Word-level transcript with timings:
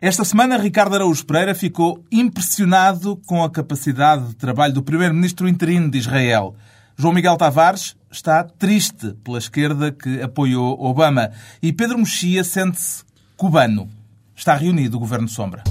Esta 0.00 0.24
semana, 0.24 0.56
Ricardo 0.56 0.94
Araújo 0.94 1.26
Pereira 1.26 1.56
ficou 1.56 2.04
impressionado 2.12 3.16
com 3.26 3.42
a 3.42 3.50
capacidade 3.50 4.28
de 4.28 4.36
trabalho 4.36 4.72
do 4.72 4.80
primeiro-ministro 4.80 5.48
interino 5.48 5.90
de 5.90 5.98
Israel. 5.98 6.54
João 6.96 7.12
Miguel 7.12 7.36
Tavares 7.36 7.96
está 8.08 8.44
triste 8.44 9.12
pela 9.24 9.38
esquerda 9.38 9.90
que 9.90 10.22
apoiou 10.22 10.80
Obama. 10.80 11.32
E 11.60 11.72
Pedro 11.72 11.98
Mexia 11.98 12.44
sente-se 12.44 13.02
cubano. 13.36 13.88
Está 14.36 14.54
reunido 14.54 14.98
o 14.98 15.00
Governo 15.00 15.26
Sombra. 15.26 15.64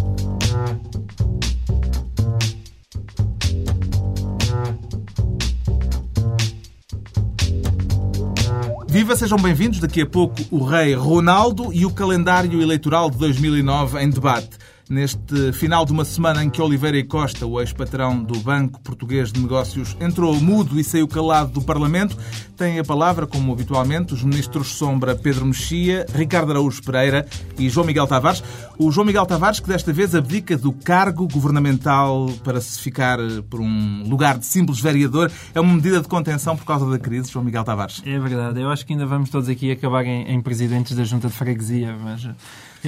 Viva, 8.97 9.15
sejam 9.15 9.37
bem-vindos. 9.37 9.79
Daqui 9.79 10.01
a 10.01 10.07
pouco 10.07 10.41
o 10.49 10.63
rei 10.63 10.95
Ronaldo 10.95 11.71
e 11.71 11.85
o 11.85 11.91
calendário 11.91 12.59
eleitoral 12.59 13.11
de 13.11 13.17
2009 13.19 14.01
em 14.01 14.09
debate 14.09 14.57
neste 14.89 15.51
final 15.53 15.85
de 15.85 15.91
uma 15.91 16.05
semana 16.05 16.43
em 16.43 16.49
que 16.49 16.61
Oliveira 16.61 16.97
e 16.97 17.03
Costa, 17.03 17.45
o 17.45 17.59
ex-patrão 17.59 18.23
do 18.23 18.39
Banco 18.39 18.79
Português 18.81 19.31
de 19.31 19.39
Negócios, 19.39 19.97
entrou 19.99 20.39
mudo 20.39 20.79
e 20.79 20.83
saiu 20.83 21.07
calado 21.07 21.51
do 21.51 21.61
Parlamento, 21.61 22.17
têm 22.55 22.79
a 22.79 22.83
palavra, 22.83 23.27
como 23.27 23.51
habitualmente, 23.51 24.13
os 24.13 24.23
ministros 24.23 24.69
Sombra 24.69 25.15
Pedro 25.15 25.45
Mexia, 25.45 26.05
Ricardo 26.13 26.51
Araújo 26.51 26.81
Pereira 26.83 27.27
e 27.57 27.69
João 27.69 27.85
Miguel 27.85 28.07
Tavares. 28.07 28.43
O 28.77 28.91
João 28.91 29.05
Miguel 29.05 29.25
Tavares, 29.25 29.59
que 29.59 29.67
desta 29.67 29.91
vez 29.91 30.15
abdica 30.15 30.57
do 30.57 30.71
cargo 30.71 31.27
governamental 31.27 32.27
para 32.43 32.61
se 32.61 32.79
ficar 32.79 33.17
por 33.49 33.59
um 33.59 34.03
lugar 34.07 34.37
de 34.37 34.45
simples 34.45 34.79
vereador, 34.79 35.31
é 35.53 35.59
uma 35.59 35.73
medida 35.73 36.01
de 36.01 36.07
contenção 36.07 36.55
por 36.55 36.65
causa 36.65 36.89
da 36.89 36.97
crise, 36.97 37.31
João 37.31 37.43
Miguel 37.43 37.63
Tavares. 37.63 38.01
É 38.05 38.19
verdade. 38.19 38.61
Eu 38.61 38.69
acho 38.69 38.85
que 38.85 38.93
ainda 38.93 39.05
vamos 39.05 39.29
todos 39.29 39.49
aqui 39.49 39.71
acabar 39.71 40.05
em, 40.05 40.31
em 40.31 40.41
presidentes 40.41 40.95
da 40.95 41.03
Junta 41.03 41.27
de 41.27 41.33
Freguesia, 41.33 41.95
mas 42.01 42.27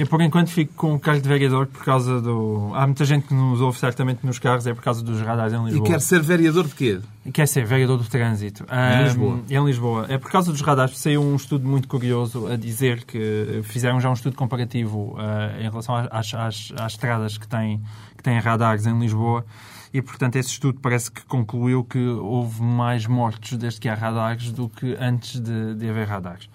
eu, 0.00 0.06
por 0.06 0.20
enquanto, 0.22 0.48
fico 0.48 0.72
com 0.74 0.94
o 0.94 0.98
cargo 0.98 1.20
de 1.20 1.28
vereador 1.28 1.66
por 1.66 1.84
causa 1.84 2.20
do... 2.20 2.70
Há 2.74 2.86
muita 2.86 3.04
gente 3.04 3.26
que 3.26 3.34
nos 3.34 3.60
ouve 3.60 3.78
certamente 3.78 4.24
nos 4.24 4.38
carros, 4.38 4.66
é 4.66 4.72
por 4.72 4.82
causa 4.82 5.02
dos 5.02 5.20
radares 5.20 5.52
em 5.52 5.62
Lisboa. 5.64 5.86
E 5.86 5.90
quer 5.90 6.00
ser 6.00 6.22
vereador 6.22 6.66
de 6.66 6.74
quê? 6.74 7.00
Quer 7.32 7.46
ser 7.46 7.66
vereador 7.66 7.98
do 7.98 8.04
trânsito. 8.04 8.64
Em 8.64 9.04
Lisboa. 9.04 9.40
em 9.48 9.64
Lisboa. 9.64 10.06
É 10.08 10.16
por 10.16 10.30
causa 10.30 10.50
dos 10.50 10.62
radares. 10.62 10.98
Saiu 10.98 11.22
um 11.22 11.36
estudo 11.36 11.68
muito 11.68 11.86
curioso 11.86 12.46
a 12.46 12.56
dizer 12.56 13.04
que 13.04 13.60
fizeram 13.62 14.00
já 14.00 14.08
um 14.08 14.14
estudo 14.14 14.36
comparativo 14.36 15.16
uh, 15.18 15.60
em 15.60 15.68
relação 15.68 15.94
às, 15.94 16.32
às, 16.32 16.72
às 16.76 16.92
estradas 16.92 17.36
que 17.36 17.46
têm, 17.46 17.82
que 18.16 18.22
têm 18.22 18.38
radares 18.40 18.86
em 18.86 18.98
Lisboa. 18.98 19.44
E, 19.92 20.00
portanto, 20.00 20.36
esse 20.36 20.48
estudo 20.48 20.80
parece 20.80 21.10
que 21.10 21.24
concluiu 21.26 21.84
que 21.84 21.98
houve 21.98 22.62
mais 22.62 23.06
mortos 23.06 23.58
desde 23.58 23.80
que 23.80 23.88
há 23.88 23.94
radares 23.94 24.50
do 24.50 24.68
que 24.68 24.96
antes 24.98 25.38
de, 25.38 25.74
de 25.74 25.90
haver 25.90 26.06
radares. 26.08 26.48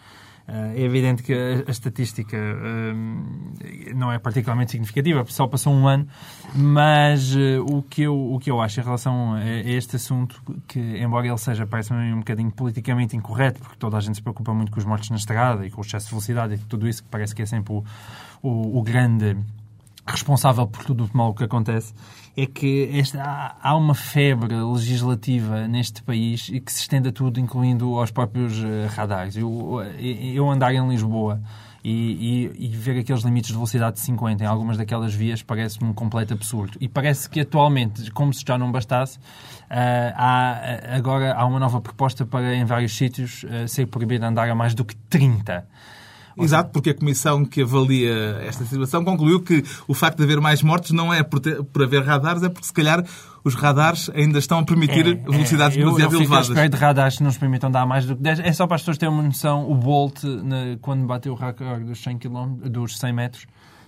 É 0.48 0.82
evidente 0.82 1.24
que 1.24 1.34
a, 1.34 1.72
estatística 1.72 2.38
não 3.96 4.12
é 4.12 4.20
particularmente 4.20 4.72
significativa, 4.72 5.26
só 5.28 5.48
passou 5.48 5.74
um 5.74 5.88
ano, 5.88 6.08
mas 6.54 7.36
eh, 7.36 7.60
o, 7.60 7.82
que 7.82 8.04
eu, 8.04 8.16
o 8.16 8.40
que 8.40 8.52
eu 8.52 8.62
acho 8.62 8.80
em 8.80 8.84
relação 8.84 9.34
a 9.34 9.44
este 9.44 9.96
assunto, 9.96 10.40
que 10.68 10.80
embora 10.80 11.26
ele 11.26 11.38
seja, 11.40 11.66
parece-me 11.66 12.14
um 12.14 12.20
bocadinho 12.20 12.52
politicamente 12.52 13.16
incorreto, 13.18 13.60
porque 13.60 13.76
toda 13.78 13.98
a 13.98 14.00
gente 14.00 14.16
se 14.16 14.22
preocupa 14.22 14.54
muito 14.54 14.72
com 14.72 14.78
os 14.78 14.86
mortos 14.86 15.10
na 15.10 15.16
estrada 15.16 15.66
e 15.66 15.72
com 15.72 15.82
o 15.82 15.84
excesso 15.84 16.06
de 16.06 16.12
velocidade 16.12 16.54
e 16.54 16.58
tudo 16.60 16.88
isso, 16.88 17.02
que 17.04 17.10
parece 17.10 17.34
que 17.34 17.42
é 17.42 17.46
sempre 17.48 17.74
o, 17.74 17.84
o, 18.44 18.78
o 18.78 18.84
grande 18.84 19.36
responsável 20.06 20.68
por 20.68 20.86
tudo 20.86 21.10
o 21.12 21.18
mal 21.18 21.34
que 21.34 21.44
acontece, 21.44 21.92
é 22.38 22.46
que 22.46 22.90
esta, 22.94 23.56
há 23.62 23.76
uma 23.76 23.96
febre 23.96 24.56
legislativa 24.56 25.68
neste 25.68 26.04
país 26.04 26.50
e 26.52 26.60
que 26.60 26.72
se 26.72 26.82
estende 26.82 27.10
a 27.10 27.12
tudo, 27.12 27.40
incluindo 27.40 27.98
aos 27.98 28.12
próprios 28.12 28.60
uh, 28.60 28.88
radares. 28.94 29.38
Eu, 29.38 29.82
eu 30.00 30.50
andar 30.50 30.74
em 30.74 30.88
Lisboa 30.88 31.42
e, 31.82 32.50
e, 32.58 32.66
e, 32.66 32.68
ver 32.70 33.00
aqueles 33.00 33.24
limites 33.24 33.50
de 33.50 33.54
velocidade 33.54 33.98
de 33.98 34.02
50 34.02 34.44
em 34.44 34.48
algumas 34.48 34.76
daquelas 34.76 35.14
vias 35.14 35.44
parece-me 35.44 35.88
um 35.88 35.94
completo 35.94 36.34
absurdo. 36.34 36.78
E 36.82 36.90
parece 36.90 37.30
que 37.30 37.40
atualmente, 37.40 38.10
como 38.12 38.34
se 38.34 38.44
já 38.46 38.58
não 38.58 38.72
bastasse, 38.72 39.18
uh, 39.18 39.22
há, 40.16 40.96
agora 40.96 41.34
há 41.36 41.46
uma 41.46 41.60
nova 41.60 41.80
proposta 41.80 42.26
para 42.26 42.56
em 42.56 42.66
vários 42.66 42.98
sítios 42.98 43.44
uh, 43.44 43.68
ser 43.68 43.86
proibido 43.86 44.26
andar 44.26 44.50
a 44.50 44.56
mais 44.56 44.74
do 44.74 44.84
que 44.84 44.96
30. 44.96 45.66
Exato, 46.38 46.72
porque 46.72 46.90
a 46.90 46.94
comissão 46.94 47.46
que 47.46 47.62
avalia 47.62 48.42
esta 48.46 48.66
situação 48.66 49.04
concluiu 49.04 49.42
que 49.42 49.64
o 49.88 49.94
facto 49.94 50.18
de 50.18 50.24
haver 50.24 50.42
mais 50.42 50.62
mortes 50.62 50.92
não 50.92 51.14
é 51.14 51.24
por, 51.24 51.40
ter, 51.40 51.64
por 51.64 51.84
haver 51.84 52.04
radares, 52.04 52.44
é 52.44 52.50
porque 52.50 52.68
se 52.68 52.74
calhar 52.74 53.04
os 53.44 53.54
radares 53.54 54.10
ainda 54.14 54.40
estão 54.40 54.60
a 54.60 54.64
permitir 54.66 55.08
é, 55.08 55.14
velocidades 55.14 55.78
é, 55.78 55.80
demasiado 55.80 56.14
eu, 56.14 56.20
elevadas. 56.20 56.50
Eu 56.50 56.70
de 56.70 56.78
radares 56.78 57.18
que 57.18 57.24
não 57.24 57.28
nos 57.28 57.38
permitam 57.38 57.70
dar 57.70 57.86
mais 57.86 58.06
do 58.06 58.16
que 58.16 58.22
10. 58.24 58.40
É 58.40 58.52
só 58.52 58.66
para 58.66 58.76
as 58.76 58.82
pessoas 58.82 58.98
terem 58.98 59.14
uma 59.14 59.24
noção, 59.24 59.70
o 59.70 59.76
Bolt, 59.76 60.24
na, 60.24 60.78
quando 60.82 61.06
bateu 61.06 61.34
o 61.34 61.36
recorde 61.36 61.86
dos 61.86 62.02
100, 62.02 62.18
km, 62.18 62.56
dos 62.70 62.98
100 62.98 63.14
metros, 63.14 63.46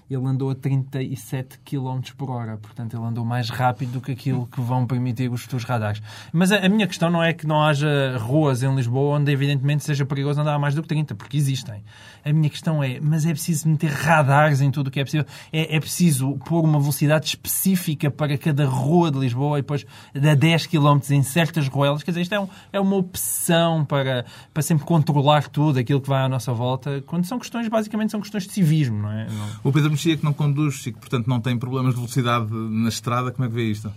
ele 0.10 0.26
andou 0.26 0.50
a 0.50 0.56
37 0.56 1.60
km 1.60 2.00
por 2.18 2.30
hora. 2.30 2.58
Portanto, 2.58 2.96
ele 2.96 3.06
andou 3.06 3.26
mais 3.26 3.50
rápido 3.50 3.94
do 3.94 4.02
que 4.02 4.12
aquilo 4.12 4.48
que 4.48 4.62
vão 4.62 4.86
permitir 4.86 5.30
os 5.30 5.42
futuros 5.42 5.66
radares. 5.66 6.02
Mas 6.32 6.52
a, 6.52 6.66
a, 6.66 6.70
minha 6.70 6.88
questão 6.88 7.10
não 7.10 7.22
é 7.22 7.34
que 7.34 7.46
não 7.46 7.62
haja 7.62 8.18
ruas 8.18 8.64
em 8.64 8.74
Lisboa 8.74 9.18
onde, 9.18 9.32
evidentemente, 9.32 9.84
seja 9.84 10.06
perigoso 10.06 10.40
andar 10.40 10.58
mais 10.58 10.74
do 10.74 10.82
que 10.82 10.88
30, 10.88 11.16
porque 11.16 11.38
existem. 11.38 11.84
A 12.24 12.32
minha 12.32 12.50
questão 12.50 12.82
é, 12.84 13.00
mas 13.02 13.26
é 13.26 13.32
preciso 13.32 13.68
meter 13.68 13.92
radares 13.92 14.62
em 14.62 14.72
tudo 14.72 14.88
o 14.88 14.92
que 14.92 15.00
é 15.00 15.04
possível? 15.04 15.26
É, 15.52 15.76
é 15.76 15.80
preciso 15.80 16.38
pôr 16.46 16.64
uma 16.64 16.80
velocidade 16.80 17.26
específica 17.28 18.10
para 18.10 18.38
cada 18.38 18.66
rua 18.66 19.12
de 19.12 19.20
Lisboa 19.20 19.60
e 19.60 19.62
depois 19.62 19.86
a 20.16 20.36
10 20.36 20.68
km 20.68 21.00
em 21.12 21.24
certas 21.24 21.68
ruelas? 21.68 22.04
Quer 22.04 22.12
dizer, 22.12 22.22
isto 22.22 22.36
é, 22.36 22.40
um, 22.40 22.48
é 22.72 22.80
uma 22.80 22.96
opção 22.96 23.84
para, 23.84 24.26
para 24.54 24.64
sempre 24.64 24.86
controlar 24.86 25.50
tudo 25.50 25.80
aquilo 25.80 26.00
que 26.00 26.08
vai 26.08 26.24
à 26.24 26.30
nossa 26.30 26.54
volta, 26.54 27.04
quando 27.06 27.26
são 27.26 27.38
questões, 27.40 27.68
basicamente, 27.68 28.12
são 28.12 28.22
questões 28.22 28.46
de 28.46 28.54
civismo, 28.54 29.02
não 29.02 29.12
é? 29.12 29.28
Não... 29.28 29.48
O 29.64 29.72
Pedro 29.72 29.97
Mexia 29.98 30.16
que 30.16 30.24
não 30.24 30.32
conduz 30.32 30.86
e 30.86 30.92
que, 30.92 31.00
portanto, 31.00 31.26
não 31.26 31.42
tem 31.42 31.58
problemas 31.58 31.96
de 31.96 32.00
velocidade 32.00 32.54
na 32.54 32.88
estrada, 32.88 33.32
como 33.32 33.46
é 33.46 33.50
que 33.50 33.56
vê 33.56 33.64
isto? 33.64 33.92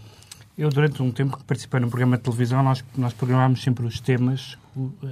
Eu, 0.56 0.70
durante 0.70 1.02
um 1.02 1.10
tempo 1.10 1.36
que 1.36 1.44
participei 1.44 1.78
num 1.78 1.90
programa 1.90 2.16
de 2.16 2.22
televisão, 2.22 2.62
nós, 2.62 2.82
nós 2.96 3.12
programámos 3.12 3.62
sempre 3.62 3.84
os 3.84 4.00
temas, 4.00 4.56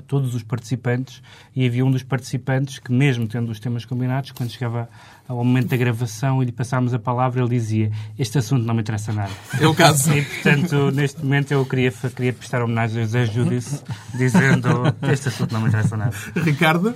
todos 0.07 0.35
os 0.35 0.43
participantes, 0.43 1.23
e 1.55 1.67
havia 1.67 1.85
um 1.85 1.91
dos 1.91 2.03
participantes 2.03 2.79
que, 2.79 2.91
mesmo 2.91 3.29
tendo 3.29 3.53
os 3.53 3.61
temas 3.61 3.85
combinados, 3.85 4.31
quando 4.33 4.51
chegava 4.51 4.89
ao 5.29 5.37
momento 5.37 5.69
da 5.69 5.77
gravação 5.77 6.43
e 6.43 6.47
lhe 6.47 6.53
passámos 6.53 6.95
a 6.95 6.99
palavra, 6.99 7.43
ele 7.43 7.51
dizia: 7.51 7.93
Este 8.19 8.39
assunto 8.39 8.65
não 8.65 8.73
me 8.73 8.81
interessa 8.81 9.13
nada. 9.13 9.33
É 9.61 9.67
o 9.67 9.75
caso. 9.75 10.11
E, 10.15 10.23
portanto, 10.23 10.91
neste 10.91 11.23
momento 11.23 11.53
eu 11.53 11.67
queria, 11.67 11.93
queria 11.93 12.33
prestar 12.33 12.63
homenagem 12.63 13.03
a 13.03 13.05
José 13.05 13.27
Judice, 13.27 13.83
dizendo: 14.15 14.69
Este 15.03 15.29
assunto 15.29 15.53
não 15.53 15.61
me 15.61 15.69
interessa 15.69 15.99
nada. 15.99 16.17
Ricardo? 16.35 16.95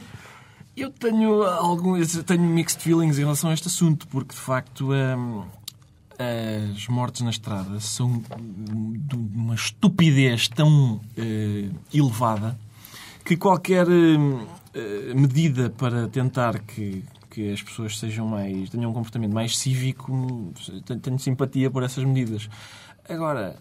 Eu 0.76 0.90
tenho 0.90 1.42
alguns 1.42 2.16
tenho 2.24 2.42
mixed 2.42 2.82
feelings 2.82 3.18
em 3.18 3.22
relação 3.22 3.50
a 3.50 3.54
este 3.54 3.68
assunto, 3.68 4.08
porque 4.08 4.34
de 4.34 4.40
facto 4.40 4.90
hum, 4.92 5.44
as 6.74 6.88
mortes 6.88 7.22
na 7.22 7.30
estrada 7.30 7.78
são 7.80 8.22
de 8.38 9.16
uma 9.16 9.54
estupidez 9.54 10.48
tão 10.48 10.94
uh, 10.94 11.80
elevada 11.92 12.58
que 13.24 13.36
qualquer 13.36 13.86
uh, 13.86 14.48
medida 15.14 15.70
para 15.70 16.08
tentar 16.08 16.58
que, 16.60 17.04
que 17.30 17.52
as 17.52 17.62
pessoas 17.62 17.98
sejam 17.98 18.26
mais 18.26 18.70
tenham 18.70 18.90
um 18.90 18.94
comportamento 18.94 19.32
mais 19.32 19.58
cívico 19.58 20.52
tenho 21.02 21.18
simpatia 21.18 21.70
por 21.70 21.82
essas 21.82 22.04
medidas. 22.04 22.48
Agora, 23.08 23.56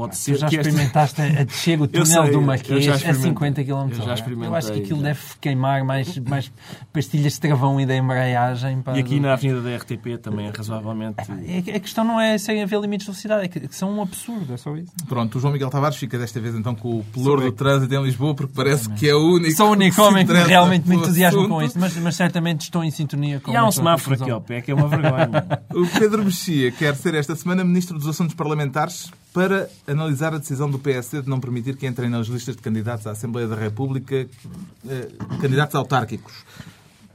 Pode 0.00 0.16
ser 0.16 0.38
já 0.38 0.48
que 0.48 0.56
experimentaste 0.56 1.20
esta... 1.20 1.40
a 1.42 1.44
descer 1.44 1.78
o 1.78 1.84
túnel 1.86 2.06
sei, 2.06 2.30
do 2.30 2.40
Marquês 2.40 2.88
a 2.88 3.12
50 3.12 3.64
km 3.64 3.68
eu. 3.68 4.44
Eu 4.44 4.54
acho 4.54 4.72
que 4.72 4.78
aquilo 4.80 5.00
já. 5.00 5.08
deve 5.08 5.20
queimar 5.38 5.84
mais, 5.84 6.16
mais 6.16 6.50
pastilhas 6.90 7.34
de 7.34 7.40
travão 7.40 7.78
e 7.78 7.84
da 7.84 7.94
embreagem. 7.94 8.80
Para... 8.80 8.96
E 8.96 9.00
aqui 9.00 9.20
na 9.20 9.34
avenida 9.34 9.60
da 9.60 9.76
RTP 9.76 10.18
também 10.22 10.46
é 10.46 10.50
razoavelmente... 10.56 11.16
É, 11.46 11.76
a 11.76 11.80
questão 11.80 12.02
não 12.02 12.18
é 12.18 12.38
sem 12.38 12.62
haver 12.62 12.80
limites 12.80 13.04
de 13.04 13.12
velocidade, 13.12 13.44
é 13.44 13.48
que 13.48 13.76
são 13.76 13.94
um 13.94 14.00
absurdo, 14.00 14.54
é 14.54 14.56
só 14.56 14.74
isso. 14.74 14.90
Pronto, 15.06 15.36
o 15.36 15.40
João 15.40 15.52
Miguel 15.52 15.68
Tavares 15.68 15.98
fica 15.98 16.18
desta 16.18 16.40
vez 16.40 16.54
então 16.54 16.74
com 16.74 17.00
o 17.00 17.04
pelour 17.04 17.42
do 17.42 17.52
trânsito 17.52 17.94
em 17.94 18.02
Lisboa, 18.02 18.34
porque 18.34 18.54
parece 18.56 18.88
que 18.94 19.06
é 19.06 19.14
o 19.14 19.34
único... 19.34 19.54
Sou 19.54 19.68
o 19.68 19.72
único 19.72 20.00
homem 20.00 20.26
que 20.26 20.32
realmente 20.32 20.88
me 20.88 20.96
entusiasma 20.96 21.46
com 21.46 21.62
isso, 21.62 21.78
mas, 21.78 21.94
mas 21.98 22.16
certamente 22.16 22.62
estou 22.62 22.82
em 22.82 22.90
sintonia 22.90 23.38
com... 23.38 23.52
E 23.52 23.56
há 23.56 23.66
um 23.66 23.70
semáforo 23.70 24.16
aqui 24.16 24.30
ao 24.30 24.40
pé, 24.40 24.62
que 24.62 24.70
é 24.70 24.74
uma 24.74 24.88
vergonha. 24.88 25.44
o 25.74 25.86
Pedro 25.86 26.24
Mexia 26.24 26.72
quer 26.72 26.96
ser 26.96 27.14
esta 27.14 27.36
semana 27.36 27.62
Ministro 27.62 27.98
dos 27.98 28.08
Assuntos 28.08 28.34
Parlamentares 28.34 29.10
para 29.32 29.68
analisar 29.86 30.34
a 30.34 30.38
decisão 30.38 30.70
do 30.70 30.78
PSD 30.78 31.22
de 31.22 31.28
não 31.28 31.40
permitir 31.40 31.76
que 31.76 31.86
entrem 31.86 32.10
nas 32.10 32.26
listas 32.26 32.56
de 32.56 32.62
candidatos 32.62 33.06
à 33.06 33.12
Assembleia 33.12 33.46
da 33.46 33.56
República 33.56 34.26
eh, 34.88 35.08
candidatos 35.40 35.74
autárquicos. 35.74 36.44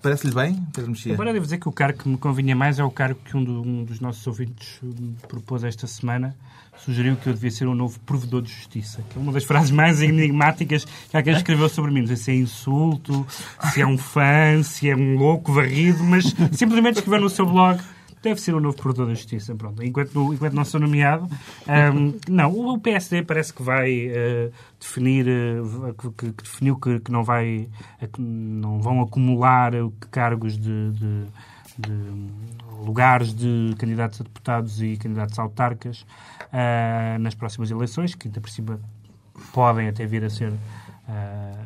Parece-lhe 0.01 0.35
bem, 0.35 0.63
Pedro 0.71 0.91
Mexia? 0.91 1.13
Agora 1.15 1.33
devo 1.33 1.45
dizer 1.45 1.57
que 1.57 1.67
o 1.67 1.71
cargo 1.71 1.97
que 1.97 2.07
me 2.07 2.15
convinha 2.15 2.56
mais 2.56 2.77
é 2.77 2.83
o 2.83 2.91
cargo 2.91 3.19
que 3.25 3.35
um, 3.35 3.44
do, 3.44 3.62
um 3.62 3.83
dos 3.83 4.00
nossos 4.00 4.25
ouvintes 4.27 4.79
propôs 5.27 5.63
esta 5.63 5.88
semana. 5.88 6.35
Sugeriu 6.77 7.15
que 7.15 7.27
eu 7.27 7.33
devia 7.33 7.50
ser 7.50 7.67
um 7.67 7.73
novo 7.73 8.00
provedor 8.01 8.44
de 8.44 8.51
justiça, 8.51 9.01
que 9.09 9.17
é 9.17 9.21
uma 9.21 9.31
das 9.31 9.44
frases 9.45 9.71
mais 9.71 10.01
enigmáticas 10.01 10.85
que 10.85 11.17
alguém 11.17 11.33
escreveu 11.33 11.67
sobre 11.69 11.91
mim. 11.91 12.01
Não 12.01 12.07
sei 12.07 12.17
se 12.17 12.31
é 12.31 12.35
insulto, 12.35 13.25
se 13.73 13.81
é 13.81 13.88
um 13.88 13.97
fã, 13.97 14.62
se 14.62 14.89
é 14.89 14.95
um 14.95 15.17
louco 15.17 15.51
varrido, 15.51 16.03
mas 16.03 16.25
simplesmente 16.51 16.97
escreveu 16.97 17.21
no 17.21 17.29
seu 17.29 17.45
blog 17.45 17.81
deve 18.25 18.42
ser 18.42 18.54
o 18.54 18.60
novo 18.60 18.75
provedor 18.75 19.07
da 19.07 19.13
justiça. 19.13 19.56
Pronto. 19.56 19.83
Enquanto, 19.83 20.33
enquanto 20.33 20.54
não 20.54 20.66
sou 20.66 20.80
nomeado, 20.80 21.27
um, 21.95 22.13
não, 22.30 22.51
o 22.51 22.80
PSD 22.80 23.24
parece 23.24 23.54
que 23.54 23.63
vai 23.63 24.07
uh, 24.07 24.51
definir, 24.80 25.25
uh, 25.27 25.94
que, 25.94 26.12
que, 26.12 26.44
definiu 26.44 26.75
que, 26.75 27.00
que, 27.00 27.12
não, 27.12 27.24
vai, 27.24 27.68
que 28.12 28.22
não 28.22 28.81
vão 28.81 29.01
acumular 29.01 29.72
cargos 30.12 30.57
de, 30.57 30.92
de 30.92 31.25
de 31.77 31.92
lugares 32.86 33.33
de 33.33 33.75
candidatos 33.77 34.22
a 34.22 34.24
deputados 34.24 34.81
e 34.81 34.95
candidatos 34.98 35.38
a 35.38 35.42
autarcas 35.42 36.01
uh, 36.01 37.19
nas 37.19 37.36
próximas 37.36 37.69
eleições, 37.69 38.16
que 38.16 38.27
ainda 38.27 38.39
por 38.39 38.50
cima 38.50 38.80
podem 39.54 39.88
até 39.89 40.06
vir 40.06 40.24
a 40.24 40.30
ser 40.30 40.51
uh, 40.51 41.66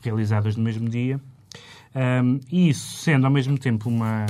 realizadas 0.00 0.56
no 0.56 0.62
mesmo 0.62 0.88
dia. 0.88 1.20
Um, 1.94 2.40
e 2.50 2.70
isso 2.70 3.02
sendo 3.02 3.26
ao 3.26 3.32
mesmo 3.32 3.58
tempo 3.58 3.88
uma, 3.88 4.26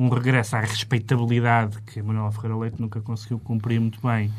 um 0.00 0.08
regresso 0.08 0.56
à 0.56 0.60
respeitabilidade 0.60 1.78
que 1.82 2.00
Manuel 2.00 2.32
Ferreira 2.32 2.56
Leite 2.56 2.80
nunca 2.80 3.02
conseguiu 3.02 3.38
cumprir 3.38 3.78
muito 3.78 4.00
bem 4.00 4.32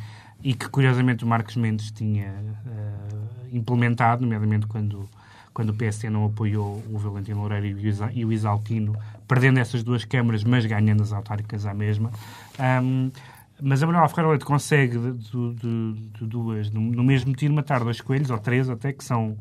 e 0.43 0.55
que, 0.55 0.67
curiosamente, 0.67 1.23
o 1.23 1.27
Marcos 1.27 1.55
Mendes 1.55 1.91
tinha 1.91 2.31
uh, 2.31 3.55
implementado, 3.55 4.23
nomeadamente 4.23 4.65
quando, 4.65 5.07
quando 5.53 5.69
o 5.69 5.73
PSD 5.75 6.09
não 6.09 6.25
apoiou 6.25 6.83
o 6.91 6.97
Valentino 6.97 7.41
Loureiro 7.41 7.79
e 8.11 8.25
o 8.25 8.33
Isaltino, 8.33 8.97
perdendo 9.27 9.59
essas 9.59 9.83
duas 9.83 10.03
câmaras, 10.03 10.43
mas 10.43 10.65
ganhando 10.65 11.03
as 11.03 11.13
autárquicas 11.13 11.67
à 11.67 11.75
mesma. 11.75 12.09
Um, 12.83 13.11
mas 13.61 13.83
a 13.83 13.85
Manuel 13.85 14.09
Ferreira 14.09 14.29
Leite 14.29 14.45
consegue, 14.45 14.97
de, 14.97 15.53
de, 15.53 15.93
de 16.17 16.25
duas, 16.25 16.71
no, 16.71 17.03
mesmo 17.03 17.35
tiro, 17.35 17.53
matar 17.53 17.83
dois 17.83 18.01
coelhos, 18.01 18.31
ou 18.31 18.39
três 18.39 18.67
até, 18.67 18.91
que 18.91 19.03
são 19.03 19.37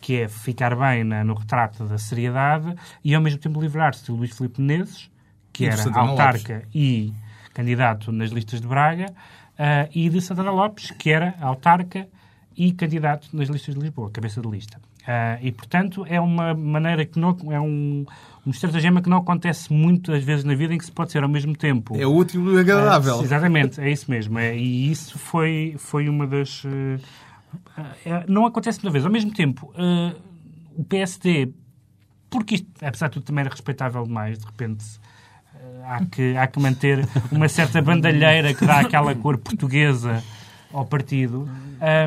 que 0.00 0.16
é 0.16 0.28
ficar 0.28 0.76
bem 0.76 1.02
na, 1.02 1.24
no 1.24 1.32
retrato 1.32 1.84
da 1.86 1.96
seriedade 1.96 2.74
e, 3.02 3.14
ao 3.14 3.20
mesmo 3.20 3.40
tempo, 3.40 3.60
livrar-se 3.60 4.04
de 4.04 4.12
Luís 4.12 4.36
Filipe 4.36 4.60
Menezes, 4.60 5.10
que 5.52 5.66
era 5.66 5.82
autarca 5.98 6.62
e 6.74 7.12
candidato 7.52 8.12
nas 8.12 8.30
listas 8.30 8.60
de 8.60 8.66
Braga, 8.66 9.06
uh, 9.60 9.90
e 9.94 10.08
de 10.08 10.20
Santana 10.20 10.50
Lopes, 10.50 10.90
que 10.92 11.10
era 11.10 11.34
autarca 11.40 12.08
e 12.56 12.72
candidato 12.72 13.28
nas 13.32 13.48
listas 13.48 13.74
de 13.74 13.80
Lisboa, 13.80 14.10
cabeça 14.10 14.40
de 14.40 14.48
lista. 14.48 14.78
Uh, 15.00 15.40
e, 15.42 15.52
portanto, 15.52 16.04
é 16.08 16.20
uma 16.20 16.54
maneira 16.54 17.04
que 17.06 17.18
não. 17.18 17.36
É 17.50 17.60
um, 17.60 18.04
um 18.46 18.50
estratagema 18.50 19.00
que 19.00 19.08
não 19.08 19.18
acontece 19.18 19.72
muitas 19.72 20.22
vezes 20.22 20.44
na 20.44 20.54
vida 20.54 20.74
em 20.74 20.78
que 20.78 20.84
se 20.84 20.92
pode 20.92 21.10
ser 21.10 21.22
ao 21.22 21.28
mesmo 21.28 21.56
tempo. 21.56 21.96
É 21.96 22.06
útil 22.06 22.54
e 22.54 22.60
agradável. 22.60 23.18
Uh, 23.18 23.22
exatamente, 23.22 23.80
é 23.80 23.90
isso 23.90 24.10
mesmo. 24.10 24.38
É, 24.38 24.56
e 24.56 24.90
isso 24.90 25.18
foi, 25.18 25.74
foi 25.78 26.08
uma 26.08 26.26
das. 26.26 26.62
Não 28.28 28.46
acontece 28.46 28.78
muitas 28.78 28.92
vezes. 28.92 29.06
Ao 29.06 29.12
mesmo 29.12 29.32
tempo, 29.32 29.72
o 30.76 30.84
PSD, 30.84 31.52
porque 32.28 32.56
isto, 32.56 32.68
apesar 32.82 33.08
de 33.08 33.14
tudo, 33.14 33.24
também 33.24 33.40
era 33.40 33.50
respeitável 33.50 34.04
demais, 34.04 34.38
de 34.38 34.44
repente 34.44 34.84
há 35.90 36.04
que, 36.04 36.36
há 36.36 36.46
que 36.46 36.60
manter 36.60 37.06
uma 37.32 37.48
certa 37.48 37.82
bandalheira 37.82 38.54
que 38.54 38.64
dá 38.64 38.80
aquela 38.80 39.14
cor 39.14 39.36
portuguesa 39.38 40.22
ao 40.72 40.86
partido. 40.86 41.48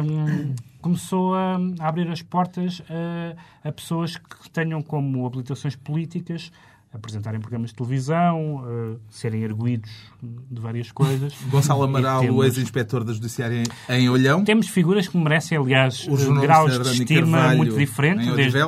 Um, 0.03 0.55
começou 0.81 1.35
a, 1.35 1.57
abrir 1.79 2.07
as 2.09 2.21
portas 2.21 2.81
a, 2.89 3.67
a 3.67 3.71
pessoas 3.71 4.15
que 4.17 4.49
tenham 4.49 4.81
como 4.81 5.25
habilitações 5.25 5.75
políticas 5.75 6.51
apresentarem 6.93 7.39
programas 7.39 7.71
de 7.71 7.75
televisão, 7.75 8.57
uh, 8.57 8.99
serem 9.09 9.43
arguídos 9.43 9.89
de 10.21 10.61
várias 10.61 10.91
coisas. 10.91 11.33
Gonçalo 11.49 11.83
Amaral, 11.83 12.21
temos... 12.21 12.37
o 12.37 12.43
ex-inspetor 12.43 13.03
da 13.03 13.13
Judiciária 13.13 13.63
em, 13.89 13.95
em 13.95 14.09
Olhão. 14.09 14.43
Temos 14.43 14.67
figuras 14.67 15.07
que 15.07 15.17
merecem, 15.17 15.57
aliás, 15.57 16.07
graus 16.39 16.79
de 16.79 17.01
estima 17.01 17.37
Carvalho, 17.37 17.57
muito 17.57 17.77
diferentes, 17.77 18.35
desde, 18.35 18.59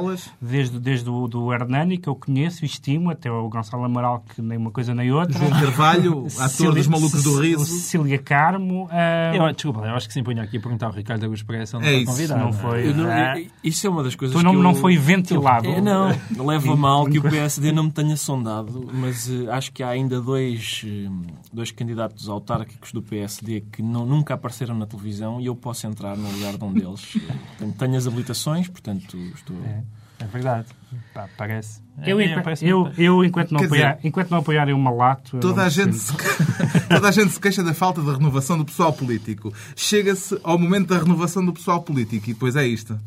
desde, 0.42 0.80
desde 0.80 1.10
o 1.10 1.28
do 1.28 1.54
Hernani, 1.54 1.98
que 1.98 2.10
eu 2.10 2.16
conheço 2.16 2.66
e 2.66 2.68
estimo, 2.68 3.12
até 3.12 3.32
o 3.32 3.48
Gonçalo 3.48 3.84
Amaral, 3.86 4.24
que 4.34 4.42
nem 4.42 4.58
uma 4.58 4.72
coisa 4.72 4.96
nem 4.96 5.12
outra. 5.12 5.38
João 5.38 5.52
Carvalho, 5.52 6.28
ator 6.40 6.74
dos 6.74 6.88
Malucos 6.88 7.24
do 7.24 7.40
Riso. 7.40 7.66
Cecília 7.66 8.18
Carmo. 8.18 8.86
Uh... 8.86 9.36
Eu, 9.36 9.54
desculpa, 9.54 9.82
eu 9.82 9.96
acho 9.96 10.08
que 10.08 10.14
se 10.14 10.20
impunha 10.20 10.42
aqui 10.42 10.58
a 10.58 10.62
perguntar 10.62 10.88
ao 10.88 10.94
Ricardo 10.94 11.24
Augusto 11.24 11.46
Pereira 11.46 11.68
se 11.68 11.76
ele 11.76 11.84
não 11.84 11.92
é 11.92 11.96
está 12.00 12.12
convidado. 12.12 12.44
Não 12.44 12.54
foi, 12.54 12.94
não, 12.94 13.12
é, 13.12 13.46
isso 13.64 13.86
é 13.86 13.90
uma 13.90 14.04
das 14.04 14.16
coisas 14.16 14.36
tu 14.36 14.44
não, 14.44 14.52
que 14.52 14.58
eu... 14.58 14.64
não 14.64 14.74
foi 14.74 14.98
ventilado. 14.98 15.68
É, 15.68 15.80
não, 15.80 16.10
leva 16.44 16.76
mal 16.76 17.06
que 17.06 17.20
o 17.20 17.22
PSD 17.22 17.72
não 17.72 17.84
me 17.84 17.92
tenha 17.92 18.15
sondado, 18.16 18.90
mas 18.94 19.28
uh, 19.30 19.52
acho 19.52 19.72
que 19.72 19.84
há 19.84 19.90
ainda 19.90 20.22
dois, 20.22 20.84
uh, 20.84 21.34
dois 21.52 21.72
candidatos 21.72 22.30
autárquicos 22.30 22.92
do 22.92 23.02
PSD 23.02 23.62
que 23.72 23.82
não, 23.82 24.06
nunca 24.06 24.34
apareceram 24.34 24.76
na 24.76 24.86
televisão 24.86 25.40
e 25.40 25.46
eu 25.46 25.56
posso 25.56 25.88
entrar 25.88 26.18
no 26.18 26.30
lugar 26.32 26.58
de 26.58 26.64
um 26.64 26.74
deles. 26.74 27.18
tenho 27.78 27.96
as 27.96 28.08
habilitações, 28.08 28.68
portanto 28.68 29.18
estou... 29.18 29.56
É. 29.66 29.84
É 30.20 30.26
verdade. 30.26 30.68
Pá, 31.14 31.28
parece. 31.38 31.82
Eu, 32.06 32.20
é, 32.20 32.42
eu, 32.62 32.92
eu, 32.98 33.24
enquanto, 33.24 33.52
não 33.52 33.64
apoiar, 33.64 33.96
dizer, 33.96 34.08
enquanto 34.08 34.32
não 34.32 34.38
apoiarem 34.40 34.74
o 34.74 34.78
malato. 34.78 35.38
Toda 35.40 35.64
a, 35.64 35.70
gente 35.70 35.96
se, 35.98 36.14
toda 36.90 37.10
a 37.10 37.12
gente 37.12 37.34
se 37.34 37.40
queixa 37.40 37.62
da 37.64 37.74
falta 37.74 38.02
de 38.02 38.10
renovação 38.10 38.58
do 38.58 38.66
pessoal 38.66 38.94
político. 38.94 39.54
Chega-se 39.76 40.40
ao 40.44 40.58
momento 40.58 40.88
da 40.88 40.98
renovação 40.98 41.46
do 41.46 41.54
pessoal 41.54 41.82
político 41.82 42.30
e 42.30 42.34
depois 42.34 42.56
é 42.56 42.66
isto. 42.66 42.98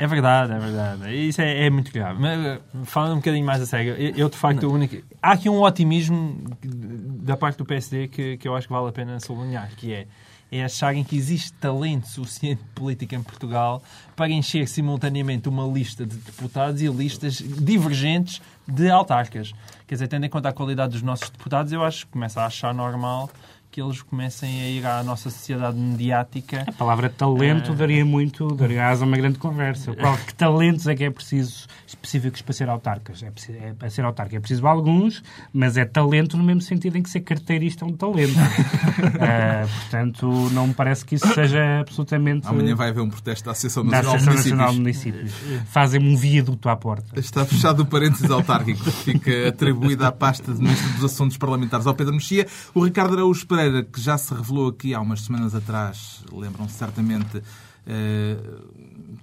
É 0.00 0.06
verdade, 0.06 0.52
é 0.54 0.58
verdade. 0.58 1.14
Isso 1.14 1.42
é, 1.42 1.66
é 1.66 1.68
muito 1.68 1.92
grave. 1.92 2.18
Mas, 2.18 2.46
eh, 2.46 2.60
falando 2.84 3.12
um 3.12 3.16
bocadinho 3.16 3.44
mais 3.44 3.60
a 3.60 3.66
sério, 3.66 3.94
eu, 4.16 4.30
de 4.30 4.36
facto, 4.36 4.66
o 4.66 4.72
único... 4.72 4.96
há 5.20 5.32
aqui 5.32 5.46
um 5.50 5.60
otimismo 5.60 6.42
da 6.62 7.36
parte 7.36 7.58
do 7.58 7.66
PSD 7.66 8.08
que, 8.08 8.38
que 8.38 8.48
eu 8.48 8.56
acho 8.56 8.66
que 8.66 8.72
vale 8.72 8.88
a 8.88 8.92
pena 8.92 9.20
sublinhar, 9.20 9.68
que 9.76 9.92
é 9.92 10.06
é 10.52 10.64
acharem 10.64 11.04
que 11.04 11.16
existe 11.16 11.52
talento 11.52 12.08
suficiente 12.08 12.60
político 12.74 13.14
em 13.14 13.22
Portugal 13.22 13.80
para 14.16 14.28
encher 14.28 14.66
simultaneamente 14.66 15.48
uma 15.48 15.64
lista 15.64 16.04
de 16.04 16.16
deputados 16.16 16.82
e 16.82 16.88
listas 16.88 17.34
divergentes 17.34 18.42
de 18.66 18.90
autarcas. 18.90 19.52
Quer 19.86 19.94
dizer, 19.94 20.08
tendo 20.08 20.26
em 20.26 20.28
conta 20.28 20.48
a 20.48 20.52
qualidade 20.52 20.92
dos 20.92 21.02
nossos 21.02 21.30
deputados, 21.30 21.72
eu 21.72 21.84
acho 21.84 22.06
que 22.06 22.12
começa 22.12 22.40
a 22.42 22.46
achar 22.46 22.74
normal 22.74 23.30
que 23.70 23.80
eles 23.80 24.02
comecem 24.02 24.62
a 24.62 24.68
ir 24.68 24.86
à 24.86 25.02
nossa 25.02 25.30
sociedade 25.30 25.78
mediática. 25.78 26.64
A 26.66 26.72
palavra 26.72 27.08
talento 27.08 27.72
uh... 27.72 27.74
daria 27.74 28.04
muito, 28.04 28.48
daria 28.54 28.88
asa 28.88 29.04
a 29.04 29.06
uma 29.06 29.16
grande 29.16 29.38
conversa. 29.38 29.94
Qual, 29.94 30.16
que 30.16 30.34
talentos 30.34 30.86
é 30.86 30.94
que 30.94 31.04
é 31.04 31.10
preciso 31.10 31.66
específicos 31.86 32.42
para 32.42 32.52
ser 32.52 32.68
autarcas? 32.68 33.22
É, 33.22 33.30
preciso, 33.30 33.58
é, 33.58 33.72
para 33.72 33.88
ser 33.90 34.04
autarca 34.04 34.36
é 34.36 34.40
preciso 34.40 34.66
alguns, 34.66 35.22
mas 35.52 35.76
é 35.76 35.84
talento 35.84 36.36
no 36.36 36.42
mesmo 36.42 36.62
sentido 36.62 36.96
em 36.96 37.02
que 37.02 37.10
ser 37.10 37.20
carteirista 37.20 37.84
é 37.84 37.88
um 37.88 37.92
talento. 37.92 38.36
uh, 38.38 39.68
portanto, 39.82 40.26
não 40.52 40.68
me 40.68 40.74
parece 40.74 41.04
que 41.04 41.14
isso 41.14 41.28
seja 41.32 41.80
absolutamente... 41.80 42.46
Amanhã 42.48 42.74
vai 42.74 42.88
haver 42.88 43.00
um 43.00 43.08
protesto 43.08 43.44
da 43.44 43.52
Associação 43.52 43.84
Nacional, 43.84 44.12
da 44.12 44.16
Associação 44.16 44.34
Nacional 44.34 44.72
de 44.72 44.78
Municípios. 44.78 45.32
Fazem 45.66 46.00
um 46.00 46.16
viaduto 46.16 46.68
à 46.68 46.76
porta. 46.76 47.18
Está 47.18 47.44
fechado 47.44 47.82
o 47.82 47.86
parênteses 47.86 48.30
autárquico. 48.30 48.84
Fica 48.90 49.48
atribuída 49.48 50.08
à 50.08 50.12
pasta 50.12 50.52
de 50.52 50.60
Ministro 50.60 50.92
dos 50.94 51.04
Assuntos 51.04 51.36
Parlamentares 51.36 51.86
ao 51.86 51.94
Pedro 51.94 52.14
Mexia. 52.14 52.46
O 52.74 52.84
Ricardo 52.84 53.14
Araújo 53.14 53.46
Pereira, 53.46 53.59
que 53.92 54.00
já 54.00 54.16
se 54.16 54.32
revelou 54.34 54.68
aqui 54.68 54.94
há 54.94 55.00
umas 55.00 55.22
semanas 55.22 55.54
atrás, 55.54 56.22
lembram-se 56.32 56.74
certamente, 56.74 57.42
eh, 57.86 58.36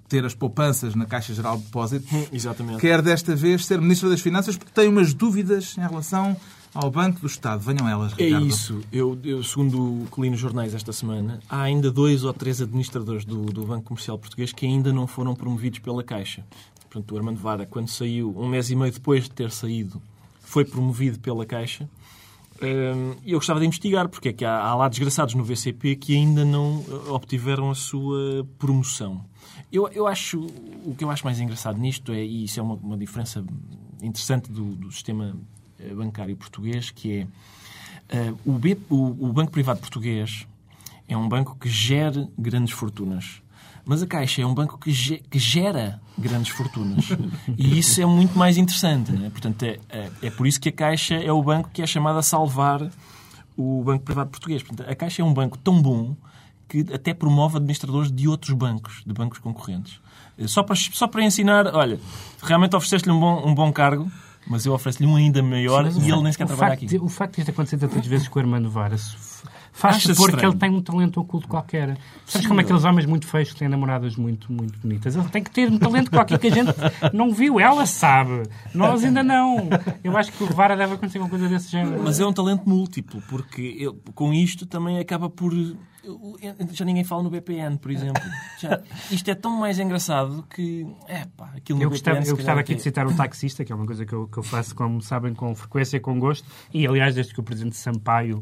ter 0.07 0.25
as 0.25 0.34
poupanças 0.34 0.95
na 0.95 1.06
Caixa 1.06 1.34
Geral 1.34 1.57
de 1.57 1.63
Depósitos. 1.63 2.12
Hum, 2.12 2.25
exatamente. 2.31 2.80
Quer 2.80 3.01
desta 3.01 3.36
vez 3.36 3.66
ser 3.66 3.80
Ministro 3.80 4.10
das 4.10 4.22
Finanças 4.22 4.57
porque 4.57 4.72
tem 4.74 4.88
umas 4.88 5.13
dúvidas 5.13 5.78
em 5.78 5.81
relação 5.81 6.36
ao 6.74 6.89
Banco 6.89 7.19
do 7.19 7.28
Estado. 7.28 7.60
Venham 7.60 7.88
elas, 7.88 8.13
é 8.18 8.24
Ricardo. 8.24 8.45
É 8.45 8.48
isso. 8.48 8.81
Eu, 8.92 9.18
eu, 9.24 9.44
segundo 9.44 10.04
o 10.04 10.07
que 10.12 10.21
li 10.21 10.30
nos 10.30 10.40
jornais 10.40 10.73
esta 10.73 10.94
semana, 10.94 11.40
há 11.50 11.62
ainda 11.62 11.92
dois 11.92 12.23
ou 12.23 12.33
três 12.33 12.62
administradores 12.62 13.26
do, 13.26 13.45
do 13.45 13.66
Banco 13.66 13.85
Comercial 13.85 14.18
Português 14.18 14.52
que 14.52 14.66
ainda 14.66 14.94
não 14.94 15.07
foram 15.07 15.35
promovidos 15.35 15.80
pela 15.80 16.04
Caixa. 16.04 16.45
Portanto, 16.90 17.12
o 17.12 17.18
Armando 17.18 17.40
Vara, 17.40 17.66
quando 17.66 17.90
saiu, 17.90 18.33
um 18.38 18.47
mês 18.47 18.69
e 18.69 18.76
meio 18.76 18.92
depois 18.92 19.26
de 19.26 19.31
ter 19.31 19.52
saído, 19.52 20.02
foi 20.42 20.64
promovido 20.64 21.19
pela 21.19 21.45
Caixa 21.45 21.88
eu 23.26 23.37
gostava 23.37 23.59
de 23.59 23.66
investigar, 23.66 24.09
porque 24.09 24.30
é 24.30 24.33
que 24.33 24.44
há, 24.44 24.57
há 24.57 24.76
lá 24.76 24.90
desgraçados 24.90 25.33
no 25.35 25.44
VCP 25.44 25.95
que 25.95 26.16
ainda 26.16 26.44
não 26.44 26.83
eh, 26.87 27.11
obtiveram 27.11 27.69
a 27.69 27.76
sua 27.76 28.47
promoção. 28.57 29.23
Eu, 29.71 29.87
eu 29.90 30.07
acho, 30.07 30.40
o 30.83 30.95
que 30.97 31.04
eu 31.04 31.11
acho 31.11 31.26
mais 31.26 31.40
engraçado 31.40 31.78
nisto 31.78 32.11
é, 32.11 32.23
e 32.23 32.45
isso 32.45 32.59
é 32.59 32.64
uma, 32.64 32.76
uma 32.76 32.97
diferença 32.97 33.44
interessante 34.02 34.52
do, 34.52 34.76
do, 34.76 34.92
sistema 34.92 35.35
eh, 35.80 35.94
bancário 35.94 36.35
português, 36.35 36.90
que 36.90 37.28
é 38.11 38.28
uh, 38.30 38.40
o, 38.45 38.54
B, 38.54 38.78
o, 38.90 39.28
o 39.28 39.33
Banco 39.33 39.52
Privado 39.52 39.80
Português 39.80 40.47
é 41.07 41.16
um 41.16 41.28
banco 41.28 41.56
que 41.59 41.69
gera 41.69 42.28
grandes 42.37 42.73
fortunas. 42.73 43.42
Mas 43.88 44.04
a 44.04 44.08
Caixa 44.08 44.42
é 44.42 44.46
um 44.46 44.54
banco 44.54 44.78
que, 44.78 44.92
ge 44.92 45.24
que 45.30 45.40
gera 45.40 46.02
grandes 46.18 46.50
fortunas. 46.50 47.06
E 47.58 47.80
isso 47.80 48.02
é 48.02 48.06
muito 48.06 48.38
mais 48.38 48.58
interessante. 48.58 49.14
Né? 49.14 49.30
Portanto, 49.30 49.64
é, 49.64 49.80
é, 49.90 50.12
é, 50.24 50.30
por 50.30 50.46
isso 50.46 50.60
que 50.60 50.68
a 50.68 50.72
Caixa 50.74 51.16
é 51.16 51.32
o 51.32 51.42
banco 51.42 51.70
que 51.72 51.82
é 51.82 51.88
chamado 51.88 52.20
a 52.20 52.22
salvar 52.22 52.92
o 53.56 53.82
Banco 53.84 54.04
Privado 54.04 54.30
Português. 54.30 54.62
Portanto, 54.62 54.90
a 54.90 54.94
Caixa 54.94 55.22
é 55.22 55.26
um 55.26 55.34
banco 55.34 55.58
tão 55.58 55.82
bom 55.82 56.18
que 56.68 56.86
até 56.94 57.14
promove 57.14 57.56
administradores 57.56 58.12
de 58.12 58.28
outros 58.28 58.54
bancos, 58.54 59.04
de 59.08 59.14
bancos 59.14 59.40
concorrentes. 59.40 60.02
Só 60.48 60.64
para, 60.64 60.76
só 60.76 61.08
para 61.08 61.24
ensinar, 61.24 61.68
olha, 61.74 61.98
realmente 62.44 62.76
ofereceste-lhe 62.76 63.16
um 63.16 63.20
bom, 63.20 63.48
um 63.48 63.56
bom 63.56 63.72
cargo, 63.72 64.12
mas 64.50 64.66
eu 64.66 64.74
ofereço-lhe 64.74 65.08
um 65.08 65.16
ainda 65.16 65.42
maior 65.42 65.90
Sim, 65.90 66.02
e 66.02 66.12
ele 66.12 66.22
nem 66.22 66.32
sequer 66.32 66.48
trabalha 66.48 66.74
aqui. 66.74 66.86
De, 66.86 66.98
o 66.98 67.08
facto 67.08 67.36
de 67.36 67.42
isto 67.42 67.52
acontecer 67.52 67.78
tantas 67.78 68.06
vezes 68.06 68.28
com 68.28 68.38
o 68.38 68.42
Armando 68.42 68.70
Vara 68.70 68.98
faz 69.78 70.02
supor 70.04 70.36
que 70.36 70.46
ele 70.46 70.56
tem 70.56 70.69
um 70.72 70.81
talento 70.81 71.19
oculto 71.22 71.48
qualquer. 71.48 71.98
Sabes 72.26 72.42
Sim, 72.44 72.48
como 72.48 72.60
aqueles 72.62 72.84
homens 72.84 73.06
muito 73.06 73.28
feios 73.28 73.52
que 73.54 73.60
têm 73.60 73.69
namoradas 73.69 74.16
muito, 74.16 74.52
muito 74.52 74.78
bonitas? 74.80 75.16
Ele 75.16 75.30
tem 75.30 75.44
que 75.44 75.52
ter 75.52 75.69
um 75.72 75.78
talento 75.78 76.10
qualquer 76.12 76.40
que 76.40 76.48
a 76.48 76.52
gente 76.52 76.74
não 77.14 77.31
viu. 77.31 77.60
Ela 77.60 77.86
sabe. 77.86 78.44
Nós 78.74 79.04
ainda 79.04 79.24
não. 79.24 79.69
Eu 80.04 80.18
acho 80.18 80.31
que 80.31 80.44
o 80.44 80.48
Vara 80.48 80.76
deve 80.76 80.94
acontecer 80.96 81.19
uma 81.19 81.30
coisa 81.30 81.48
desse 81.48 81.69
género. 81.72 82.02
Mas 82.04 82.19
é 82.19 82.26
um 82.26 82.34
talento 82.34 82.68
múltiplo, 82.68 83.22
porque 83.30 83.62
ele, 83.80 83.96
com 84.16 84.34
isto 84.34 84.66
também 84.66 85.00
acaba 85.00 85.30
por 85.30 85.54
já 86.72 86.86
ninguém 86.86 87.04
fala 87.04 87.22
no 87.24 87.30
BPN, 87.30 87.78
por 87.78 87.92
exemplo. 87.92 88.22
Já- 88.60 88.80
isto 89.12 89.30
é 89.30 89.36
tão 89.36 89.57
mais 89.60 89.78
engraçado 89.78 90.46
que. 90.54 90.88
É 91.07 91.26
pá, 91.36 91.52
aquilo 91.56 91.81
Eu 91.81 91.90
BPN. 91.90 91.90
gostava, 91.90 92.22
se 92.24 92.31
eu 92.31 92.36
gostava 92.38 92.60
aqui 92.62 92.68
que 92.68 92.76
de 92.76 92.80
é- 92.81 92.84
citar 92.84 93.06
o 93.07 93.14
taxista, 93.14 93.66
que 93.66 93.72
é 93.72 93.76
uma 93.76 93.86
coisa 93.86 94.06
que 94.06 94.14
eu, 94.14 94.28
que 94.28 94.38
eu 94.38 94.44
faço, 94.44 94.74
como 94.74 95.02
sabem, 95.02 95.34
com 95.34 95.54
frequência 95.54 95.98
e 95.98 96.00
com 96.00 96.18
gosto. 96.19 96.48
E, 96.74 96.88
aliás, 96.88 97.14
desde 97.16 97.34
que 97.34 97.40
o 97.40 97.44
Presidente 97.44 97.76
Sampaio 97.76 98.42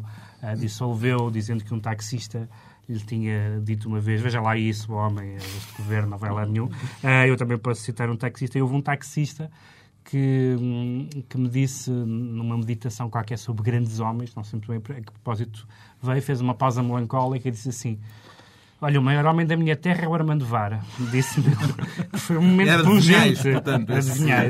ah, 0.51 0.55
dissolveu, 0.55 1.29
dizendo 1.31 1.63
que 1.63 1.73
um 1.73 1.79
taxista 1.79 2.49
lhe 2.87 2.99
tinha 2.99 3.59
dito 3.63 3.87
uma 3.87 3.99
vez, 3.99 4.21
veja 4.21 4.39
lá 4.39 4.55
isso, 4.55 4.93
homem, 4.93 5.35
este 5.35 5.75
governo 5.77 6.09
não 6.11 6.17
vai 6.17 6.31
lá 6.31 6.45
nenhum. 6.45 6.69
Ah, 7.03 7.25
eu 7.27 7.35
também 7.35 7.57
posso 7.57 7.81
citar 7.81 8.09
um 8.09 8.15
taxista. 8.15 8.57
E 8.57 8.61
houve 8.61 8.75
um 8.75 8.81
taxista 8.81 9.49
que, 10.03 10.55
hum, 10.59 11.09
que 11.27 11.37
me 11.37 11.49
disse, 11.49 11.89
numa 11.89 12.55
meditação 12.57 13.09
qualquer 13.09 13.37
sobre 13.37 13.63
grandes 13.63 13.99
homens, 13.99 14.35
não 14.35 14.43
sei 14.43 14.59
muito 14.59 14.67
bem 14.67 14.97
a 14.97 15.01
que 15.01 15.11
propósito 15.11 15.67
veio, 16.01 16.21
fez 16.21 16.41
uma 16.41 16.53
pausa 16.53 16.83
melancólica 16.83 17.47
e 17.47 17.51
disse 17.51 17.69
assim... 17.69 17.99
Olha, 18.81 18.99
o 18.99 19.03
maior 19.03 19.25
homem 19.25 19.47
da 19.47 19.55
minha 19.55 19.75
terra 19.75 20.03
é 20.03 20.07
o 20.07 20.13
Armando 20.13 20.45
Vara. 20.45 20.81
Disse-me. 21.09 21.47
Foi 22.13 22.37
um 22.37 22.41
momento 22.41 22.69
Era 22.69 22.83
pungente. 22.83 23.41
portanto, 23.51 23.89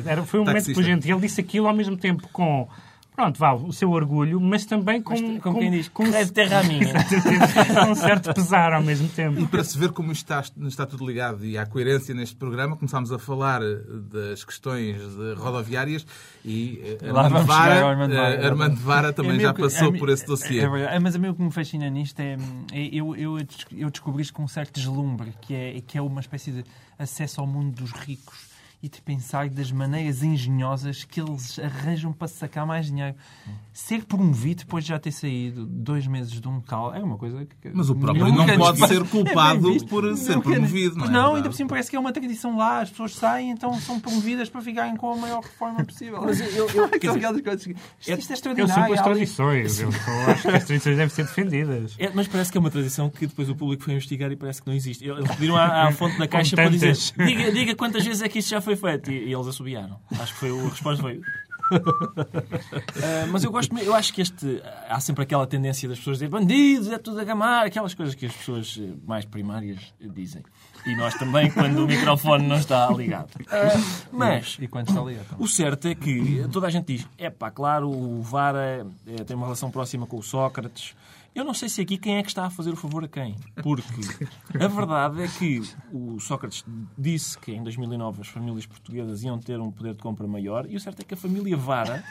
Era 0.06 0.24
foi 0.24 0.40
um 0.40 0.44
momento 0.44 0.56
taxista. 0.56 0.82
pungente. 0.82 1.08
E 1.08 1.12
ele 1.12 1.22
disse 1.22 1.40
aquilo 1.40 1.68
ao 1.68 1.74
mesmo 1.74 1.96
tempo 1.96 2.28
com. 2.34 2.68
Pronto, 3.15 3.39
vá, 3.39 3.53
o 3.53 3.72
seu 3.72 3.89
orgulho, 3.91 4.41
mas 4.41 4.65
também 4.65 5.01
com. 5.01 5.13
Mas, 5.13 5.41
como 5.41 5.57
quem 5.60 5.72
diz, 5.72 5.88
com, 5.88 6.03
que 6.03 6.25
de 6.25 6.31
terra 6.31 6.60
a 6.60 6.63
minha. 6.63 6.93
com 7.86 7.91
um 7.91 7.95
certo 7.95 8.34
pesar 8.34 8.74
ao 8.74 8.84
mesmo 8.84 9.07
tempo. 9.10 9.39
E 9.39 9.48
para 9.48 9.63
se 9.63 9.77
ver 9.77 9.91
como 9.91 10.12
isto 10.12 10.24
está, 10.31 10.43
está 10.67 10.86
tudo 10.86 11.05
ligado 11.07 11.45
e 11.45 11.57
há 11.57 11.65
coerência 11.65 12.13
neste 12.13 12.36
programa, 12.36 12.75
começámos 12.75 13.12
a 13.12 13.17
falar 13.19 13.62
eh, 13.62 13.77
das 14.12 14.43
questões 14.43 14.98
de 14.98 15.34
rodoviárias 15.36 16.05
e 16.43 16.98
eh, 17.01 17.12
Lá 17.12 17.24
Armando 17.24 17.45
Vara, 17.45 17.81
ao 17.81 17.89
Armando 17.89 18.13
Vara. 18.15 18.36
eh, 18.36 18.45
Armando 18.45 18.75
Vara 18.75 19.13
também 19.13 19.38
É 19.38 19.39
já 19.39 19.53
que- 19.53 19.62
passou 19.62 19.88
é 19.88 19.91
mi- 19.91 20.00
por 20.00 20.10
esse 20.10 20.25
dossiê. 20.25 20.60
É. 20.62 20.95
É, 20.95 21.00
mas 21.00 21.15
a 21.15 21.19
mim 21.19 21.29
o 21.29 21.36
que 21.36 21.41
me 21.41 21.51
fascina 21.51 21.89
nisto 21.89 22.19
é, 22.19 22.36
é 22.74 22.86
eu, 22.91 23.15
eu, 23.15 23.38
eu 23.72 23.89
descobri 23.89 24.22
isto 24.24 24.34
com 24.34 24.43
um 24.43 24.48
certo 24.48 24.74
deslumbre, 24.79 25.34
que 25.41 25.53
é, 25.55 25.81
que 25.86 25.98
é 25.98 26.01
uma 26.01 26.19
espécie 26.19 26.51
de 26.51 26.63
acesso 27.00 27.39
ao 27.41 27.48
mundo 27.48 27.75
dos 27.81 27.91
ricos 27.91 28.54
e 28.86 28.89
de 28.89 29.01
pensar 29.01 29.50
das 29.50 29.72
maneiras 29.72 30.22
engenhosas 30.22 31.04
que 31.04 31.20
eles 31.20 31.58
arranjam 31.58 32.13
para 32.13 32.27
sacar 32.27 32.68
mais 32.68 32.86
dinheiro. 32.86 33.15
Ser 33.74 34.06
promovido 34.06 34.60
depois 34.63 34.84
de 34.84 34.89
já 34.92 35.00
ter 35.00 35.12
saído 35.12 35.65
dois 35.65 36.06
meses 36.06 36.39
de 36.39 36.48
um 36.48 36.56
local 36.58 36.94
é 36.94 37.00
uma 37.04 37.18
coisa 37.18 37.46
que... 37.46 37.72
Mas 37.74 37.89
o 37.89 37.96
próprio 37.96 38.27
não 38.32 38.46
pode 38.58 38.88
ser 38.88 39.04
culpado 39.08 39.58
É 39.58 39.62
bem 39.63 39.74
visto. 39.74 39.88
por 39.88 40.15
ser 40.15 40.36
Nunca- 40.36 40.50
promovido, 40.51 40.96
não 40.98 41.06
é 41.06 41.10
não, 41.10 41.36
ainda 41.36 41.50
por 41.50 41.56
cima 41.56 41.70
parece 41.70 41.89
que 41.89 41.96
é 41.96 42.00
uma 42.00 42.13
tradição 42.13 42.56
lá, 42.58 42.82
as 42.82 42.92
pessoas 42.92 43.15
saem, 43.15 43.50
então 43.50 43.74
são 43.82 44.00
promovidas 44.00 44.50
para 44.50 44.62
ficarem 44.62 44.96
com 44.96 45.12
a 45.12 45.18
maior 45.18 45.42
reforma 45.42 45.84
possível. 45.84 46.22
Mas 46.22 46.39
eu- 46.39 46.70
eu- 46.70 46.89
quer 46.89 47.08
dizer, 47.18 47.42
coisas 47.44 47.65
que- 47.65 47.72
Isto, 47.72 47.80
isto 48.00 48.10
é 48.10 48.13
Eu 48.13 48.22
sou 48.22 48.34
extraordinário. 48.36 48.84
pelas 48.86 49.00
ali- 49.00 49.04
tradições. 49.15 49.80
Eu 49.80 49.89
acho 50.30 50.42
que 50.44 50.48
as 50.50 50.63
tradições 50.63 50.96
devem 50.96 51.10
ser 51.10 51.24
defendidas. 51.25 51.96
É, 51.98 52.12
mas 52.13 52.27
parece 52.27 52.51
que 52.51 52.58
é 52.58 52.62
uma 52.62 52.70
tradição 52.72 53.10
que 53.10 53.25
depois 53.25 53.50
o 53.50 53.56
público 53.56 53.84
foi 53.84 53.94
investigar 53.96 54.32
e 54.32 54.36
parece 54.36 54.62
que 54.62 54.68
não 54.68 54.75
existe. 54.75 55.04
Eles 55.06 55.27
pediram 55.32 55.56
à, 55.58 55.88
à 55.88 55.92
fonte 55.92 56.18
da 56.20 56.27
caixa 56.27 56.56
para 56.56 56.70
dizer 56.70 56.94
diga, 57.18 57.51
diga 57.51 57.75
quantas 57.75 58.06
vezes 58.06 58.22
é 58.22 58.30
que 58.30 58.39
isto 58.39 58.50
já 58.50 58.62
foi 58.62 58.75
E, 59.10 59.13
e 59.29 59.34
eles 59.34 59.48
assobiaram. 59.48 60.00
Acho 60.20 60.34
que 60.34 60.39
foi 60.39 60.51
o- 60.51 60.65
a 60.65 60.70
resposta 60.70 61.01
foi. 61.01 61.22
Ah, 63.03 63.27
mas 63.32 63.44
eu 63.44 63.51
gosto, 63.51 63.75
eu 63.79 63.94
acho 63.96 64.13
que 64.13 64.22
este 64.22 64.62
há 64.88 65.00
sempre 65.00 65.24
aquela 65.24 65.46
tendência 65.48 65.88
das 65.89 65.98
pessoas 65.98 66.17
dizer 66.17 66.29
bandidos, 66.29 66.91
é 66.91 66.98
tudo 66.98 67.20
a 67.20 67.24
gamar, 67.24 67.65
aquelas 67.65 67.94
coisas 67.94 68.13
que 68.15 68.25
as 68.27 68.34
pessoas 68.36 68.79
eh, 68.79 68.94
mais 69.05 69.25
primárias 69.25 69.79
dizem. 70.00 70.44
E 70.86 70.96
nós 70.96 71.15
também, 71.15 71.50
quando 71.51 71.84
o 71.84 71.88
microfone 71.88 72.48
não 72.48 72.58
está 72.58 72.88
ligado. 72.91 73.29
Ah, 73.50 73.74
mas 74.12 74.58
E 74.60 74.67
quando 74.67 74.89
está 74.89 75.01
então. 75.01 75.38
o 75.39 75.48
certo 75.48 75.88
é 75.88 75.96
que 75.96 76.46
toda 76.51 76.67
a 76.67 76.70
gente 76.70 76.86
diz: 76.98 77.08
é 77.17 77.29
pá, 77.29 77.50
claro, 77.50 77.89
o 77.89 78.22
Vara 78.22 78.86
eh, 79.08 79.24
tem 79.24 79.36
uma 79.36 79.48
relação 79.48 79.72
próxima 79.72 80.05
com 80.05 80.17
o 80.17 80.24
Sócrates. 80.24 80.94
Eu 81.36 81.44
não 81.44 81.54
sei 81.54 81.68
se 81.68 81.82
aqui 81.82 81.98
quem 81.98 82.15
é 82.15 82.24
que 82.24 82.30
está 82.30 82.46
a 82.46 82.50
fazer 82.50 82.70
o 82.70 82.77
favor 82.77 83.04
a 83.04 83.10
quem. 83.10 83.36
Porque 83.62 83.92
a 84.58 84.68
verdade 84.70 85.22
é 85.22 85.27
que 85.27 85.62
o 85.92 86.18
Sócrates 86.18 86.63
disse 86.98 87.38
que 87.38 87.51
em 87.51 87.62
2009 87.62 88.22
as 88.22 88.27
famílias 88.30 88.65
portuguesas 88.65 89.22
iam 89.22 89.38
ter 89.38 89.60
um 89.60 89.70
poder 89.70 89.96
de 89.96 90.01
compra 90.01 90.25
maior 90.25 90.65
e 90.70 90.77
o 90.77 90.80
certo 90.80 91.01
é 91.01 91.04
que 91.04 91.13
a 91.13 91.18
família 91.18 91.58
Vara 91.58 92.06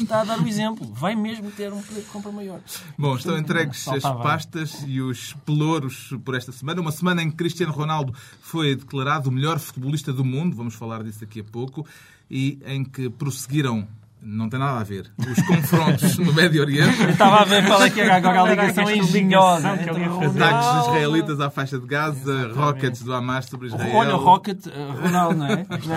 está 0.00 0.22
a 0.22 0.24
dar 0.24 0.40
o 0.40 0.48
exemplo. 0.48 0.86
Vai 0.94 1.14
mesmo 1.14 1.50
ter 1.50 1.70
um 1.70 1.82
poder 1.82 2.00
de 2.00 2.06
compra 2.06 2.32
maior. 2.32 2.58
Bom, 2.96 3.16
estão 3.16 3.36
entregues 3.36 3.86
as 3.86 4.02
pastas 4.02 4.82
e 4.86 4.98
os 5.02 5.34
pelouros 5.44 6.14
por 6.24 6.34
esta 6.34 6.50
semana. 6.50 6.80
Uma 6.80 6.92
semana 6.92 7.22
em 7.22 7.30
que 7.30 7.36
Cristiano 7.36 7.74
Ronaldo 7.74 8.14
foi 8.40 8.74
declarado 8.76 9.28
o 9.28 9.32
melhor 9.32 9.58
futebolista 9.58 10.10
do 10.10 10.24
mundo, 10.24 10.56
vamos 10.56 10.74
falar 10.74 11.04
disso 11.04 11.20
daqui 11.20 11.40
a 11.40 11.44
pouco, 11.44 11.86
e 12.30 12.58
em 12.64 12.82
que 12.82 13.10
prosseguiram, 13.10 13.86
não 14.22 14.48
tem 14.48 14.58
nada 14.60 14.80
a 14.80 14.84
ver, 14.84 15.10
os 15.18 15.42
confrontos 15.46 16.18
no 16.18 16.32
Médio 16.32 16.60
Oriente. 16.62 17.00
Eu 17.02 17.10
estava 17.10 17.40
a 17.40 17.44
ver 17.44 17.66
qual 17.66 17.82
é 17.82 17.90
que 17.90 18.00
era 18.00 18.16
agora 18.16 18.42
a 18.42 18.48
ligação 18.48 18.90
engenhosa. 18.90 19.72
Ataques 19.72 19.96
Ronaldo- 20.08 20.88
israelitas 20.90 21.40
à 21.40 21.50
faixa 21.50 21.78
de 21.78 21.86
Gaza, 21.86 22.52
rockets 22.54 23.02
do 23.02 23.12
Hamas 23.12 23.46
sobre 23.46 23.68
Israel. 23.68 23.94
Olha, 23.96 24.14
o 24.16 24.18
Rocket, 24.18 24.66
eh, 24.66 24.92
Ronaldo, 25.02 25.38
não 25.38 25.46
é? 25.46 25.66
Não 25.86 25.94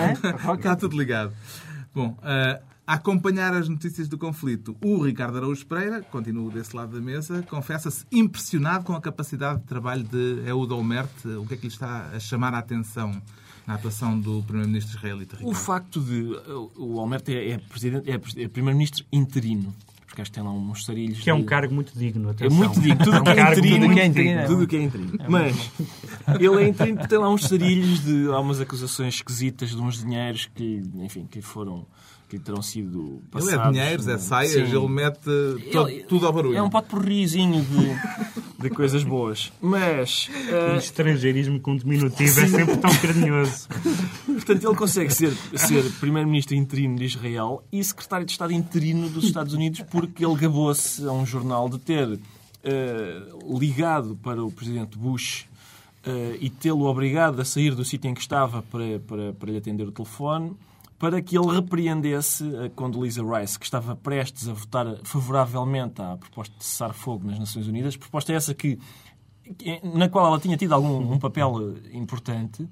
é? 0.52 0.54
Está 0.56 0.76
tudo 0.76 0.96
ligado. 0.98 1.32
Bom, 1.94 2.16
eh, 2.22 2.60
a 2.86 2.94
acompanhar 2.94 3.54
as 3.54 3.68
notícias 3.68 4.08
do 4.08 4.18
conflito, 4.18 4.76
o 4.84 5.02
Ricardo 5.02 5.38
Araújo 5.38 5.64
Pereira, 5.66 6.02
continuo 6.02 6.50
desse 6.50 6.76
lado 6.76 6.94
da 6.94 7.00
mesa, 7.00 7.42
confessa-se 7.48 8.04
impressionado 8.12 8.84
com 8.84 8.94
a 8.94 9.00
capacidade 9.00 9.60
de 9.60 9.64
trabalho 9.66 10.02
de 10.04 10.42
Eudo 10.46 10.76
Omert. 10.76 11.08
O 11.40 11.46
que 11.46 11.54
é 11.54 11.56
que 11.56 11.62
lhe 11.66 11.72
está 11.72 12.10
a 12.14 12.18
chamar 12.20 12.52
a 12.52 12.58
atenção 12.58 13.12
na 13.66 13.74
atuação 13.74 14.18
do 14.18 14.42
primeiro-ministro 14.42 14.96
israelita? 14.98 15.36
O 15.36 15.38
Ricardo? 15.38 15.56
facto 15.64 16.00
de 16.00 16.36
o 16.76 16.98
Almerto 17.00 17.30
é, 17.30 17.50
é, 17.52 17.58
presidente, 17.58 18.10
é, 18.10 18.14
é 18.42 18.48
primeiro-ministro 18.48 19.04
interino. 19.12 19.74
Porque 20.06 20.22
acho 20.22 20.30
que 20.30 20.34
tem 20.36 20.44
lá 20.44 20.52
uns 20.52 20.84
sarilhos. 20.84 21.20
Que 21.20 21.28
é 21.30 21.34
um 21.34 21.40
de- 21.40 21.46
cargo 21.46 21.74
muito 21.74 21.92
digno. 21.98 22.28
É 22.28 22.32
atenção. 22.32 22.56
muito 22.56 22.80
digno. 22.80 22.98
Tudo 23.04 23.16
É 23.16 23.20
um 23.20 23.24
que 23.24 23.30
é 23.30 23.34
cargo 23.34 23.58
interino. 23.58 23.86
muito 23.86 23.90
tudo 23.90 23.94
que 23.94 24.00
é 24.00 24.08
digno. 24.08 24.22
interino. 24.22 24.46
Tudo 24.46 24.62
o 24.62 24.66
que 24.68 24.76
é 24.76 24.82
interino. 24.82 25.12
Mas 25.28 25.70
ele 26.40 26.62
é 26.64 26.68
interino 26.68 26.96
porque 26.98 27.08
tem 27.08 27.18
lá 27.18 27.28
uns 27.30 27.42
sarilhos 27.44 28.04
de. 28.04 28.26
Há 28.28 28.38
umas 28.38 28.60
acusações 28.60 29.14
esquisitas 29.14 29.70
de 29.70 29.76
uns 29.76 29.98
dinheiros 29.98 30.48
que, 30.54 30.82
enfim, 30.96 31.26
que 31.28 31.42
foram. 31.42 31.84
Que 32.38 32.44
terão 32.44 32.62
sido. 32.62 33.20
Ele 33.22 33.30
Passados, 33.30 33.66
é 33.66 33.70
dinheiros, 33.70 34.08
é 34.08 34.18
saias, 34.18 34.52
Sim. 34.52 34.76
ele 34.76 34.88
mete 34.88 35.20
to- 35.72 35.88
Ele- 35.88 36.02
tudo 36.04 36.26
ao 36.26 36.32
barulho. 36.32 36.56
É 36.56 36.62
um 36.62 36.70
pote 36.70 36.88
porrizinho 36.88 37.62
de, 37.64 38.62
de 38.62 38.70
coisas 38.70 39.02
boas. 39.04 39.52
Mas. 39.60 40.28
O 40.28 40.54
eh, 40.54 40.76
estrangeirismo 40.78 41.60
com 41.60 41.76
diminutivo 41.76 42.40
é 42.40 42.46
sempre 42.46 42.76
tão 42.76 42.90
carinhoso. 42.96 43.68
Portanto, 44.26 44.66
ele 44.68 44.76
consegue 44.76 45.12
ser, 45.12 45.32
ser 45.56 45.82
primeiro-ministro 46.00 46.54
interino 46.54 46.96
de 46.96 47.04
Israel 47.04 47.62
e 47.72 47.82
secretário 47.82 48.26
de 48.26 48.32
Estado 48.32 48.52
interino 48.52 49.08
dos 49.08 49.24
Estados 49.24 49.54
Unidos 49.54 49.80
porque 49.90 50.24
ele 50.24 50.34
gabou-se 50.36 51.04
a 51.06 51.12
um 51.12 51.24
jornal 51.26 51.68
de 51.68 51.78
ter 51.78 52.18
eh, 52.62 53.22
ligado 53.58 54.16
para 54.22 54.42
o 54.44 54.50
presidente 54.50 54.96
Bush 54.98 55.44
eh, 56.04 56.36
e 56.40 56.50
tê-lo 56.50 56.84
obrigado 56.86 57.40
a 57.40 57.44
sair 57.44 57.74
do 57.74 57.84
sítio 57.84 58.10
em 58.10 58.14
que 58.14 58.20
estava 58.20 58.62
para, 58.62 58.98
para, 59.06 59.32
para 59.34 59.50
lhe 59.50 59.58
atender 59.58 59.86
o 59.86 59.92
telefone 59.92 60.52
para 61.04 61.20
que 61.20 61.36
ele 61.36 61.54
repreendesse 61.54 62.42
a 62.64 62.70
Condoleezza 62.70 63.22
Rice, 63.22 63.58
que 63.58 63.66
estava 63.66 63.94
prestes 63.94 64.48
a 64.48 64.54
votar 64.54 64.86
favoravelmente 65.04 66.00
à 66.00 66.16
proposta 66.16 66.56
de 66.56 66.64
cessar 66.64 66.94
fogo 66.94 67.26
nas 67.26 67.38
Nações 67.38 67.66
Unidas. 67.66 67.94
Proposta 67.94 68.32
essa 68.32 68.54
que, 68.54 68.78
na 69.82 70.08
qual 70.08 70.26
ela 70.28 70.40
tinha 70.40 70.56
tido 70.56 70.72
algum 70.72 71.12
um 71.12 71.18
papel 71.18 71.76
eh, 71.76 71.94
importante. 71.94 72.66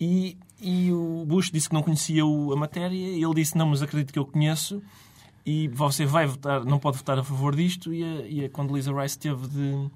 E, 0.00 0.36
e 0.60 0.90
o 0.90 1.24
Bush 1.24 1.52
disse 1.52 1.68
que 1.68 1.74
não 1.76 1.80
conhecia 1.80 2.24
a 2.24 2.56
matéria 2.56 2.96
e 2.96 3.22
ele 3.22 3.34
disse, 3.34 3.56
não, 3.56 3.68
mas 3.68 3.82
acredito 3.82 4.12
que 4.12 4.18
eu 4.18 4.26
conheço 4.26 4.82
e 5.46 5.68
você 5.68 6.04
vai 6.04 6.26
votar, 6.26 6.64
não 6.64 6.80
pode 6.80 6.96
votar 6.96 7.20
a 7.20 7.22
favor 7.22 7.54
disto 7.54 7.94
e 7.94 8.02
a, 8.02 8.26
e 8.26 8.44
a 8.46 8.50
Condoleezza 8.50 8.92
Rice 8.92 9.16
teve 9.16 9.46
de, 9.46 9.90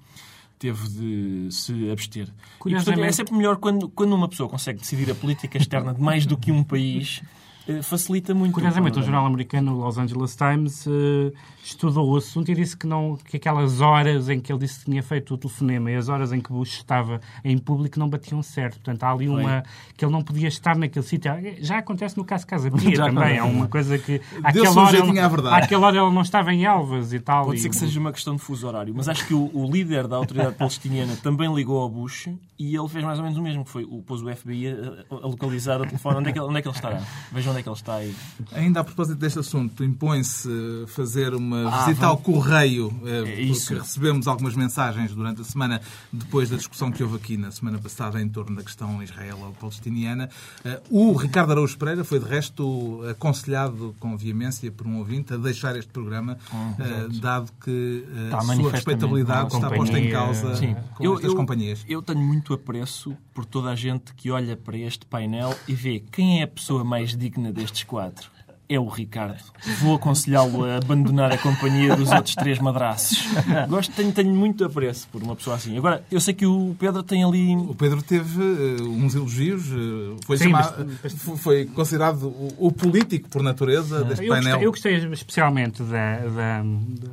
teve 0.57 0.87
de 0.87 1.47
se 1.51 1.91
abster. 1.91 2.29
E, 2.65 2.71
portanto, 2.71 3.03
é 3.03 3.11
sempre 3.11 3.35
melhor 3.35 3.57
quando, 3.57 3.89
quando 3.89 4.15
uma 4.15 4.29
pessoa 4.29 4.47
consegue 4.47 4.79
decidir 4.79 5.11
a 5.11 5.15
política 5.15 5.57
externa 5.57 5.93
de 5.93 5.99
mais 5.99 6.25
do 6.25 6.37
que 6.37 6.53
um 6.53 6.63
país, 6.63 7.21
eh, 7.21 7.43
facilita 7.83 8.33
muito. 8.33 8.51
o 8.51 8.53
Curiosamente, 8.53 8.91
um 8.99 9.01
panorama. 9.01 9.11
jornal 9.11 9.25
americano, 9.27 9.73
o 9.75 9.85
Los 9.85 9.97
Angeles 9.97 10.35
Times, 10.35 10.85
eh, 10.87 11.31
estudou 11.63 12.09
o 12.11 12.15
assunto 12.17 12.49
e 12.51 12.55
disse 12.55 12.77
que, 12.77 12.85
não, 12.85 13.17
que 13.17 13.37
aquelas 13.37 13.81
horas 13.81 14.29
em 14.29 14.39
que 14.39 14.51
ele 14.51 14.59
disse 14.59 14.79
que 14.79 14.85
tinha 14.85 15.01
feito 15.01 15.33
o 15.33 15.37
telefonema 15.37 15.89
e 15.91 15.95
as 15.95 16.09
horas 16.09 16.31
em 16.31 16.39
que 16.39 16.51
Bush 16.51 16.75
estava 16.77 17.19
em 17.43 17.57
público 17.57 17.97
não 17.99 18.07
batiam 18.07 18.41
certo. 18.43 18.75
Portanto, 18.75 19.03
há 19.03 19.11
ali 19.11 19.27
uma... 19.27 19.63
que 19.97 20.05
ele 20.05 20.11
não 20.11 20.21
podia 20.21 20.47
estar 20.47 20.75
naquele 20.77 21.03
sítio. 21.05 21.31
Já 21.59 21.79
acontece 21.79 22.15
no 22.17 22.23
caso 22.23 22.45
Casa 22.45 22.69
Pia 22.69 22.93
também. 22.97 23.09
acontece. 23.09 23.39
Há 23.39 23.45
uma 23.45 23.67
coisa 23.67 23.97
que... 23.97 24.21
Àquela 24.43 24.81
hora 24.81 24.97
ele- 24.97 25.19
à 25.19 25.27
verdade. 25.27 25.63
àquela 25.63 25.87
hora 25.87 25.97
ele 25.97 26.11
não 26.11 26.21
estava 26.21 26.53
em 26.53 26.65
Elvas 26.65 27.13
e 27.13 27.19
tal. 27.19 27.45
Pode 27.45 27.57
e- 27.57 27.61
ser 27.61 27.69
que 27.69 27.75
seja 27.75 27.99
uma 27.99 28.11
questão 28.11 28.35
de 28.35 28.41
fuso 28.41 28.67
horário, 28.67 28.93
mas 28.95 29.09
acho 29.09 29.25
que 29.25 29.33
o, 29.33 29.49
o 29.53 29.69
líder 29.71 30.07
da 30.07 30.17
autoridade 30.17 30.55
palestiniana 30.55 31.15
também 31.15 31.51
ligou 31.53 31.81
ao 31.81 31.89
Bush 31.89 32.29
e 32.59 32.75
ele 32.75 32.87
fez 32.87 33.03
mais 33.03 33.17
ou 33.17 33.23
menos 33.23 33.37
o 33.39 33.41
mesmo, 33.41 33.65
que 33.65 33.71
foi 33.71 33.83
o, 33.83 34.03
pôs 34.03 34.21
o 34.21 34.33
FBI 34.33 34.67
a, 34.67 35.15
a 35.15 35.27
localizar 35.27 35.81
o 35.81 35.85
telefone. 35.85 36.17
Onde 36.17 36.29
é, 36.29 36.31
que 36.31 36.39
ele, 36.39 36.47
onde 36.47 36.59
é 36.59 36.61
que 36.61 36.67
ele 36.67 36.75
estará? 36.75 37.01
Vejam 37.31 37.54
onde 37.55 37.59
é 37.59 37.63
que 37.63 37.69
ele 37.69 37.75
está 37.75 37.95
aí. 37.95 38.15
Ainda 38.53 38.81
a 38.81 38.83
propósito 38.83 39.17
deste 39.17 39.39
assunto, 39.39 39.83
impõe-se 39.83 40.49
eh, 40.49 40.87
fazer 40.87 41.33
uma 41.33 41.69
Ah, 41.73 41.85
visita 41.85 42.05
ao 42.07 42.17
correio, 42.17 42.93
eh, 43.05 43.43
É 43.43 43.47
porque 43.47 43.73
recebemos 43.75 44.27
algumas 44.27 44.55
mensagens 44.55 45.13
durante 45.13 45.41
a 45.41 45.43
semana, 45.43 45.81
depois 46.11 46.49
da 46.49 46.57
discussão 46.57 46.91
que 46.91 47.01
houve 47.03 47.15
aqui 47.15 47.37
na 47.37 47.51
semana 47.51 47.79
passada 47.79 48.21
em 48.21 48.27
torno 48.27 48.55
da 48.55 48.63
questão 48.63 49.01
israelo-palestiniana. 49.01 50.29
Eh, 50.63 50.81
O 50.89 51.13
Ricardo 51.13 51.51
Araújo 51.51 51.77
Pereira 51.77 52.03
foi, 52.03 52.19
de 52.19 52.25
resto, 52.25 53.01
aconselhado 53.09 53.95
com 53.99 54.15
veemência 54.17 54.71
por 54.71 54.85
um 54.87 54.97
ouvinte 54.97 55.33
a 55.33 55.37
deixar 55.37 55.75
este 55.77 55.91
programa, 55.91 56.37
dado 57.21 57.51
que 57.63 58.03
a 58.31 58.41
sua 58.41 58.71
respeitabilidade 58.71 59.53
está 59.55 59.69
posta 59.69 59.99
em 59.99 60.09
causa 60.11 60.55
Sim. 60.55 60.75
com 60.95 61.03
Eu, 61.03 61.13
estas 61.15 61.29
eu- 61.31 61.35
companhias. 61.35 61.85
eu 61.87 62.01
tenho 62.01 62.19
muito 62.19 62.53
apreço 62.53 63.15
por 63.33 63.45
toda 63.45 63.69
a 63.69 63.75
gente 63.75 64.13
que 64.13 64.31
olha 64.31 64.55
para 64.55 64.77
este 64.77 65.05
painel 65.05 65.55
e 65.67 65.73
vê 65.73 66.03
quem 66.11 66.39
é 66.41 66.43
a 66.43 66.47
pessoa 66.47 66.83
mais 66.83 67.15
digna 67.15 67.44
destes 67.51 67.83
quatro. 67.83 68.34
É 68.67 68.79
o 68.79 68.87
Ricardo. 68.87 69.37
Vou 69.81 69.95
aconselhá-lo 69.95 70.65
a 70.65 70.77
abandonar 70.77 71.31
a 71.31 71.37
companhia 71.37 71.95
dos 71.95 72.11
outros 72.11 72.33
três 72.33 72.57
madraços. 72.57 73.23
Gosto, 73.69 73.93
tenho, 73.93 74.11
tenho 74.11 74.33
muito 74.33 74.65
apreço 74.65 75.07
por 75.11 75.21
uma 75.21 75.35
pessoa 75.35 75.55
assim. 75.55 75.77
Agora, 75.77 76.03
eu 76.11 76.19
sei 76.19 76.33
que 76.33 76.47
o 76.47 76.75
Pedro 76.79 77.03
tem 77.03 77.23
ali. 77.23 77.55
O 77.55 77.75
Pedro 77.75 78.01
teve 78.01 78.41
eh, 78.41 78.81
uns 78.81 79.13
elogios, 79.13 79.65
eh, 79.71 80.15
foi, 80.25 80.37
Sim, 80.37 80.45
chamado- 80.45 80.87
mas- 81.03 81.13
foi 81.39 81.65
considerado 81.67 82.23
o, 82.27 82.53
o 82.57 82.71
político 82.71 83.29
por 83.29 83.43
natureza 83.43 84.03
deste 84.03 84.25
Eu 84.25 84.29
painel. 84.33 84.53
gostei, 84.71 84.95
eu 84.95 84.99
gostei 84.99 85.13
especialmente 85.13 85.83
da- 85.83 86.17
da- 86.27 86.63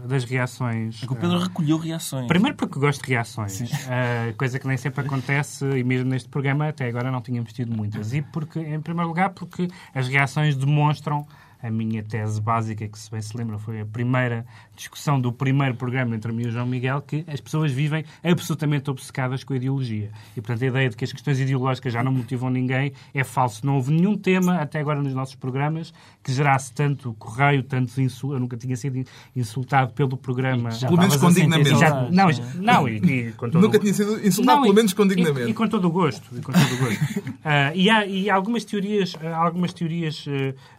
das 0.08 0.24
reações. 0.24 1.02
O 1.02 1.14
Pedro 1.14 1.38
recolheu 1.38 1.76
reações. 1.76 2.28
Primeiro 2.28 2.56
porque 2.56 2.78
gosto 2.78 3.02
de 3.04 3.10
reações, 3.10 3.60
eh, 3.90 4.32
coisa 4.38 4.58
que 4.58 4.66
nem 4.66 4.78
sempre 4.78 5.04
acontece 5.04 5.66
e 5.66 5.84
mesmo 5.84 6.08
neste 6.08 6.30
programa 6.30 6.68
até 6.68 6.86
agora 6.88 7.10
não 7.10 7.20
tínhamos 7.20 7.52
tido 7.52 7.76
muitas. 7.76 8.14
E 8.14 8.22
porque, 8.22 8.58
em 8.58 8.80
primeiro 8.80 9.08
lugar, 9.08 9.30
porque 9.30 9.68
as 9.94 10.08
reações 10.08 10.56
demonstram 10.56 11.26
a 11.62 11.70
minha 11.70 12.02
tese 12.02 12.40
básica, 12.40 12.86
que 12.88 12.98
se 12.98 13.10
bem 13.10 13.20
se 13.22 13.36
lembra 13.36 13.58
foi 13.58 13.80
a 13.80 13.86
primeira 13.86 14.44
discussão 14.76 15.20
do 15.20 15.32
primeiro 15.32 15.74
programa 15.76 16.16
entre 16.16 16.32
mim 16.32 16.42
e 16.42 16.46
o 16.48 16.50
João 16.50 16.66
Miguel, 16.66 17.00
que 17.02 17.24
as 17.28 17.40
pessoas 17.40 17.70
vivem 17.70 18.04
absolutamente 18.24 18.90
obcecadas 18.90 19.44
com 19.44 19.52
a 19.52 19.56
ideologia. 19.56 20.10
E, 20.36 20.40
portanto, 20.40 20.62
a 20.64 20.66
ideia 20.66 20.88
de 20.90 20.96
que 20.96 21.04
as 21.04 21.12
questões 21.12 21.38
ideológicas 21.38 21.92
já 21.92 22.02
não 22.02 22.10
motivam 22.12 22.50
ninguém 22.50 22.92
é 23.14 23.22
falso. 23.22 23.64
Não 23.64 23.76
houve 23.76 23.92
nenhum 23.92 24.16
tema, 24.16 24.56
até 24.56 24.80
agora 24.80 25.00
nos 25.00 25.14
nossos 25.14 25.34
programas, 25.36 25.92
que 26.22 26.32
gerasse 26.32 26.72
tanto 26.72 27.14
correio, 27.14 27.62
tantos 27.62 27.96
insultos. 27.98 28.34
Eu 28.34 28.40
nunca 28.40 28.56
tinha 28.56 28.76
sido 28.76 29.04
insultado 29.36 29.92
pelo 29.92 30.16
programa. 30.16 30.70
Pelo 30.70 30.96
menos 30.98 31.16
com 31.16 31.30
dignamente. 31.30 31.70
Já- 31.78 32.10
não, 32.10 32.28
não, 32.56 32.88
e, 32.88 32.96
e 33.28 33.32
com 33.32 33.48
todo 33.48 33.60
Nunca 33.62 33.78
tinha 33.78 33.94
sido 33.94 34.14
insultado, 34.26 34.56
Não, 34.56 34.62
pelo 34.62 34.74
e- 34.74 34.76
menos 34.76 34.92
com 34.92 35.04
e, 35.04 35.08
dignamente. 35.08 35.50
e 35.50 35.54
com 35.54 35.68
todo 35.68 35.86
o 35.86 35.90
gosto. 35.90 36.22
E, 36.36 36.40
com 36.40 36.52
todo 36.52 36.74
o 36.74 36.78
gosto. 36.78 37.32
Ah, 37.44 37.72
e 37.74 37.90
há 37.90 38.06
e 38.06 38.30
algumas 38.30 38.64
teorias, 38.64 39.16
ah, 39.20 39.36
algumas 39.36 39.72
teorias 39.72 40.24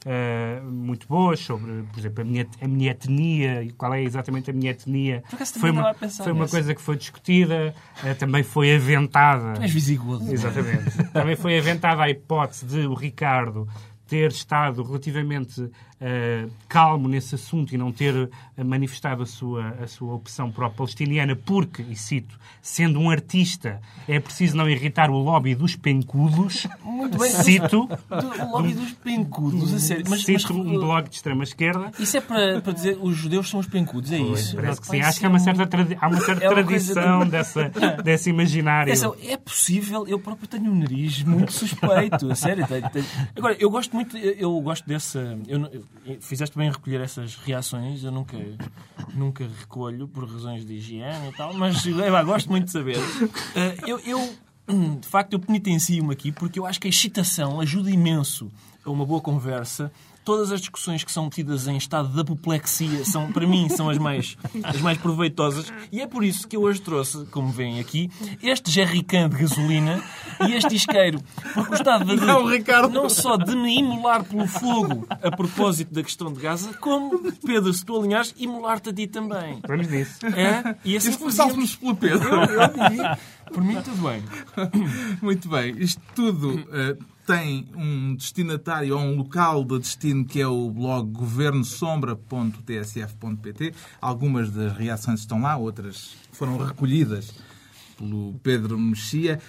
ah, 0.05 0.61
muito 0.73 1.07
boas 1.07 1.39
sobre, 1.39 1.83
por 1.83 1.99
exemplo, 1.99 2.21
a 2.21 2.25
minha, 2.25 2.47
a 2.61 2.67
minha 2.67 2.91
etnia 2.91 3.63
e 3.63 3.71
qual 3.71 3.93
é 3.93 4.01
exatamente 4.01 4.49
a 4.49 4.53
minha 4.53 4.71
etnia. 4.71 5.23
Foi 5.59 5.71
uma, 5.71 5.93
foi 5.93 6.31
uma 6.31 6.41
nisso. 6.41 6.51
coisa 6.51 6.75
que 6.75 6.81
foi 6.81 6.97
discutida, 6.97 7.73
ah, 8.03 8.15
também 8.15 8.43
foi 8.43 8.75
aventada. 8.75 9.53
Tu 9.53 9.61
és 9.61 9.71
visigoso. 9.71 10.31
Exatamente. 10.31 11.03
Também 11.13 11.35
foi 11.35 11.57
aventada 11.57 12.03
a 12.03 12.09
hipótese 12.09 12.65
de 12.65 12.87
o 12.87 12.93
Ricardo 12.93 13.67
ter 14.07 14.31
estado 14.31 14.83
relativamente 14.83 15.69
eh, 16.05 16.47
calmo 16.67 17.07
nesse 17.07 17.35
assunto 17.35 17.73
e 17.73 17.77
não 17.77 17.89
ter 17.89 18.29
eh, 18.57 18.63
manifestado 18.63 19.23
a 19.23 19.25
sua, 19.25 19.69
a 19.81 19.87
sua 19.87 20.13
opção 20.13 20.51
pró-palestiniana, 20.51 21.33
porque, 21.33 21.81
e 21.81 21.95
cito, 21.95 22.37
sendo 22.61 22.99
um 22.99 23.09
artista, 23.09 23.79
é 24.05 24.19
preciso 24.19 24.57
não 24.57 24.69
irritar 24.69 25.09
o 25.09 25.17
lobby 25.17 25.55
dos 25.55 25.77
pencudos. 25.77 26.67
Muito 26.83 27.17
bem. 27.17 27.31
Cito, 27.31 27.87
Do 28.09 28.51
lobby 28.51 28.73
dos 28.73 28.91
pencudos, 28.93 29.73
a 29.73 29.79
sério. 29.79 30.03
Mas, 30.09 30.23
cito 30.25 30.53
mas- 30.53 30.65
um 30.67 30.73
blog 30.79 31.07
de 31.09 31.15
extrema-esquerda. 31.15 31.91
Isso 31.97 32.17
é 32.17 32.21
para, 32.21 32.59
para 32.61 32.73
dizer 32.73 32.97
os 33.01 33.15
judeus 33.15 33.49
são 33.49 33.61
os 33.61 33.67
pencudos, 33.67 34.11
é 34.11 34.17
isso? 34.19 34.55
Parece 34.57 34.81
que 34.81 34.87
sim. 34.87 34.99
Acho 35.01 35.19
que 35.19 35.25
há 35.25 35.29
uma 35.29 35.37
um- 35.37 35.43
certa, 35.43 35.65
tradi- 35.65 35.97
há 36.01 36.07
uma 36.09 36.19
certa 36.21 36.43
É 36.43 36.49
uma 36.49 36.55
tradição 36.63 37.23
de- 37.23 37.31
dessa, 37.31 37.71
desse 38.03 38.29
imaginário. 38.29 38.91
Atenção, 38.91 39.15
é 39.23 39.37
possível, 39.37 40.05
eu 40.05 40.19
próprio 40.19 40.47
tenho 40.49 40.69
um 40.69 40.75
nariz 40.75 41.23
muito 41.23 41.51
suspeito, 41.53 42.29
a 42.29 42.35
sério. 42.35 42.67
tenho- 42.67 42.89
tenho- 42.89 43.05
Agora, 43.37 43.55
eu 43.57 43.69
gosto 43.69 43.93
muito, 43.95 44.17
eu, 44.17 44.59
gosto 44.61 44.85
dessa. 44.87 45.37
Eu- 45.47 45.83
fizeste 46.19 46.57
bem 46.57 46.67
em 46.67 46.71
recolher 46.71 47.01
essas 47.01 47.35
reações, 47.35 48.03
eu 48.03 48.11
nunca, 48.11 48.37
nunca 49.13 49.47
recolho 49.59 50.07
por 50.07 50.29
razões 50.29 50.65
de 50.65 50.73
higiene 50.73 51.29
e 51.29 51.31
tal, 51.33 51.53
mas 51.53 51.85
é, 51.87 52.11
pá, 52.11 52.23
gosto 52.23 52.49
muito 52.49 52.65
de 52.65 52.71
saber. 52.71 52.97
Eh, 53.55 53.77
eu, 53.87 53.99
eu, 53.99 54.35
de 54.99 55.07
facto, 55.07 55.33
eu 55.33 55.39
penitencio-me 55.39 56.13
aqui 56.13 56.31
porque 56.31 56.59
eu 56.59 56.65
acho 56.65 56.79
que 56.79 56.87
a 56.87 56.89
excitação 56.89 57.59
ajuda 57.59 57.89
imenso 57.89 58.51
a 58.85 58.89
uma 58.89 59.05
boa 59.05 59.21
conversa. 59.21 59.91
Todas 60.23 60.51
as 60.51 60.61
discussões 60.61 61.03
que 61.03 61.11
são 61.11 61.29
tidas 61.29 61.67
em 61.67 61.75
estado 61.75 62.07
de 62.09 62.19
apoplexia 62.21 63.03
são, 63.05 63.31
para 63.31 63.45
mim, 63.45 63.67
são 63.69 63.89
as 63.89 63.97
mais, 63.97 64.37
as 64.63 64.79
mais 64.81 64.97
proveitosas. 64.97 65.71
E 65.91 65.99
é 66.01 66.07
por 66.07 66.23
isso 66.23 66.47
que 66.47 66.55
eu 66.55 66.61
hoje 66.61 66.81
trouxe, 66.81 67.25
como 67.25 67.49
veem 67.51 67.79
aqui, 67.79 68.09
este 68.41 68.71
jerrycan 68.71 69.27
de 69.29 69.37
gasolina 69.37 70.01
e 70.47 70.53
este 70.53 70.75
isqueiro. 70.75 71.19
Porque 71.53 71.69
gostava 71.71 72.05
de, 72.05 72.15
Não, 72.25 72.45
Ricardo. 72.45 72.93
não 72.93 73.09
só 73.09 73.35
de 73.37 73.55
me 73.55 73.79
imolar 73.79 74.23
pelo 74.23 74.47
fogo 74.47 75.05
a 75.09 75.29
propósito 75.31 75.93
da 75.93 76.01
questão 76.03 76.31
de 76.31 76.39
Gaza, 76.39 76.73
como, 76.75 77.19
Pedro, 77.45 77.73
se 77.73 77.83
tu 77.85 77.97
alinhares, 77.99 78.33
imolar-te 78.37 78.89
a 78.89 78.93
ti 78.93 79.07
também. 79.07 79.59
Vamos 79.67 79.87
nisso. 79.87 80.25
É? 80.25 80.75
E 80.85 80.95
assim 80.95 81.09
Isso 81.09 81.19
começámos 81.19 81.75
pelo 81.75 81.95
Pedro. 81.95 82.29
Por 83.53 83.63
mim, 83.63 83.75
tudo 83.81 84.01
bem. 84.07 84.23
Muito 85.21 85.47
bem. 85.49 85.75
Isto 85.77 86.01
tudo 86.15 86.63
eh, 86.71 86.95
tem 87.25 87.69
um 87.75 88.15
destinatário 88.15 88.97
ou 88.97 89.01
um 89.01 89.15
local 89.15 89.63
de 89.63 89.79
destino 89.79 90.25
que 90.25 90.41
é 90.41 90.47
o 90.47 90.69
blog 90.69 91.09
governosombra.tsf.pt. 91.11 93.73
Algumas 94.01 94.51
das 94.51 94.77
reações 94.77 95.21
estão 95.21 95.41
lá, 95.41 95.55
outras 95.57 96.15
foram 96.31 96.57
recolhidas 96.57 97.33
pelo 97.97 98.35
Pedro 98.43 98.77
Mexia. 98.77 99.39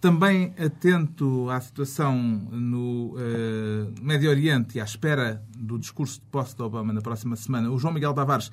Também 0.00 0.54
atento 0.58 1.50
à 1.50 1.60
situação 1.60 2.16
no 2.16 3.16
eh, 3.18 3.88
Médio 4.02 4.30
Oriente 4.30 4.76
e 4.76 4.80
à 4.80 4.84
espera 4.84 5.42
do 5.56 5.78
discurso 5.78 6.20
de 6.20 6.26
posse 6.26 6.54
de 6.54 6.62
Obama 6.62 6.92
na 6.92 7.00
próxima 7.00 7.34
semana, 7.36 7.70
o 7.70 7.78
João 7.78 7.94
Miguel 7.94 8.12
Tavares 8.12 8.50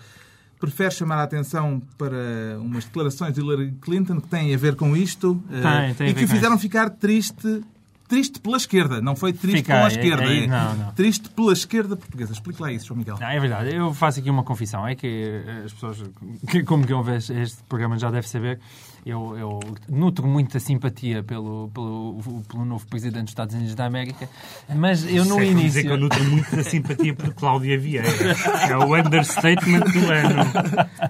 prefere 0.62 0.92
chamar 0.92 1.18
a 1.18 1.24
atenção 1.24 1.82
para 1.98 2.58
umas 2.60 2.86
declarações 2.86 3.34
de 3.34 3.42
Hillary 3.42 3.74
Clinton 3.82 4.22
que 4.22 4.28
têm 4.28 4.54
a 4.54 4.58
ver 4.58 4.76
com 4.76 4.96
isto 4.96 5.44
eh, 5.52 5.62
Tem, 5.62 5.96
tem 5.96 6.10
e 6.10 6.14
que 6.14 6.24
o 6.24 6.28
fizeram 6.28 6.58
ficar 6.58 6.92
triste. 6.92 7.64
Triste 8.12 8.42
pela 8.42 8.58
esquerda, 8.58 9.02
não 9.02 9.16
foi 9.16 9.32
triste 9.32 9.60
Fica 9.60 9.74
pela 9.74 9.88
aí, 9.88 9.94
esquerda. 9.94 10.24
aí, 10.24 10.44
é 10.44 10.48
não, 10.48 10.76
não. 10.76 10.92
Triste 10.92 11.30
pela 11.30 11.54
esquerda 11.54 11.96
portuguesa. 11.96 12.34
Explique 12.34 12.62
lá 12.62 12.70
isso, 12.70 12.88
João 12.88 12.98
Miguel. 12.98 13.16
Não, 13.18 13.26
é 13.26 13.40
verdade. 13.40 13.74
Eu 13.74 13.94
faço 13.94 14.20
aqui 14.20 14.30
uma 14.30 14.44
confissão. 14.44 14.86
É 14.86 14.96
que 14.96 15.42
as 15.64 15.72
pessoas, 15.72 16.04
que, 16.50 16.62
como 16.64 16.86
que 16.86 16.92
ouve 16.92 17.16
este 17.16 17.64
programa 17.70 17.98
já 17.98 18.12
deve 18.12 18.28
saber, 18.28 18.60
eu, 19.06 19.38
eu 19.38 19.60
nutro 19.90 20.28
muita 20.28 20.60
simpatia 20.60 21.24
pelo, 21.24 21.70
pelo, 21.74 22.44
pelo 22.48 22.66
novo 22.66 22.86
presidente 22.88 23.24
dos 23.24 23.32
Estados 23.32 23.56
Unidos 23.56 23.76
da 23.76 23.86
América, 23.86 24.30
mas 24.76 25.06
eu 25.06 25.24
no 25.24 25.40
Isso 25.40 25.40
é 25.40 25.46
como 25.46 25.62
dizer 25.62 25.62
início... 25.62 25.82
que 25.84 25.88
eu 25.88 25.98
nutro 25.98 26.24
muito 26.26 26.56
da 26.56 26.64
simpatia 26.64 27.14
por 27.16 27.34
Cláudia 27.34 27.80
Vieira. 27.80 28.08
É 28.70 28.78
o 28.78 28.96
understatement 28.96 29.80
do 29.80 30.12
ano. 30.12 31.01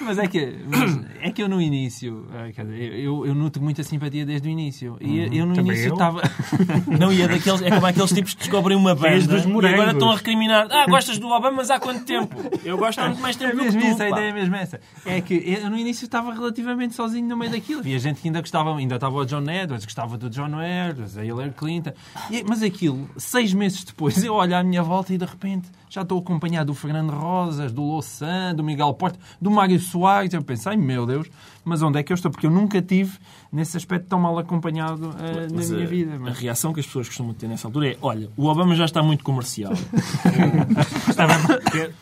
Mas 0.00 0.18
é 0.18 0.26
que, 0.26 0.58
mas 0.66 1.00
é 1.20 1.30
que 1.30 1.42
eu 1.42 1.48
no 1.48 1.60
início, 1.60 2.26
dizer, 2.56 2.98
eu, 2.98 3.26
eu 3.26 3.34
nutro 3.34 3.62
muita 3.62 3.82
simpatia 3.82 4.24
desde 4.26 4.48
o 4.48 4.50
início. 4.50 4.96
E 5.00 5.36
eu 5.36 5.46
no 5.46 5.54
Também 5.54 5.72
início 5.72 5.92
estava. 5.92 6.22
Não, 6.98 7.12
e 7.12 7.22
é, 7.22 7.28
daqueles, 7.28 7.62
é 7.62 7.70
como 7.70 7.86
aqueles 7.86 8.12
tipos 8.12 8.34
que 8.34 8.40
descobrem 8.40 8.76
uma 8.76 8.94
banda 8.94 9.26
dos 9.26 9.44
e 9.44 9.66
agora 9.66 9.92
estão 9.92 10.10
a 10.10 10.16
recriminar. 10.16 10.66
Ah, 10.70 10.86
gostas 10.86 11.18
do 11.18 11.28
Obama, 11.28 11.58
mas 11.58 11.70
há 11.70 11.78
quanto 11.78 12.04
tempo? 12.04 12.34
Eu 12.64 12.76
gosto 12.76 12.98
há 13.00 13.06
muito 13.06 13.20
mais 13.22 13.36
É 13.36 13.38
tempo 13.40 13.52
do 13.56 13.58
que 13.58 13.64
mesmo 13.66 13.80
tu. 13.80 13.86
isso, 13.86 14.02
a 14.02 14.06
pá. 14.08 14.16
ideia 14.18 14.28
é 14.28 14.32
mesmo 14.32 14.56
essa. 14.56 14.80
É 15.06 15.20
que 15.20 15.34
eu 15.62 15.70
no 15.70 15.76
início 15.78 16.04
estava 16.04 16.32
relativamente 16.32 16.94
sozinho 16.94 17.26
no 17.28 17.36
meio 17.36 17.50
daquilo. 17.52 17.80
Havia 17.80 17.98
gente 17.98 18.20
que 18.20 18.28
ainda 18.28 18.40
gostava, 18.40 18.76
ainda 18.76 18.94
estava 18.96 19.16
o 19.16 19.24
John 19.24 19.48
Edwards, 19.50 19.84
gostava 19.84 20.16
do 20.18 20.28
John 20.30 20.60
Edwards, 20.62 21.16
a 21.18 21.24
Hillary 21.24 21.52
Clinton. 21.52 21.92
E- 22.30 22.44
mas 22.48 22.62
aquilo, 22.62 23.08
seis 23.16 23.52
meses 23.52 23.84
depois, 23.84 24.22
eu 24.24 24.34
olho 24.34 24.56
à 24.56 24.62
minha 24.62 24.82
volta 24.82 25.12
e 25.14 25.18
de 25.18 25.24
repente 25.24 25.68
já 25.88 26.02
estou 26.02 26.18
acompanhado 26.18 26.66
do 26.72 26.74
Fernando 26.74 27.10
Rosas, 27.10 27.70
do 27.72 27.82
Louçã, 27.82 28.52
do 28.54 28.64
Miguel 28.64 28.92
Porto, 28.94 29.16
do 29.40 29.50
Mário 29.50 29.78
Soares. 29.80 30.32
Eu 30.32 30.42
pensei, 30.42 30.72
ai 30.72 30.76
meu 30.78 31.06
Deus, 31.06 31.28
mas 31.64 31.82
onde 31.82 31.98
é 31.98 32.02
que 32.02 32.12
eu 32.12 32.14
estou? 32.14 32.30
Porque 32.30 32.46
eu 32.46 32.50
nunca 32.50 32.80
tive 32.82 33.16
nesse 33.52 33.76
aspecto 33.76 34.08
tão 34.08 34.18
mal 34.20 34.36
acompanhado 34.38 35.14
eh, 35.18 35.46
na 35.48 35.56
Mas 35.56 35.70
minha 35.70 35.84
a- 35.84 35.86
vida. 35.88 36.14
A 36.14 36.18
Mas... 36.18 36.38
reação 36.38 36.72
que 36.72 36.80
as 36.80 36.86
pessoas 36.86 37.08
costumam 37.08 37.32
ter 37.34 37.46
nessa 37.48 37.68
altura 37.68 37.88
é: 37.90 37.96
olha, 38.02 38.28
o 38.36 38.46
Obama 38.46 38.74
já 38.74 38.84
está 38.84 39.02
muito 39.02 39.22
comercial. 39.24 39.72
Estava, 41.08 41.34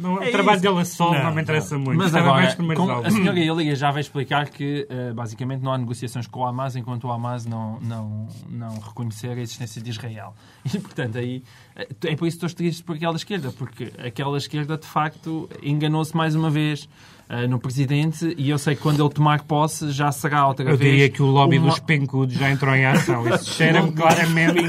não, 0.01 0.15
o 0.15 0.23
É 0.23 0.31
trabalho 0.31 0.57
isso. 0.57 0.63
dele 0.69 0.81
a 0.81 0.85
solo 0.85 1.15
não, 1.15 1.25
Não, 1.25 1.35
me 1.35 1.43
interessa 1.43 1.77
muito. 1.79 1.97
Mas 1.99 2.07
Estava 2.09 2.25
agora, 2.27 2.43
mais 2.43 2.55
com- 2.55 2.63
comercial. 2.75 3.05
a 3.07 3.11
senhora 3.11 3.39
Illiga 3.39 3.75
já 3.77 3.91
vai 3.91 4.01
explicar 4.01 4.49
que, 4.49 4.87
eh, 4.89 5.13
basicamente, 5.13 5.63
não 5.63 5.73
há 5.73 5.79
negociações 5.79 6.27
com 6.27 6.41
o 6.41 6.47
Hamas 6.47 6.77
enquanto 6.77 7.05
o 7.05 7.13
Hamas 7.13 7.45
não, 7.47 7.79
não, 7.81 8.29
não 8.49 8.75
reconhecer 8.81 9.31
a 9.31 9.41
existência 9.41 9.81
de 9.83 9.91
Israel. 9.91 10.35
E, 10.73 10.79
portanto, 10.79 11.19
aí 11.19 11.43
eh, 11.77 11.89
é 12.05 12.17
por 12.17 12.27
isso 12.27 12.39
que 12.39 12.47
estou 12.47 12.57
triste 12.57 12.83
por 12.85 12.97
aquela 12.97 13.17
esquerda, 13.17 13.53
porque 13.53 13.93
aquela 13.99 14.39
esquerda, 14.39 14.77
de 14.79 14.87
facto, 14.87 15.49
enganou-se 15.63 16.17
mais 16.17 16.35
uma 16.35 16.51
vez. 16.51 16.89
Uh, 17.33 17.49
no 17.49 17.59
presidente 17.59 18.35
e 18.37 18.51
eu 18.51 18.59
sei 18.59 18.75
que 18.77 18.83
quando 18.83 19.03
ele 19.03 19.13
tomar 19.13 19.43
posse 19.43 19.91
já 19.91 20.13
será 20.13 20.47
outra 20.47 20.69
Eu 20.71 20.77
vez. 20.77 20.91
diria 20.91 21.09
que 21.09 21.23
o 21.23 21.27
lobby 21.27 21.59
uma- 21.59 21.69
dos 21.71 21.79
pencudos 21.81 22.35
já 22.37 22.51
entrou 22.51 22.75
em 22.75 22.85
ação. 22.87 23.27
Isso 23.29 23.51
cheira-me 23.55 23.93
claramente. 23.93 24.61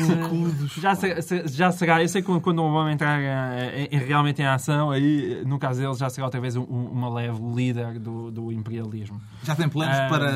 já, 0.79 0.95
será, 0.95 1.21
se- 1.21 1.47
já 1.47 1.71
será, 1.71 2.01
eu 2.01 2.07
sei 2.07 2.21
que 2.21 2.39
quando 2.39 2.59
o 2.59 2.63
Obama 2.69 2.91
entrar 2.91 3.19
eh, 3.21 3.87
em- 3.91 3.97
realmente 3.97 4.41
em 4.41 4.45
ação, 4.45 4.91
aí, 4.91 5.43
no 5.45 5.59
caso 5.59 5.81
dele, 5.81 5.93
já 5.95 6.09
será 6.09 6.25
outra 6.27 6.39
vez 6.41 6.55
um- 6.55 6.61
um- 6.63 6.89
uma 6.91 7.09
leve 7.13 7.39
líder 7.55 7.99
do, 7.99 8.31
do 8.31 8.51
imperialismo. 8.51 9.19
Já 9.43 9.55
tem 9.55 9.67
planos 9.69 9.97
Ah, 9.97 10.07
para 10.09 10.29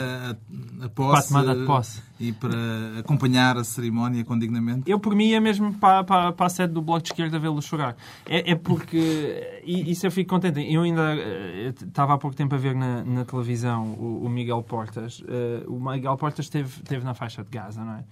a, 0.82 0.86
a 0.86 0.90
posse, 0.90 1.30
para 1.32 1.40
a 1.40 1.44
tomada 1.44 1.60
de 1.62 1.66
posse. 1.66 2.02
e 2.20 2.32
para 2.32 3.00
acompanhar 3.00 3.58
a 3.58 3.64
cerimónia 3.64 4.24
com 4.24 4.38
dignamente? 4.38 4.90
Eu, 4.90 5.00
por 5.00 5.16
mim, 5.16 5.32
é 5.34 5.40
mesmo 5.40 5.74
para, 5.74 6.04
para, 6.04 6.32
para 6.34 6.46
a 6.46 6.50
sede 6.50 6.74
do 6.74 6.82
Bloco 6.82 7.04
de 7.04 7.10
Esquerda 7.10 7.40
vê-lo 7.40 7.62
chorar. 7.62 7.96
É, 8.28 8.52
é 8.52 8.56
porque... 8.56 9.62
E 9.64 9.92
isso 9.92 10.06
eu 10.06 10.12
fico 10.12 10.30
contente. 10.30 10.62
Eu 10.72 10.82
ainda 10.82 11.16
eh, 11.16 11.74
estava 11.86 12.17
há 12.18 12.20
pouco 12.20 12.36
tempo 12.36 12.54
a 12.54 12.58
ver 12.58 12.76
na, 12.76 13.04
na 13.04 13.24
televisão 13.24 13.94
o, 13.94 14.26
o 14.26 14.30
Miguel 14.30 14.62
Portas. 14.62 15.24
Eh, 15.28 15.64
o 15.68 15.80
Miguel 15.80 16.18
Portas 16.18 16.46
esteve, 16.46 16.70
esteve 16.70 17.06
na 17.06 17.14
faixa 17.14 17.44
de 17.44 17.50
Gaza, 17.50 17.84
não 17.84 17.94
é? 17.94 18.04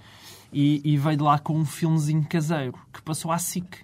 E, 0.54 0.82
e 0.86 0.98
veio 0.98 1.18
de 1.18 1.24
lá 1.24 1.38
com 1.38 1.54
um 1.58 1.66
filmezinho 1.66 2.26
caseiro 2.26 2.74
que 2.94 3.02
passou 3.02 3.32
à 3.32 3.38
SIC. 3.38 3.84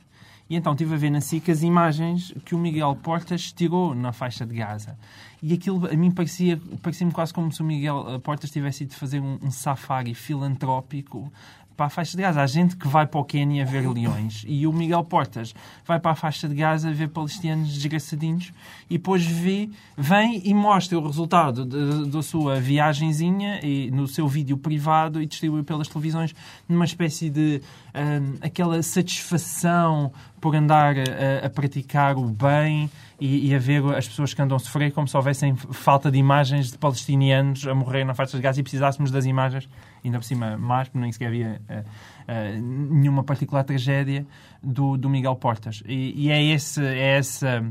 E 0.50 0.56
então 0.56 0.74
estive 0.74 0.94
a 0.96 0.98
ver 0.98 1.10
na 1.10 1.22
SIC 1.22 1.50
as 1.50 1.64
imagens 1.64 2.34
que 2.44 2.54
o 2.54 2.58
Miguel 2.58 2.94
Portas 3.02 3.54
tirou 3.54 3.96
na 3.96 4.12
faixa 4.12 4.46
de 4.46 4.54
Gaza. 4.54 4.98
E 5.42 5.54
aquilo 5.54 5.88
a 5.88 5.96
mim 5.96 6.12
parecia, 6.12 6.60
parecia-me 6.82 7.14
quase 7.14 7.34
como 7.34 7.52
se 7.52 7.62
o 7.62 7.66
Miguel 7.66 8.06
eh, 8.08 8.20
Portas 8.20 8.52
tivesse 8.52 8.84
ido 8.84 8.94
fazer 8.94 9.20
um, 9.20 9.40
um 9.42 9.50
safari 9.50 10.14
filantrópico 10.14 11.32
para 11.76 11.88
a 11.88 11.90
faixa 11.90 12.16
de 12.16 12.24
Gaza. 12.24 12.42
Há 12.42 12.48
gente 12.48 12.76
que 12.76 12.88
vai 12.88 13.08
para 13.08 13.20
o 13.20 13.24
Quênia 13.24 13.66
ver 13.66 13.88
leões. 13.90 14.44
E 14.48 14.68
o 14.68 14.74
Miguel 14.74 15.04
Portas 15.04 15.54
vai 15.86 16.00
para 16.00 16.12
a 16.12 16.16
faixa 16.16 16.48
de 16.48 16.56
Gaza 16.56 16.92
ver 16.92 17.10
palestinos 17.10 17.74
desgraçadinhos. 17.74 18.52
E 18.90 18.98
depois 18.98 19.26
vê, 19.26 19.70
vem 19.98 20.42
e 20.46 20.54
mostra 20.54 21.00
o 21.00 21.06
resultado 21.06 21.66
da 22.06 22.22
sua 22.22 22.60
viagenzinha 22.60 23.60
e, 23.64 23.90
no 23.92 24.08
seu 24.08 24.28
vídeo 24.28 24.58
privado 24.58 25.22
e 25.22 25.26
distribui 25.26 25.64
pelas 25.64 25.88
televisões 25.88 26.36
numa 26.68 26.86
espécie 26.86 27.30
de 27.30 27.62
hum, 27.96 28.38
aquela 28.42 28.82
satisfação 28.84 30.12
por 30.40 30.56
andar 30.56 30.96
a, 30.98 31.46
a 31.46 31.50
praticar 31.50 32.18
o 32.18 32.26
bem 32.26 32.90
e, 33.22 33.50
e 33.50 33.56
a 33.56 33.60
ver 33.60 33.86
as 33.96 34.08
pessoas 34.08 34.34
que 34.34 34.42
andam 34.42 34.56
a 34.56 34.60
sofrer 34.60 34.92
como 34.92 35.08
se 35.08 35.16
houvessem 35.16 35.56
falta 35.56 36.10
de 36.10 36.18
imagens 36.18 36.72
de 36.72 36.78
palestinianos 36.80 37.68
a 37.68 37.76
morrer 37.76 38.04
na 38.04 38.16
faixa 38.16 38.36
de 38.36 38.42
Gaza 38.42 38.60
e 38.60 38.64
precisássemos 38.64 39.12
das 39.12 39.26
imagens, 39.26 39.70
ainda 40.04 40.18
por 40.18 40.26
cima 40.26 40.58
mais, 40.58 40.88
porque 40.88 40.98
nem 40.98 41.12
sequer 41.12 41.28
havia 41.28 41.62
eh, 41.70 41.84
eh, 42.28 42.60
nenhuma 42.60 43.24
particular 43.24 43.64
tragédia 43.64 44.26
do, 44.64 44.98
do 44.98 45.08
Miguel 45.08 45.36
Portas. 45.36 45.84
E, 45.86 46.26
e 46.26 46.32
é, 46.32 46.44
esse, 46.44 46.84
é 46.84 47.18
essa... 47.18 47.64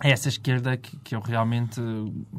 É 0.00 0.10
essa 0.12 0.28
esquerda 0.28 0.76
que, 0.76 0.96
que 0.98 1.14
eu 1.16 1.20
realmente 1.20 1.80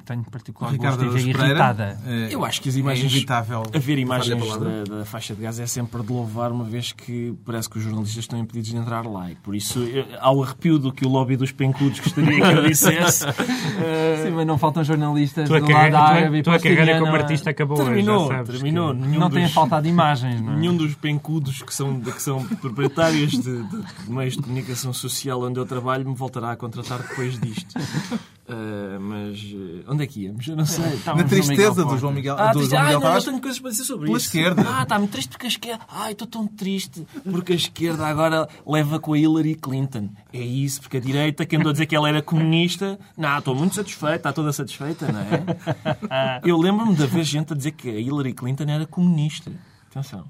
tenho 0.05 0.23
particular 0.23 0.71
Ricardo 0.71 1.03
gosto 1.03 1.17
de 1.17 1.23
ver 1.23 1.35
Araújo 1.35 1.37
Pereira, 1.39 1.47
irritada. 1.73 1.99
eh, 2.05 2.27
Eu 2.31 2.45
acho 2.45 2.61
que 2.61 2.69
as 2.69 2.75
é 2.75 2.79
imagens. 2.79 3.11
inevitável 3.11 3.63
A 3.73 3.77
ver 3.79 3.97
a 3.97 3.99
imagens 3.99 4.57
da, 4.57 4.83
da 4.99 5.05
faixa 5.05 5.35
de 5.35 5.41
Gaza 5.41 5.63
é 5.63 5.67
sempre 5.67 6.01
de 6.01 6.11
louvar, 6.13 6.51
uma 6.53 6.63
vez 6.63 6.93
que 6.93 7.35
parece 7.45 7.69
que 7.69 7.77
os 7.77 7.83
jornalistas 7.83 8.23
estão 8.23 8.39
impedidos 8.39 8.69
de 8.69 8.77
entrar 8.77 9.05
lá. 9.05 9.29
E 9.29 9.35
por 9.35 9.53
isso, 9.55 9.79
eu- 9.79 10.05
ao 10.21 10.41
arrepio 10.41 10.79
do 10.79 10.93
que 10.93 11.05
o 11.05 11.09
lobby 11.09 11.35
dos 11.35 11.51
pencudos 11.51 11.99
gostaria 11.99 12.39
que 12.39 12.57
eu 12.57 12.65
dissesse, 12.65 13.25
eh, 13.83 14.23
Sim, 14.23 14.31
mas 14.31 14.47
não 14.47 14.57
faltam 14.57 14.81
jornalistas 14.83 15.47
Tua 15.49 15.59
do 15.59 15.67
carreira, 15.67 15.97
lado 15.97 16.07
tua- 16.11 16.17
árabe 16.17 16.37
e 16.37 16.43
tua 16.43 16.53
carreira 16.59 16.75
palestiniano 16.77 17.05
como 17.05 17.17
a- 17.17 17.19
artista 17.19 17.49
acabou 17.49 17.77
terminou, 17.77 18.19
hoje, 18.21 18.27
já 18.29 18.35
sabes 18.37 18.53
terminou. 18.55 18.93
que- 18.95 19.01
Nenhum 19.01 19.19
Não 19.19 19.29
tem 19.29 19.43
dos- 19.43 19.53
faltado 19.53 19.87
imagens, 19.87 20.41
não 20.41 20.53
é? 20.53 20.55
Nenhum 20.55 20.77
dos 20.77 20.95
pencudos 20.95 21.61
que 21.61 21.73
são, 21.73 21.99
que 21.99 22.21
são 22.21 22.43
proprietários 22.45 23.31
de, 23.31 23.63
de 23.63 23.83
meios 24.09 24.35
de 24.37 24.41
comunicação 24.43 24.93
social 24.93 25.41
onde 25.43 25.59
eu 25.59 25.65
trabalho 25.65 26.07
me 26.07 26.15
voltará 26.15 26.51
a 26.51 26.55
contratar 26.55 26.99
depois 27.01 27.37
disto. 27.53 27.73
Ah, 28.51 28.97
mas 28.99 29.37
eh, 29.53 29.83
onde 29.87 30.03
é 30.03 30.07
que 30.07 30.21
íamos? 30.21 30.47
Eu 30.47 30.55
não 30.55 30.65
sei. 30.65 30.83
Na 30.83 30.93
Estávamos 30.95 31.23
no 31.23 31.29
tristeza 31.29 31.69
Miguel 31.69 31.85
do. 31.85 31.97
João 31.99 32.11
Miguel, 32.13 32.35
Ah, 32.35 32.51
do 32.51 32.63
João 32.65 32.81
ah, 32.81 32.83
Miguel 32.85 32.85
não, 32.85 32.93
eu 32.93 32.99
Tavares. 33.01 33.23
tenho 33.25 33.41
coisas 33.41 33.59
para 33.59 33.69
dizer 33.69 33.83
sobre 33.83 34.05
Pela 34.07 34.17
isso. 34.17 34.25
esquerda. 34.25 34.65
Ah, 34.67 34.81
está 34.81 34.97
muito 34.97 35.11
triste 35.11 35.29
porque 35.29 35.45
a 35.45 35.49
esquerda. 35.49 35.83
Ai, 35.87 36.11
estou 36.13 36.27
tão 36.27 36.47
triste 36.47 37.07
porque 37.31 37.53
a 37.53 37.55
esquerda 37.55 38.07
agora 38.07 38.49
leva 38.65 38.99
com 38.99 39.13
a 39.13 39.19
Hillary 39.19 39.53
Clinton. 39.53 40.09
É 40.33 40.41
isso, 40.41 40.81
porque 40.81 40.97
a 40.97 40.99
direita, 40.99 41.45
que 41.45 41.55
andou 41.57 41.69
a 41.69 41.73
dizer 41.73 41.85
que 41.85 41.95
ela 41.95 42.09
era 42.09 42.23
comunista, 42.23 42.97
não, 43.15 43.37
estou 43.37 43.53
muito 43.53 43.75
satisfeita, 43.75 44.15
está 44.15 44.33
toda 44.33 44.51
satisfeita, 44.51 45.11
não 45.11 45.19
é? 45.19 46.41
Eu 46.43 46.57
lembro-me 46.57 46.95
de 46.95 47.03
haver 47.03 47.23
gente 47.25 47.53
a 47.53 47.55
dizer 47.55 47.73
que 47.73 47.87
a 47.87 47.99
Hillary 47.99 48.33
Clinton 48.33 48.63
era 48.63 48.87
comunista. 48.87 49.51
Atenção. 49.91 50.25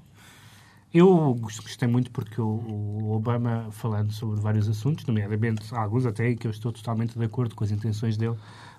Eu 0.92 1.36
gostei 1.40 1.86
muito 1.86 2.10
porque 2.10 2.40
o, 2.40 2.44
o 2.46 3.12
Obama, 3.12 3.68
falando 3.70 4.12
sobre 4.12 4.40
vários 4.40 4.68
assuntos, 4.68 5.04
nomeadamente 5.06 5.72
alguns 5.72 6.04
até 6.04 6.34
que 6.34 6.46
eu 6.46 6.50
estou 6.50 6.72
totalmente 6.72 7.16
de 7.16 7.24
acordo 7.24 7.54
com 7.54 7.62
as 7.62 7.70
intenções 7.70 8.16
dele, 8.16 8.34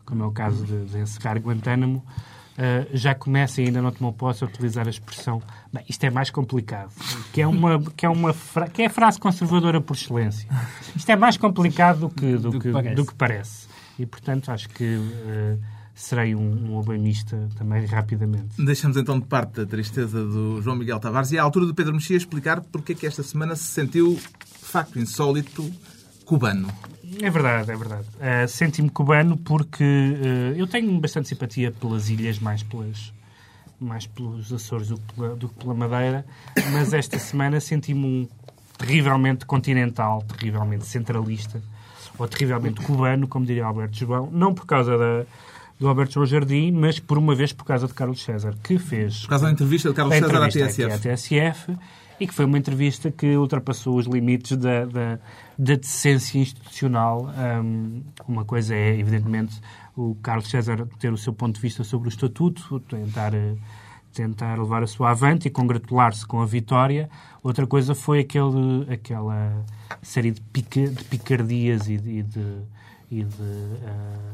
como 0.06 0.24
é 0.24 0.28
o 0.28 0.32
caso 0.32 0.66
de, 0.66 0.86
de 0.86 0.98
encerrar 1.00 1.38
Guantánamo, 1.40 2.04
eh, 2.58 2.86
já 2.94 3.16
começa 3.16 3.62
e 3.62 3.68
ainda 3.68 3.82
não 3.82 3.92
tomou 3.92 4.12
posse 4.12 4.44
a 4.44 4.48
utilizar 4.48 4.86
a 4.86 4.90
expressão 4.90 5.42
"Bem, 5.72 5.86
isto 5.88 6.04
é 6.04 6.10
mais 6.10 6.30
complicado, 6.30 6.92
que 7.32 7.42
é, 7.42 7.48
uma, 7.48 7.80
que, 7.96 8.06
é 8.06 8.10
uma 8.10 8.34
que 8.74 8.82
é 8.82 8.88
a 8.88 8.90
frase 8.90 9.18
conservadora 9.18 9.80
por 9.80 9.96
excelência. 9.96 10.50
Isto 10.94 11.10
é 11.12 11.16
mais 11.16 11.38
complicado 11.38 12.02
do 12.02 12.10
que, 12.10 12.34
do 12.36 12.52
Do 12.52 12.60
que 12.60 12.68
que, 12.68 12.72
parece. 12.74 12.96
do 12.96 13.06
que 13.06 13.16
parece. 13.16 13.68
E, 13.98 14.06
portanto, 14.06 14.52
acho 14.52 14.68
que 14.68 14.84
eh, 15.28 15.58
serei 16.02 16.34
um, 16.34 16.80
um 16.80 17.50
também 17.56 17.86
rapidamente. 17.86 18.50
Deixamos 18.58 18.98
então 18.98 19.20
de 19.20 19.26
parte 19.26 19.62
a 19.62 19.66
tristeza 19.66 20.26
do 20.26 20.62
João 20.62 20.76
Miguel 20.76 21.00
Tavares 21.00 21.32
e 21.32 21.38
a 21.38 21.44
altura 21.44 21.68
do 21.68 21.76
Pedro 21.76 21.94
Mexia 21.94 22.18
explicar 22.18 22.60
porque 22.60 22.94
é 22.94 22.96
que 22.96 23.06
esta 23.06 23.22
semana 23.22 23.56
se 23.56 23.66
sentiu, 23.66 24.16
de 24.16 24.66
facto 24.66 24.98
insólito, 24.98 25.72
cubano. 26.26 26.68
É 27.22 27.30
verdade, 27.30 27.72
é 27.72 27.76
verdade. 27.76 28.08
Uh, 28.16 28.48
Senti-me 28.48 28.90
cubano 28.90 29.38
porque 29.38 29.84
uh, 29.84 30.58
eu 30.58 30.66
tenho 30.66 31.00
bastante 31.00 31.28
simpatia 31.28 31.72
pelas 31.72 32.10
ilhas, 32.10 32.40
mais 32.40 32.64
pelas 32.64 33.14
mais 33.80 34.06
pelos 34.06 34.52
Açores 34.54 34.90
do 34.90 34.98
que 34.98 35.14
pela, 35.14 35.36
do 35.36 35.50
que 35.50 35.56
pela 35.56 35.74
Madeira, 35.74 36.26
mas 36.72 36.94
esta 36.94 37.18
semana 37.18 37.60
senti-me 37.60 38.06
um 38.06 38.28
terrivelmente 38.78 39.44
continental, 39.46 40.22
terrivelmente 40.24 40.86
centralista, 40.86 41.62
ou 42.18 42.28
terrivelmente 42.28 42.80
cubano, 42.82 43.28
como 43.28 43.44
diria 43.44 43.66
Alberto 43.66 43.98
João, 43.98 44.30
não 44.32 44.54
por 44.54 44.68
causa 44.68 44.98
da, 44.98 45.26
do 45.82 45.88
Alberto 45.88 46.14
João 46.14 46.26
Jardim, 46.28 46.72
mas 46.72 47.00
por 47.00 47.18
uma 47.18 47.34
vez 47.34 47.52
por 47.52 47.66
causa 47.66 47.88
de 47.88 47.94
Carlos 47.96 48.24
César, 48.24 48.54
que 48.64 48.78
fez 48.78 49.22
Por 49.22 49.30
causa 49.30 49.46
da 49.48 49.52
entrevista 49.52 49.90
de 49.90 49.96
Carlos 49.96 50.14
César 50.16 50.44
à 50.44 50.48
TSF. 50.48 50.92
à 50.94 50.98
TSF 51.00 51.78
e 52.20 52.28
que 52.28 52.34
foi 52.36 52.46
uma 52.46 52.60
entrevista 52.60 53.10
que 53.10 53.36
ultrapassou 53.36 53.98
os 53.98 54.06
limites 54.06 54.56
da, 54.56 54.86
da, 54.86 55.20
da 55.58 55.76
decência 55.76 56.38
institucional. 56.38 57.34
Um, 57.64 58.04
uma 58.28 58.46
coisa 58.46 58.76
é, 58.76 58.96
evidentemente, 59.00 59.60
o 59.98 60.14
Carlos 60.22 60.48
César 60.52 60.88
ter 61.00 61.12
o 61.12 61.18
seu 61.18 61.34
ponto 61.34 61.56
de 61.56 61.62
vista 61.62 61.84
sobre 61.84 62.08
o 62.08 62.10
Estatuto, 62.10 62.80
tentar, 62.82 63.34
eh, 63.34 63.56
tentar 64.14 64.60
levar 64.60 64.84
a 64.84 64.88
sua 64.88 65.10
avante 65.10 65.48
e 65.48 65.50
congratular-se 65.52 66.24
com 66.28 66.42
a 66.44 66.46
vitória. 66.46 67.10
Outra 67.42 67.66
coisa 67.66 67.96
foi 67.96 68.20
aquele, 68.20 68.86
aquela 68.94 69.66
série 70.04 70.30
de, 70.30 70.42
pica, 70.42 70.88
de 70.90 71.04
picardias 71.06 71.90
e 71.90 71.98
de... 71.98 72.10
e 72.20 72.22
de, 72.22 72.58
e 73.10 73.24
de 73.24 73.34
eh, 73.84 74.34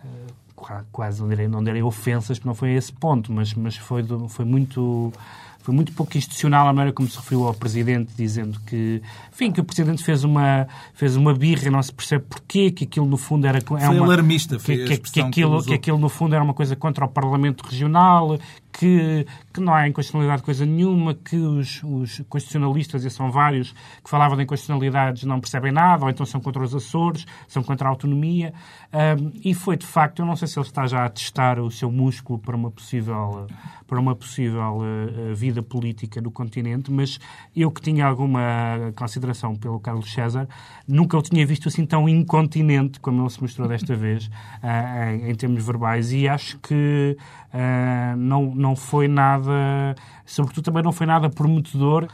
qua- 0.00 0.43
quase 0.92 1.20
não 1.20 1.28
direi, 1.28 1.48
não 1.48 1.62
direi 1.62 1.82
ofensas, 1.82 2.38
porque 2.38 2.48
não 2.48 2.54
foi 2.54 2.70
a 2.74 2.78
esse 2.78 2.92
ponto, 2.92 3.32
mas, 3.32 3.52
mas 3.54 3.76
foi, 3.76 4.02
do- 4.02 4.28
foi 4.28 4.44
muito 4.44 5.12
foi 5.60 5.74
muito 5.74 5.92
pouco 5.92 6.14
institucional 6.18 6.68
a 6.68 6.72
maneira 6.74 6.92
como 6.92 7.08
se 7.08 7.16
referiu 7.16 7.46
ao 7.46 7.54
Presidente, 7.54 8.10
dizendo 8.14 8.60
que, 8.66 9.00
enfim, 9.32 9.50
que 9.50 9.62
o 9.62 9.64
Presidente 9.64 10.04
fez 10.04 10.22
uma, 10.22 10.68
fez 10.92 11.16
uma 11.16 11.32
birra, 11.32 11.70
não 11.70 11.82
se 11.82 11.90
percebe 11.90 12.22
porquê, 12.28 12.70
que 12.70 12.84
aquilo 12.84 13.06
no 13.06 13.16
fundo 13.16 13.46
era... 13.46 13.56
É 13.56 13.62
Foi 13.62 13.78
uma, 13.78 14.04
alarmista, 14.04 14.58
foi 14.58 14.76
que, 14.76 14.84
que, 14.84 14.96
que, 14.98 15.10
que 15.12 15.20
aquilo, 15.22 15.52
usou. 15.56 15.68
que 15.68 15.72
aquilo 15.72 15.96
no 15.96 16.10
fundo 16.10 16.34
era 16.34 16.44
uma 16.44 16.52
coisa 16.52 16.76
contra 16.76 17.06
o 17.06 17.08
Parlamento 17.08 17.62
Regional, 17.62 18.38
que, 18.78 19.24
que 19.52 19.60
não 19.60 19.72
há 19.72 19.88
inconstitucionalidade 19.88 20.42
coisa 20.42 20.66
nenhuma, 20.66 21.14
que 21.14 21.36
os, 21.36 21.80
os 21.84 22.20
constitucionalistas, 22.28 23.04
e 23.04 23.10
são 23.10 23.30
vários, 23.30 23.72
que 24.02 24.10
falavam 24.10 24.36
de 24.36 24.42
inconstitucionalidades 24.42 25.22
não 25.22 25.40
percebem 25.40 25.70
nada, 25.70 26.04
ou 26.04 26.10
então 26.10 26.26
são 26.26 26.40
contra 26.40 26.62
os 26.62 26.74
Açores, 26.74 27.24
são 27.46 27.62
contra 27.62 27.86
a 27.86 27.90
autonomia. 27.90 28.52
Um, 28.92 29.32
e 29.44 29.54
foi, 29.54 29.76
de 29.76 29.86
facto, 29.86 30.20
eu 30.20 30.26
não 30.26 30.34
sei 30.34 30.48
se 30.48 30.58
ele 30.58 30.66
está 30.66 30.86
já 30.88 31.04
a 31.04 31.08
testar 31.08 31.60
o 31.60 31.70
seu 31.70 31.90
músculo 31.90 32.38
para 32.38 32.56
uma 32.56 32.70
possível, 32.70 33.46
para 33.86 34.00
uma 34.00 34.16
possível 34.16 34.78
uh, 34.78 35.34
vida 35.34 35.62
política 35.62 36.20
no 36.20 36.32
continente, 36.32 36.90
mas 36.90 37.20
eu 37.54 37.70
que 37.70 37.80
tinha 37.80 38.04
alguma 38.04 38.92
consideração 38.96 39.54
pelo 39.54 39.78
Carlos 39.78 40.12
César, 40.12 40.48
nunca 40.86 41.16
o 41.16 41.22
tinha 41.22 41.46
visto 41.46 41.68
assim 41.68 41.86
tão 41.86 42.08
incontinente 42.08 42.98
como 42.98 43.22
ele 43.22 43.30
se 43.30 43.40
mostrou 43.40 43.68
desta 43.68 43.94
vez, 43.96 44.26
uh, 44.26 45.10
em, 45.12 45.30
em 45.30 45.34
termos 45.36 45.64
verbais, 45.64 46.12
e 46.12 46.26
acho 46.26 46.58
que 46.58 47.16
uh, 47.54 48.16
não, 48.16 48.54
não 48.54 48.76
foi 48.76 49.06
nada, 49.08 49.94
sobretudo 50.26 50.64
também 50.64 50.82
não 50.82 50.92
foi 50.92 51.06
nada 51.06 51.30
prometedor. 51.30 52.08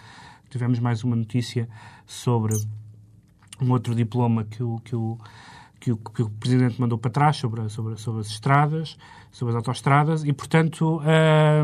Tivemos 0.50 0.78
mais 0.78 1.02
uma 1.02 1.16
notícia 1.16 1.68
sobre 2.06 2.54
um 3.60 3.70
outro 3.70 3.94
diploma 3.94 4.44
que 4.44 4.62
o, 4.62 4.78
que 4.80 4.94
o, 4.94 5.18
que 5.78 5.92
o, 5.92 5.96
que 5.96 6.22
o 6.22 6.30
Presidente 6.30 6.80
mandou 6.80 6.98
para 6.98 7.10
trás 7.10 7.36
sobre, 7.36 7.68
sobre, 7.68 7.96
sobre 7.96 8.20
as 8.20 8.26
estradas, 8.26 8.98
sobre 9.30 9.52
as 9.52 9.56
autoestradas, 9.56 10.24
e, 10.24 10.32
portanto, 10.32 11.00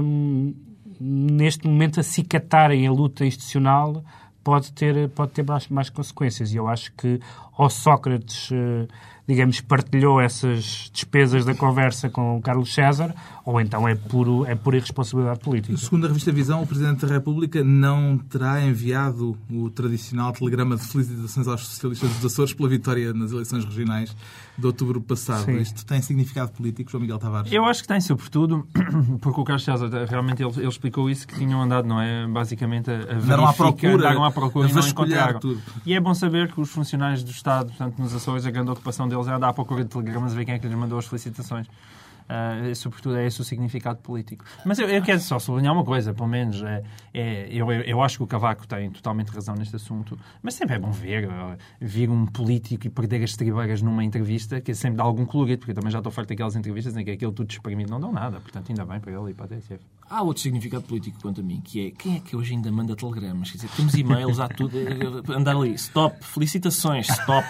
hum, 0.02 0.54
neste 1.00 1.66
momento, 1.66 2.00
acicatarem 2.00 2.86
a 2.86 2.92
luta 2.92 3.24
institucional 3.26 4.04
pode 4.42 4.72
ter, 4.72 5.08
pode 5.10 5.32
ter 5.32 5.44
mais, 5.44 5.68
mais 5.68 5.90
consequências. 5.90 6.52
E 6.52 6.56
eu 6.56 6.68
acho 6.68 6.92
que, 6.92 7.20
ou 7.56 7.70
Sócrates 7.70 8.50
uh, 8.50 8.86
digamos, 9.26 9.60
partilhou 9.60 10.20
essas 10.20 10.88
despesas 10.92 11.44
da 11.44 11.54
conversa 11.54 12.08
com 12.08 12.36
o 12.36 12.40
Carlos 12.40 12.72
César, 12.72 13.12
ou 13.44 13.60
então 13.60 13.88
é, 13.88 13.94
puro, 13.94 14.46
é 14.46 14.54
pura 14.54 14.76
irresponsabilidade 14.76 15.40
política. 15.40 15.76
Segundo 15.76 16.04
a 16.04 16.08
revista 16.08 16.30
Visão, 16.30 16.62
o 16.62 16.66
Presidente 16.66 17.04
da 17.04 17.12
República 17.12 17.64
não 17.64 18.18
terá 18.18 18.62
enviado 18.62 19.36
o 19.50 19.68
tradicional 19.70 20.32
telegrama 20.32 20.76
de 20.76 20.82
felicitações 20.82 21.48
aos 21.48 21.66
socialistas 21.66 22.10
dos 22.10 22.32
Açores 22.32 22.54
pela 22.54 22.68
vitória 22.68 23.12
nas 23.12 23.32
eleições 23.32 23.64
regionais 23.64 24.16
de 24.56 24.66
outubro 24.66 25.00
passado. 25.00 25.44
Sim. 25.44 25.58
Isto 25.58 25.84
tem 25.84 26.00
significado 26.00 26.52
político, 26.52 26.90
João 26.90 27.02
Miguel 27.02 27.18
Tavares? 27.18 27.52
Eu 27.52 27.64
acho 27.64 27.82
que 27.82 27.88
tem, 27.88 28.00
sobretudo, 28.00 28.66
porque 29.20 29.40
o 29.40 29.44
Carlos 29.44 29.64
César 29.64 29.88
realmente 30.08 30.42
ele, 30.42 30.52
ele 30.56 30.68
explicou 30.68 31.10
isso, 31.10 31.26
que 31.26 31.34
tinham 31.34 31.60
andado, 31.60 31.86
não 31.86 32.00
é? 32.00 32.26
Basicamente 32.28 32.90
a, 32.90 32.94
a 32.94 33.16
Andaram 33.16 33.44
à 33.44 33.52
verificar, 33.52 33.54
procura, 33.56 33.94
andaram 33.94 34.24
à 34.24 34.30
procura 34.30 34.66
a 34.68 34.70
e 34.70 34.72
não 34.72 34.86
encontraram. 34.86 35.40
tudo. 35.40 35.60
E 35.84 35.94
é 35.94 36.00
bom 36.00 36.14
saber 36.14 36.52
que 36.52 36.60
os 36.60 36.70
funcionários 36.70 37.24
do 37.24 37.30
Estado, 37.46 37.68
portanto, 37.68 37.98
nos 38.00 38.12
Açores, 38.12 38.44
a 38.44 38.50
grande 38.50 38.72
ocupação 38.72 39.08
deles 39.08 39.28
é 39.28 39.30
andar 39.30 39.50
à 39.50 39.52
procura 39.52 39.84
de 39.84 39.90
telegramas 39.90 40.32
a 40.32 40.34
ver 40.34 40.44
quem 40.44 40.54
é 40.54 40.58
que 40.58 40.66
lhes 40.66 40.76
mandou 40.76 40.98
as 40.98 41.06
felicitações. 41.06 41.68
Ah, 42.28 42.56
sobretudo 42.74 43.16
é 43.16 43.24
esse 43.24 43.40
o 43.40 43.44
significado 43.44 44.00
político. 44.00 44.44
Mas 44.64 44.80
eu, 44.80 44.88
eu 44.88 45.00
quero 45.00 45.20
só 45.20 45.38
sublinhar 45.38 45.72
uma 45.72 45.84
coisa, 45.84 46.12
pelo 46.12 46.26
menos. 46.26 46.60
É, 46.60 46.82
é, 47.14 47.48
eu, 47.48 47.70
eu 47.70 48.02
acho 48.02 48.16
que 48.16 48.24
o 48.24 48.26
Cavaco 48.26 48.66
tem 48.66 48.90
totalmente 48.90 49.28
razão 49.28 49.54
neste 49.54 49.76
assunto, 49.76 50.18
mas 50.42 50.54
sempre 50.54 50.74
é 50.74 50.78
bom 50.80 50.90
ver, 50.90 51.30
ah, 51.30 51.56
vir 51.80 52.10
um 52.10 52.26
político 52.26 52.84
e 52.84 52.90
perder 52.90 53.22
as 53.22 53.36
tribeiras 53.36 53.80
numa 53.80 54.02
entrevista, 54.02 54.60
que 54.60 54.74
sempre 54.74 54.96
dá 54.96 55.04
algum 55.04 55.24
colorido, 55.24 55.60
porque 55.60 55.70
eu 55.70 55.76
também 55.76 55.92
já 55.92 55.98
estou 55.98 56.10
farto 56.10 56.30
daquelas 56.30 56.56
entrevistas 56.56 56.96
em 56.96 57.04
que 57.04 57.12
aquilo 57.12 57.30
tudo 57.30 57.48
espremido 57.48 57.92
não 57.92 58.00
dão 58.00 58.10
nada. 58.10 58.40
Portanto, 58.40 58.70
ainda 58.70 58.84
bem 58.84 58.98
para 58.98 59.12
ele 59.12 59.30
e 59.30 59.34
para 59.34 59.44
a 59.44 59.48
TSF. 59.48 59.78
Há 60.08 60.22
outro 60.22 60.40
significado 60.42 60.84
político 60.84 61.18
quanto 61.20 61.40
a 61.40 61.44
mim, 61.44 61.60
que 61.64 61.86
é 61.88 61.90
quem 61.90 62.16
é 62.16 62.20
que 62.20 62.36
hoje 62.36 62.54
ainda 62.54 62.70
manda 62.70 62.94
telegramas? 62.94 63.50
Quer 63.50 63.56
dizer, 63.58 63.70
temos 63.76 63.94
e-mails, 63.94 64.38
há 64.38 64.48
tudo. 64.48 64.76
eh, 64.78 65.32
Andar 65.36 65.56
ali, 65.56 65.74
stop, 65.74 66.16
felicitações, 66.24 67.08
stop, 67.08 67.44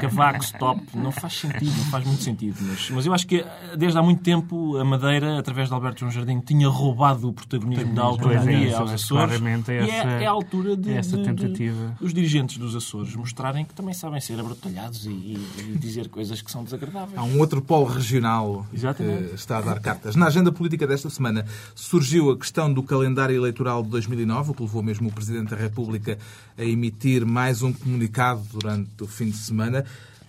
cavaco, 0.00 0.42
stop. 0.42 0.80
Não 0.94 1.12
faz 1.12 1.34
sentido, 1.38 1.66
não 1.76 1.84
faz 1.86 2.06
muito 2.06 2.22
sentido. 2.22 2.56
Mas, 2.62 2.90
mas 2.90 3.06
eu 3.06 3.12
acho 3.12 3.26
que 3.26 3.36
eh, 3.40 3.76
desde 3.76 3.98
há 3.98 4.02
muito 4.02 4.22
tempo 4.22 4.76
a 4.78 4.84
Madeira, 4.84 5.38
através 5.38 5.68
de 5.68 5.74
Alberto 5.74 6.00
João 6.00 6.10
Jardim, 6.10 6.40
tinha 6.40 6.68
roubado 6.68 7.28
o 7.28 7.32
protagonismo 7.32 7.94
da 7.94 8.02
é, 8.02 8.04
autonomia 8.04 8.68
isso, 8.68 8.76
aos 8.76 8.90
é 8.90 8.94
Açores. 8.94 9.24
claramente 9.38 9.70
E 9.70 9.74
essa- 9.78 10.08
é, 10.08 10.22
é 10.22 10.26
a 10.26 10.30
altura 10.30 10.76
de, 10.76 10.92
essa 10.92 11.16
de- 11.16 11.22
de 11.22 11.28
tentativa. 11.28 11.96
os 12.00 12.14
dirigentes 12.14 12.56
dos 12.58 12.74
Açores 12.74 13.14
mostrarem 13.14 13.64
que 13.64 13.74
também 13.74 13.94
sabem 13.94 14.20
ser 14.20 14.38
abrotalhados 14.40 15.04
e, 15.06 15.10
e- 15.10 15.48
e 15.74 15.78
dizer 15.78 16.08
coisas 16.08 16.40
que 16.40 16.50
são 16.50 16.64
desagradáveis. 16.64 17.18
Há 17.18 17.22
um 17.22 17.38
outro 17.38 17.60
polo 17.60 17.84
regional 17.86 18.66
Exatamente. 18.72 19.28
que 19.28 19.34
está 19.34 19.58
a 19.58 19.60
dar 19.60 19.78
cartas. 19.80 20.16
Na 20.16 20.26
agenda 20.26 20.50
política 20.50 20.86
desta 20.86 21.10
semana 21.10 21.44
surgiu 21.82 22.30
a 22.30 22.38
questão 22.38 22.72
do 22.72 22.80
calendário 22.80 23.34
eleitoral 23.34 23.82
de 23.82 23.88
2009, 23.88 24.52
o 24.52 24.54
que 24.54 24.62
levou 24.62 24.84
mesmo 24.84 25.08
o 25.08 25.12
Presidente 25.12 25.50
da 25.50 25.56
República 25.56 26.16
a 26.56 26.64
emitir 26.64 27.26
mais 27.26 27.60
um 27.60 27.72
comunicado 27.72 28.40
durante 28.52 29.02
o 29.02 29.06
fim 29.08 29.30
de 29.30 29.36
semana. 29.36 29.84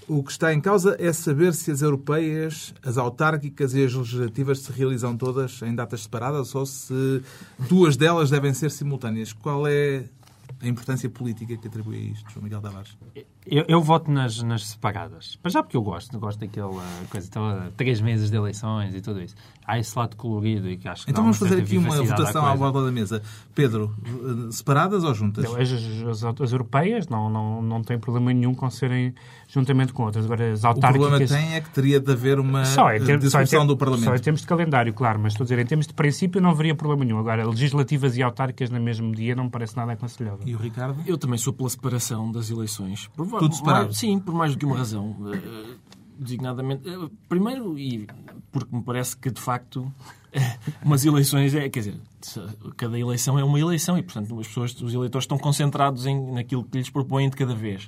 O 0.08 0.24
que 0.24 0.32
está 0.32 0.52
em 0.52 0.60
causa 0.60 0.98
é 1.00 1.14
saber 1.14 1.54
se 1.54 1.70
as 1.70 1.84
europeias, 1.84 2.74
as 2.84 2.98
autárquicas 2.98 3.76
e 3.76 3.86
as 3.86 3.94
legislativas 3.94 4.60
se 4.62 4.72
realizam 4.72 5.16
todas 5.16 5.62
em 5.62 5.76
datas 5.76 6.02
separadas 6.02 6.56
ou 6.56 6.66
se 6.66 7.22
duas 7.70 7.96
delas 7.96 8.32
devem 8.32 8.52
ser 8.52 8.72
simultâneas. 8.72 9.32
Qual 9.32 9.68
é 9.68 10.06
a 10.60 10.68
importância 10.68 11.08
política 11.08 11.56
que 11.56 11.68
atribui 11.68 11.98
a 11.98 12.00
isto, 12.00 12.32
João 12.32 12.44
Miguel 12.46 12.62
Tavares? 12.62 12.98
Eu, 13.46 13.66
eu 13.68 13.82
voto 13.82 14.10
nas, 14.10 14.42
nas 14.42 14.68
separadas. 14.68 15.38
Para 15.42 15.52
já 15.52 15.64
porque 15.64 15.76
eu 15.76 15.82
gosto. 15.82 16.18
Gosto 16.18 16.40
daquela 16.40 16.84
coisa 17.10 17.30
toda, 17.30 17.72
três 17.76 18.00
meses 18.00 18.30
de 18.30 18.38
eleições 18.38 18.96
e 18.96 19.02
tudo 19.02 19.22
isso. 19.22 19.36
Há 19.66 19.80
esse 19.80 19.98
lado 19.98 20.16
colorido 20.16 20.70
e 20.70 20.78
que 20.78 20.88
acho 20.88 21.06
que 21.06 21.12
Então 21.12 21.24
vamos 21.24 21.38
fazer 21.38 21.62
aqui 21.62 21.78
uma 21.78 22.02
votação 22.04 22.46
à 22.46 22.56
borda 22.56 22.84
da 22.86 22.92
mesa. 22.92 23.22
Pedro, 23.56 23.94
separadas 24.52 25.04
ou 25.04 25.14
juntas? 25.14 25.46
As, 25.46 26.24
as, 26.24 26.42
as 26.42 26.52
europeias 26.52 27.08
não, 27.08 27.30
não, 27.30 27.62
não 27.62 27.82
têm 27.82 28.00
problema 28.00 28.34
nenhum 28.34 28.54
com 28.54 28.70
serem 28.70 29.14
juntamente 29.48 29.94
com 29.94 30.04
outras. 30.04 30.26
Agora, 30.26 30.52
as 30.52 30.64
O 30.64 30.68
autárquicas... 30.68 31.08
problema 31.08 31.28
tem 31.28 31.56
é 31.56 31.62
que 31.62 31.70
teria 31.70 32.00
de 32.00 32.12
haver 32.12 32.40
uma 32.40 32.66
Só 32.66 32.92
em, 32.92 32.96
eh, 32.96 33.00
termos, 33.00 33.32
só, 33.32 33.42
dissolução 33.42 33.60
termos, 33.60 33.68
do 33.68 33.78
Parlamento. 33.78 34.06
só 34.06 34.16
em 34.16 34.20
termos 34.20 34.42
de 34.42 34.48
calendário, 34.48 34.94
claro, 34.94 35.20
mas 35.20 35.34
estou 35.34 35.44
a 35.44 35.46
dizer, 35.46 35.60
em 35.60 35.66
termos 35.66 35.86
de 35.86 35.94
princípio 35.94 36.42
não 36.42 36.50
haveria 36.50 36.76
problema 36.76 37.06
nenhum. 37.06 37.20
Agora, 37.20 37.48
legislativas 37.48 38.18
e 38.18 38.24
autárquicas 38.24 38.70
no 38.70 38.80
mesmo 38.80 39.14
dia 39.14 39.36
não 39.36 39.46
me 39.46 39.50
parece 39.50 39.78
nada 39.78 39.92
aconselhável. 39.92 40.40
E 40.46 40.56
o 40.56 40.58
Ricardo? 40.58 40.98
Eu 41.06 41.18
também 41.18 41.38
sou 41.38 41.54
pela 41.54 41.70
separação 41.70 42.32
das 42.32 42.50
eleições. 42.50 43.08
Por, 43.16 43.28
Tudo 43.40 43.56
separado? 43.56 43.86
mais- 43.86 43.98
sim, 43.98 44.20
por 44.20 44.34
mais 44.34 44.52
do 44.54 44.58
que 44.58 44.66
uma 44.66 44.78
razão. 44.78 45.16
Eh, 45.34 45.76
designadamente. 46.20 46.88
eh, 46.88 47.10
primeiro, 47.28 47.78
e 47.78 48.08
porque 48.52 48.76
me 48.76 48.84
parece 48.84 49.18
que, 49.18 49.30
de 49.32 49.42
facto, 49.42 49.92
umas 50.84 51.06
eleições 51.06 51.54
é. 51.56 51.70
Quer 51.70 51.80
dizer, 51.80 51.98
cada 52.78 52.98
eleição 52.98 53.38
é 53.38 53.44
uma 53.44 53.60
eleição 53.60 53.98
e, 53.98 54.04
portanto, 54.04 54.40
as 54.40 54.48
pessoas, 54.48 54.74
os 54.82 54.94
eleitores 54.94 55.24
estão 55.24 55.38
concentrados 55.38 56.06
em, 56.06 56.32
naquilo 56.34 56.64
que 56.64 56.78
lhes 56.78 56.90
propõem 56.90 57.30
de 57.30 57.36
cada 57.36 57.56
vez. 57.56 57.88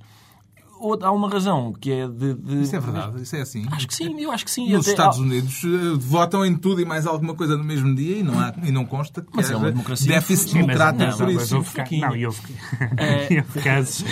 Há 1.01 1.11
uma 1.11 1.29
razão 1.29 1.73
que 1.73 1.91
é 1.91 2.07
de. 2.07 2.33
de- 2.33 2.61
Isso 2.61 2.75
é 2.75 2.79
verdade, 2.79 3.21
isso 3.21 3.35
é 3.35 3.41
assim. 3.41 3.65
Acho 3.71 3.87
que 3.87 3.95
sim, 3.95 4.19
eu 4.21 4.31
acho 4.31 4.43
que 4.45 4.51
sim. 4.51 4.69
Nos 4.71 4.81
Até- 4.81 4.91
Estados 4.91 5.19
Unidos 5.19 5.61
eh, 5.63 5.97
votam 5.97 6.45
em 6.45 6.55
tudo 6.55 6.81
e 6.81 6.85
mais 6.85 7.07
alguma 7.07 7.33
coisa 7.33 7.55
no 7.57 7.63
mesmo 7.63 7.95
dia 7.95 8.17
e 8.17 8.23
não, 8.23 8.39
há, 8.39 8.53
e 8.63 8.71
não 8.71 8.85
consta 8.85 9.21
que 9.21 9.29
Mas 9.33 9.49
é 9.49 9.55
uma 9.55 9.71
democracia. 9.71 10.07
déficit 10.13 10.49
Sim, 10.51 10.57
mas- 10.59 10.67
democrático 10.67 11.03
não, 11.11 11.17
por 11.17 11.33
mas 11.33 11.43
isso. 11.43 11.55
houve, 11.55 11.67
ca- 11.67 11.73
fraquinho. 11.73 12.07
não, 12.07 12.15
e 12.15 12.25
houve, 12.25 12.39
É. 12.97 13.27
e 13.33 13.37
houve 13.39 13.61
casos, 13.61 14.05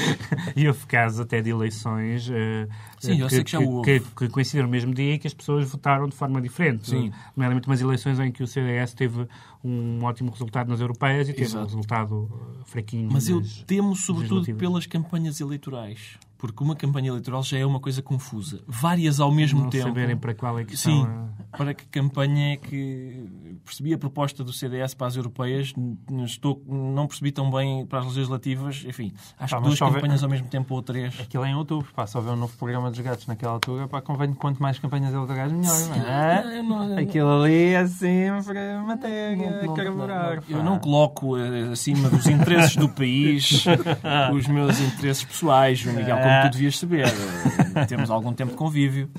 e 0.56 0.68
houve 0.68 0.86
casos 0.88 1.20
até 1.20 1.42
de 1.42 1.50
eleições 1.50 2.30
eh, 2.32 2.68
Sim, 3.08 3.20
eu 3.20 3.28
que, 3.28 3.36
sei 3.36 3.44
que 3.44 3.52
já 3.52 3.60
houve. 3.60 4.00
que- 4.00 4.06
que 4.16 4.30
coincidiram 4.30 4.66
no 4.68 4.72
mesmo 4.72 4.94
dia 4.94 5.14
e 5.16 5.20
que 5.20 5.28
as 5.28 5.34
pessoas 5.34 5.70
votaram 5.70 6.08
de 6.08 6.16
forma 6.16 6.42
diferente. 6.42 6.90
Sim. 6.90 7.12
Nomeadamente 7.36 7.68
umas 7.68 7.82
eleições 7.82 8.20
em 8.20 8.32
que 8.32 8.44
o 8.44 8.48
CDS 8.48 8.94
teve 8.94 9.28
um 9.64 10.04
ótimo 10.04 10.30
resultado 10.32 10.68
nas 10.70 10.80
europeias 10.80 11.30
e 11.30 11.34
teve 11.34 11.44
um 11.44 11.60
Exato. 11.60 11.66
resultado 11.68 12.30
eh, 12.60 12.64
fraquinho 12.66 13.10
Mas 13.12 13.28
eu 13.30 13.42
temo, 13.66 13.96
sobretudo, 13.96 14.54
pelas 14.56 14.86
campanhas 14.86 15.40
eleitorais. 15.40 16.18
Porque 16.38 16.62
uma 16.62 16.76
campanha 16.76 17.08
eleitoral 17.08 17.42
já 17.42 17.58
é 17.58 17.66
uma 17.66 17.80
coisa 17.80 18.02
confusa. 18.02 18.62
Várias 18.68 19.22
ao 19.22 19.32
mesmo 19.32 19.62
não 19.62 19.70
tempo. 19.70 19.86
saberem 19.88 20.18
para 20.18 20.34
qual 20.34 20.60
é 20.60 20.66
que 20.66 20.76
Sim, 20.76 21.06
eh, 21.06 21.58
para 21.58 21.74
que 21.74 21.86
campanha 21.86 22.54
é 22.56 22.58
que 22.58 23.26
percebi 23.64 23.94
a 23.94 23.98
proposta 23.98 24.44
do 24.44 24.52
CDS 24.52 24.94
para 24.94 25.08
as 25.08 25.16
europeias, 25.16 25.74
estou, 26.26 26.62
não 26.68 27.08
percebi 27.08 27.32
tão 27.32 27.50
bem 27.50 27.86
para 27.86 28.00
as 28.00 28.08
legislativas, 28.08 28.84
enfim, 28.86 29.14
acho 29.40 29.56
Pá, 29.56 29.62
que 29.62 29.68
duas 29.68 29.80
campanhas 29.80 30.22
ao 30.22 30.30
mesmo 30.30 30.50
tempo 30.50 30.74
ou 30.76 30.82
três. 30.82 31.18
Aquilo 31.18 31.46
é 31.46 31.50
em 31.52 31.56
outubro, 31.56 31.94
pá, 31.94 32.06
se 32.06 32.18
houver 32.18 32.34
um 32.34 32.36
novo 32.36 32.58
programa 32.58 32.92
dos 32.94 33.02
gatos 33.02 33.28
naquela 33.28 33.52
altura, 33.54 33.88
pá, 33.88 34.02
convém 34.02 34.32
que 34.32 34.38
quanto 34.38 34.62
mais 34.62 34.80
campanhas 34.80 35.14
eleitorais, 35.14 35.52
melhor, 35.52 35.80
não 35.90 35.96
é? 36.08 36.60
Eu 36.60 36.64
não- 36.64 36.98
Aquilo 36.98 37.42
ali 37.42 37.74
é 37.74 37.86
sempre 37.88 38.54
matéria, 38.86 39.36
não- 39.36 39.68
não- 39.68 39.74
carburar. 39.74 40.36
não- 40.48 40.58
eu 40.58 40.64
não 40.64 40.80
coloco 40.80 41.38
eh, 41.38 41.70
acima 41.72 42.10
dos 42.10 42.26
interesses 42.28 42.76
do 42.76 42.88
país 42.88 43.66
os 44.34 44.48
meus 44.48 44.80
interesses 44.80 45.24
pessoais, 45.24 45.80
João 45.80 45.96
Miguel, 45.96 46.18
como 46.18 46.42
tu 46.44 46.52
devias 46.54 46.78
saber. 46.80 47.06
Eh, 47.76 47.86
Temos 47.86 48.10
algum 48.10 48.32
tempo 48.34 48.52
de 48.52 48.58
convívio. 48.58 49.10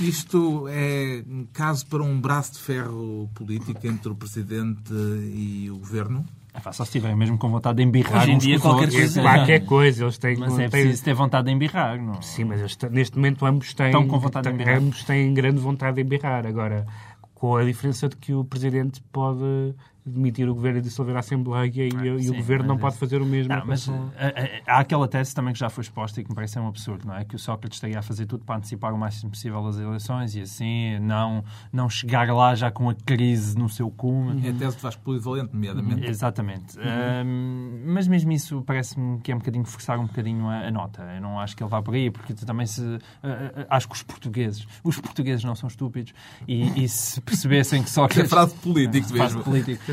Isto 0.00 0.66
é 0.68 1.22
caso 1.52 1.86
para 1.86 2.02
um 2.02 2.20
braço 2.20 2.52
de 2.52 2.58
ferro 2.60 3.28
político 3.34 3.84
entre 3.86 4.10
o 4.10 4.14
Presidente 4.14 4.92
e 4.92 5.68
o 5.70 5.78
Governo? 5.78 6.24
É, 6.52 6.72
só 6.72 6.84
se 6.84 6.92
tiverem 6.92 7.16
mesmo 7.16 7.38
com 7.38 7.48
vontade 7.48 7.76
de 7.76 7.82
embirrar 7.84 8.22
Hoje 8.22 8.32
em 8.32 8.36
uns 8.36 8.42
dia 8.42 8.58
qualquer 8.58 8.80
outros. 8.86 8.94
coisa- 9.00 9.22
Qualquer 9.22 9.64
coisa, 9.64 10.04
eles 10.04 10.18
têm. 10.18 10.36
Mas 10.36 10.58
é 10.58 10.68
preciso 10.68 11.04
ter 11.04 11.14
vontade 11.14 11.46
de 11.46 11.52
embirrar, 11.52 12.00
não? 12.02 12.20
Sim, 12.20 12.44
mas 12.44 12.58
eles, 12.60 12.76
neste 12.90 13.16
momento 13.16 13.46
ambos 13.46 13.72
têm, 13.72 13.86
Estão 13.86 14.06
com 14.08 14.18
vontade 14.18 14.48
de 14.48 14.54
embirrar. 14.54 14.78
ambos 14.78 15.04
têm 15.04 15.32
grande 15.32 15.60
vontade 15.60 15.96
de 15.96 16.02
embirrar. 16.02 16.46
Agora, 16.46 16.86
com 17.34 17.56
a 17.56 17.64
diferença 17.64 18.08
de 18.08 18.16
que 18.16 18.34
o 18.34 18.44
Presidente 18.44 19.00
pode 19.12 19.74
demitir 20.04 20.48
o 20.48 20.54
Governo 20.54 20.78
e 20.78 20.82
dissolver 20.82 21.14
a 21.16 21.20
Assembleia 21.20 21.70
e, 21.74 21.88
e 21.88 22.10
o 22.10 22.18
sim, 22.20 22.36
Governo 22.36 22.64
mas 22.64 22.68
não 22.68 22.74
isso- 22.76 22.80
pode 22.82 22.96
fazer 22.98 23.20
o 23.22 23.26
mesmo. 23.26 23.54
Não, 23.54 23.64
mas 23.66 23.88
eh, 23.88 23.92
eh, 24.18 24.62
há 24.66 24.78
aquela 24.80 25.06
tese 25.06 25.34
também 25.34 25.52
que 25.52 25.58
já 25.58 25.68
foi 25.68 25.82
exposta 25.82 26.20
e 26.20 26.24
que 26.24 26.30
me 26.30 26.34
parece 26.34 26.54
ser 26.54 26.60
um 26.60 26.68
absurdo, 26.68 27.06
não 27.06 27.14
é? 27.16 27.24
Que 27.24 27.36
o 27.36 27.38
Sócrates 27.38 27.76
estaria 27.76 27.98
a 27.98 28.02
fazer 28.02 28.26
tudo 28.26 28.44
para 28.44 28.56
antecipar 28.56 28.92
o 28.94 28.98
máximo 28.98 29.30
possível 29.30 29.66
as 29.66 29.78
eleições 29.78 30.34
e 30.34 30.40
assim 30.40 30.98
não, 31.00 31.44
não 31.72 31.88
chegar 31.88 32.28
lá 32.34 32.54
já 32.54 32.70
com 32.70 32.88
a 32.88 32.94
crise 32.94 33.56
no 33.58 33.68
seu 33.68 33.90
cume. 33.90 34.46
É 34.46 34.50
a 34.50 34.54
tese 34.54 34.76
de 34.76 34.82
Vasco 34.82 35.02
Polivalente, 35.02 35.52
nomeadamente. 35.52 36.06
Exatamente. 36.06 36.78
Ahm, 36.80 37.82
mas 37.86 38.06
mesmo 38.08 38.32
isso 38.32 38.62
parece-me 38.62 39.20
que 39.20 39.32
é 39.32 39.34
um 39.34 39.38
bocadinho 39.38 39.64
forçar 39.64 39.98
um 39.98 40.06
bocadinho 40.06 40.46
a, 40.48 40.66
a 40.68 40.70
nota. 40.70 41.02
Eu 41.14 41.20
não 41.20 41.38
acho 41.38 41.56
que 41.56 41.62
ele 41.62 41.70
vá 41.70 41.82
por 41.82 41.94
aí, 41.94 42.10
porque 42.10 42.34
também 42.34 42.66
se. 42.66 42.82
ah, 43.22 43.52
ah, 43.68 43.76
acho 43.76 43.88
que 43.88 43.94
os 43.94 44.02
portugueses. 44.02 44.66
Os 44.82 44.98
portugueses 44.98 45.44
não 45.44 45.54
são 45.54 45.66
estúpidos 45.68 46.12
e, 46.46 46.84
e 46.84 46.88
se 46.88 47.20
percebessem 47.20 47.82
que 47.82 47.88
É 47.90 47.92
Sócrates. 47.92 48.30
frase 48.30 48.54
de 48.54 48.60
político 48.60 49.08
Frase 49.08 49.36
mesmo. 49.36 49.42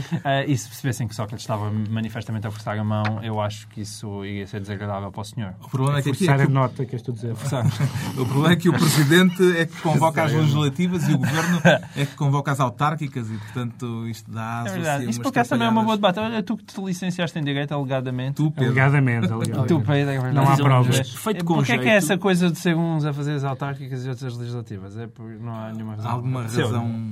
Ah, 0.23 0.43
e 0.43 0.57
se 0.57 0.67
percebessem 0.67 1.07
que 1.07 1.15
Sócrates 1.15 1.43
estava 1.43 1.71
manifestamente 1.71 2.47
a 2.47 2.51
forçar 2.51 2.77
a 2.77 2.83
mão, 2.83 3.03
eu 3.23 3.39
acho 3.39 3.67
que 3.69 3.81
isso 3.81 4.23
iria 4.25 4.45
ser 4.47 4.59
desagradável 4.59 5.11
para 5.11 5.21
o 5.21 5.23
senhor. 5.23 5.53
O 5.63 5.69
problema 5.69 5.99
é 5.99 6.01
que 6.01 6.13
forçar 6.13 6.39
é 6.39 6.43
a 6.43 6.45
que 6.45 6.51
o- 6.51 6.53
nota 6.55 6.85
que 6.85 6.95
estou 6.95 7.13
a 7.13 7.15
dizer. 7.15 7.33
o 8.17 8.25
problema 8.25 8.51
é 8.51 8.55
que 8.55 8.69
o 8.69 8.73
Presidente 8.73 9.57
é 9.57 9.65
que 9.65 9.81
convoca 9.81 10.23
as 10.23 10.31
legislativas 10.33 11.07
e 11.07 11.13
o 11.13 11.17
Governo 11.17 11.61
é 11.95 12.05
que 12.05 12.15
convoca 12.15 12.51
as 12.51 12.59
autárquicas 12.59 13.29
e, 13.29 13.37
portanto, 13.37 14.07
isto 14.07 14.29
dá 14.31 14.63
É 14.65 14.69
assim, 14.69 14.73
verdade. 14.81 15.09
Isso 15.09 15.21
por 15.21 15.29
acaso 15.29 15.49
também 15.51 15.67
é 15.67 15.71
uma 15.71 15.83
boa 15.83 15.95
debate. 15.95 16.19
Olha, 16.19 16.43
tu 16.43 16.57
que 16.57 16.63
te 16.65 16.81
licenciaste 16.81 17.37
em 17.39 17.43
Direito, 17.43 17.73
alegadamente. 17.73 18.35
Tu, 18.35 18.51
Pedro. 18.51 18.65
Alegadamente, 18.69 19.31
alegadamente. 19.31 19.67
Tu, 19.67 19.81
Pedro, 19.81 20.11
é. 20.27 20.31
Não 20.31 20.49
há 20.49 20.55
provas. 20.57 21.09
Feito 21.11 21.45
com 21.45 21.55
Porquê 21.55 21.73
é 21.73 21.77
que 21.77 21.87
é 21.89 21.95
essa 21.95 22.17
coisa 22.17 22.49
de 22.51 22.57
ser 22.57 22.75
uns 22.75 23.05
a 23.05 23.13
fazer 23.13 23.33
as 23.33 23.43
autárquicas 23.43 24.05
e 24.05 24.09
outros 24.09 24.25
as 24.33 24.37
legislativas? 24.37 24.97
É 24.97 25.07
porque 25.07 25.37
não 25.43 25.53
há 25.55 25.71
nenhuma 25.71 25.95
razão. 25.95 26.09
Há 26.11 26.13
alguma 26.13 26.47
Seu. 26.49 26.65
razão 26.65 27.07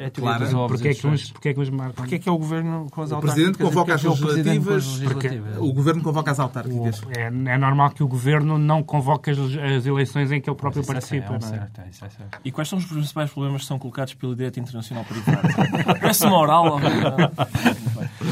É 0.00 0.10
teoria 0.10 0.38
clara. 0.38 0.68
Porquê 0.68 0.88
é 0.88 0.94
que 0.94 1.06
uns, 1.06 1.30
porquê 1.32 1.48
é 1.48 1.54
que 1.54 1.60
uns 1.60 1.70
marcam? 1.70 1.94
Porquê 1.94 2.14
é 2.16 2.18
que 2.18 2.28
é 2.28 2.32
o 2.32 2.38
governo 2.38 2.86
com 2.90 3.02
as 3.02 3.10
O 3.10 3.14
autárquicas? 3.16 3.34
Presidente 3.34 3.58
convoca 3.58 3.94
as 3.94 4.04
é 4.04 4.06
é 4.06 4.10
o 4.10 4.16
Presidente 4.16 4.64
com 4.64 4.74
as 4.74 4.86
legislativas. 4.86 5.56
O 5.58 5.72
Governo 5.72 6.02
convoca 6.02 6.30
as 6.30 6.40
autárquicas. 6.40 7.02
É, 7.16 7.26
é 7.26 7.58
normal 7.58 7.90
que 7.90 8.02
o 8.02 8.08
governo 8.08 8.58
não 8.58 8.82
convoque 8.82 9.30
as, 9.30 9.38
as 9.38 9.86
eleições 9.86 10.30
em 10.32 10.40
que 10.40 10.48
ele 10.48 10.56
próprio 10.56 10.80
Isso 10.80 10.92
participa. 10.92 11.34
é? 11.34 11.40
certo, 11.40 11.80
é 11.80 11.92
certo. 11.92 12.38
E 12.44 12.52
quais 12.52 12.68
são 12.68 12.78
os 12.78 12.84
principais 12.84 13.30
problemas 13.30 13.62
que 13.62 13.68
são 13.68 13.78
colocados 13.78 14.14
pelo 14.14 14.34
direito 14.34 14.60
internacional 14.60 15.04
privado? 15.04 15.48
Parece 16.00 16.24
uma 16.26 16.38
oral. 16.38 16.80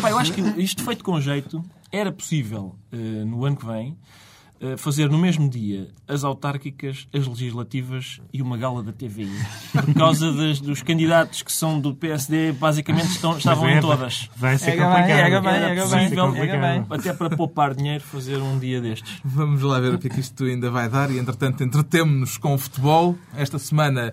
Pá, 0.01 0.11
eu 0.11 0.19
acho 0.19 0.33
que 0.33 0.41
isto 0.61 0.83
feito 0.85 1.05
com 1.05 1.21
jeito 1.21 1.65
era 1.91 2.13
possível, 2.13 2.75
eh, 2.93 2.97
no 2.97 3.45
ano 3.45 3.57
que 3.57 3.67
vem, 3.67 3.97
fazer 4.79 5.11
no 5.11 5.19
mesmo 5.19 5.49
dia 5.51 5.89
as 6.09 6.25
autárquicas, 6.25 7.07
as 7.13 7.27
legislativas 7.27 8.21
e 8.33 8.41
uma 8.41 8.57
gala 8.57 8.83
da 8.83 8.93
TVI. 8.93 9.31
Por 9.73 9.95
causa 9.95 10.33
das- 10.33 10.61
dos 10.61 10.83
candidatos 10.83 11.43
que 11.43 11.53
são 11.53 11.79
do 11.81 11.95
PSD, 11.95 12.53
basicamente 12.53 13.09
estão- 13.09 13.37
estavam 13.37 13.65
Mas 13.65 13.75
é, 13.75 13.79
em 13.79 13.81
todas. 13.81 14.31
Vai 14.37 14.59
ser 14.59 14.77
complicado. 14.77 15.43
bem, 15.43 16.61
bem. 16.61 16.87
Até 16.91 17.13
para 17.13 17.31
poupar 17.37 17.75
dinheiro, 17.75 18.03
fazer 18.03 18.39
um 18.39 18.59
dia 18.59 18.81
destes. 18.81 19.21
Vamos 19.25 19.63
lá 19.63 19.79
ver 19.79 19.95
o 19.95 19.99
que 19.99 20.07
é 20.07 20.11
que 20.11 20.21
isto 20.21 20.45
ainda 20.45 20.71
vai 20.71 20.89
dar 20.89 21.11
e, 21.11 21.19
entretanto, 21.19 21.63
entretemos-nos 21.63 22.39
com 22.39 22.55
o 22.55 22.59
futebol. 22.59 23.17
Esta 23.37 23.59
semana, 23.59 24.13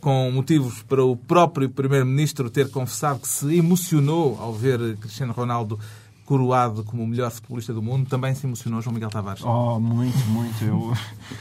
com 0.00 0.30
motivos 0.30 0.82
para 0.82 1.04
o 1.04 1.16
próprio 1.16 1.68
Primeiro-Ministro 1.70 2.50
ter 2.50 2.70
confessado 2.70 3.20
que 3.20 3.28
se 3.28 3.56
emocionou 3.56 4.38
ao 4.40 4.52
ver 4.52 4.96
Cristiano 4.96 5.32
Ronaldo 5.32 5.78
coroado 6.24 6.82
como 6.84 7.02
o 7.02 7.06
melhor 7.06 7.30
futebolista 7.30 7.72
do 7.72 7.82
mundo, 7.82 8.08
também 8.08 8.34
se 8.34 8.46
emocionou 8.46 8.80
João 8.80 8.94
Miguel 8.94 9.10
Tavares. 9.10 9.42
Oh, 9.44 9.78
muito, 9.78 10.16
muito. 10.28 10.64
Eu, 10.64 10.92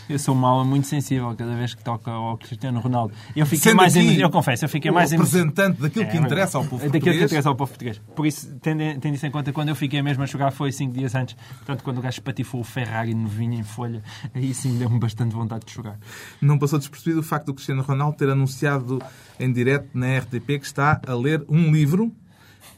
eu 0.10 0.20
sou 0.20 0.36
uma 0.36 0.50
alma 0.50 0.66
muito 0.66 0.88
sensível 0.88 1.34
cada 1.38 1.56
vez 1.56 1.74
que 1.74 1.84
toca 1.84 2.12
ao 2.12 2.38
Cristiano 2.38 2.80
Ronaldo. 2.80 3.14
Eu 3.36 3.46
fiquei 3.46 3.72
Sendo 3.72 3.78
mais 3.78 3.96
aqui 3.96 4.20
eu 4.20 4.30
confesso, 4.30 4.66
eu 4.66 4.70
fiquei 4.70 4.92
mais 4.92 5.12
representante 5.12 5.82
daquilo 5.82 6.06
que 6.08 6.18
É, 6.18 6.20
interessa 6.20 6.58
ao 6.58 6.64
povo 6.66 6.78
Daquilo 6.84 6.92
que 6.92 7.00
português. 7.00 7.24
interessa 7.32 7.50
ao 7.50 7.56
povo 7.56 7.70
português. 7.72 8.02
Por 8.16 8.26
isso, 8.26 8.54
tendo, 8.62 8.80
tendo 9.00 9.16
isso 9.16 9.26
em 9.26 9.32
conta, 9.32 9.54
quando 9.54 9.70
eu 9.70 9.76
fiquei 9.76 10.02
mesmo 10.02 10.22
a 10.24 10.26
jogar 10.26 10.52
foi 10.52 10.72
cinco 10.72 10.94
dias 10.94 11.16
antes. 11.16 11.36
Portanto, 11.58 11.84
quando 11.84 12.00
o 12.00 12.02
gajo 12.02 12.22
patifou 12.22 12.62
o 12.62 12.64
Ferrari 12.64 13.14
novinho 13.14 13.54
em 13.54 13.64
folha, 13.64 14.04
aí 14.34 14.54
sim 14.54 14.78
deu-me 14.78 15.00
bastante 15.00 15.34
vontade 15.34 15.66
de 15.66 15.74
jogar. 15.74 15.98
Não 16.42 16.58
passou 16.60 16.78
despercebido 16.78 17.22
o 17.22 17.24
facto 17.24 17.46
do 17.48 17.54
Cristiano 17.54 17.82
Ronaldo 17.82 18.18
ter 18.18 18.30
anunciado 18.30 19.02
em 19.40 19.52
direto 19.52 19.90
na 19.94 20.18
RTP 20.20 20.46
que 20.60 20.66
está 20.66 21.00
a 21.08 21.14
ler 21.14 21.44
um 21.48 21.72
livro 21.72 22.12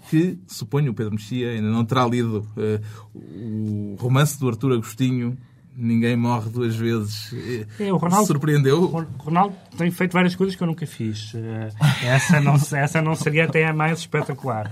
que, 0.10 0.38
suponho, 0.48 0.91
o 0.91 0.94
Pedro 0.94 1.13
Mexia 1.13 1.52
ainda 1.52 1.70
não 1.70 1.84
terá 1.86 2.06
lido 2.06 2.46
eh, 2.58 2.80
o 3.13 3.96
romance 4.00 4.39
do 4.39 4.48
Artur 4.48 4.72
Agostinho, 4.74 5.38
Ninguém 5.78 6.15
Morre 6.15 6.50
Duas 6.50 6.74
Vezes. 6.74 7.34
Eh, 7.34 7.88
É, 7.88 7.91
o 7.94 7.98
Ronaldo- 7.98 8.28
Surpreendeu? 8.28 8.84
O 8.84 9.06
Ronaldo 9.18 9.56
tem 9.78 9.91
feito 9.91 10.13
várias 10.13 10.34
coisas 10.34 10.56
que 10.56 10.63
eu 10.63 10.68
nunca 10.68 10.88
fiz. 10.88 11.34
Eh, 11.36 11.70
essa, 12.06 12.39
não, 12.39 12.56
essa 12.56 13.02
não 13.02 13.13
seria 13.13 13.44
até 13.44 13.68
a 13.68 13.74
mais 13.74 14.00
espetacular. 14.00 14.72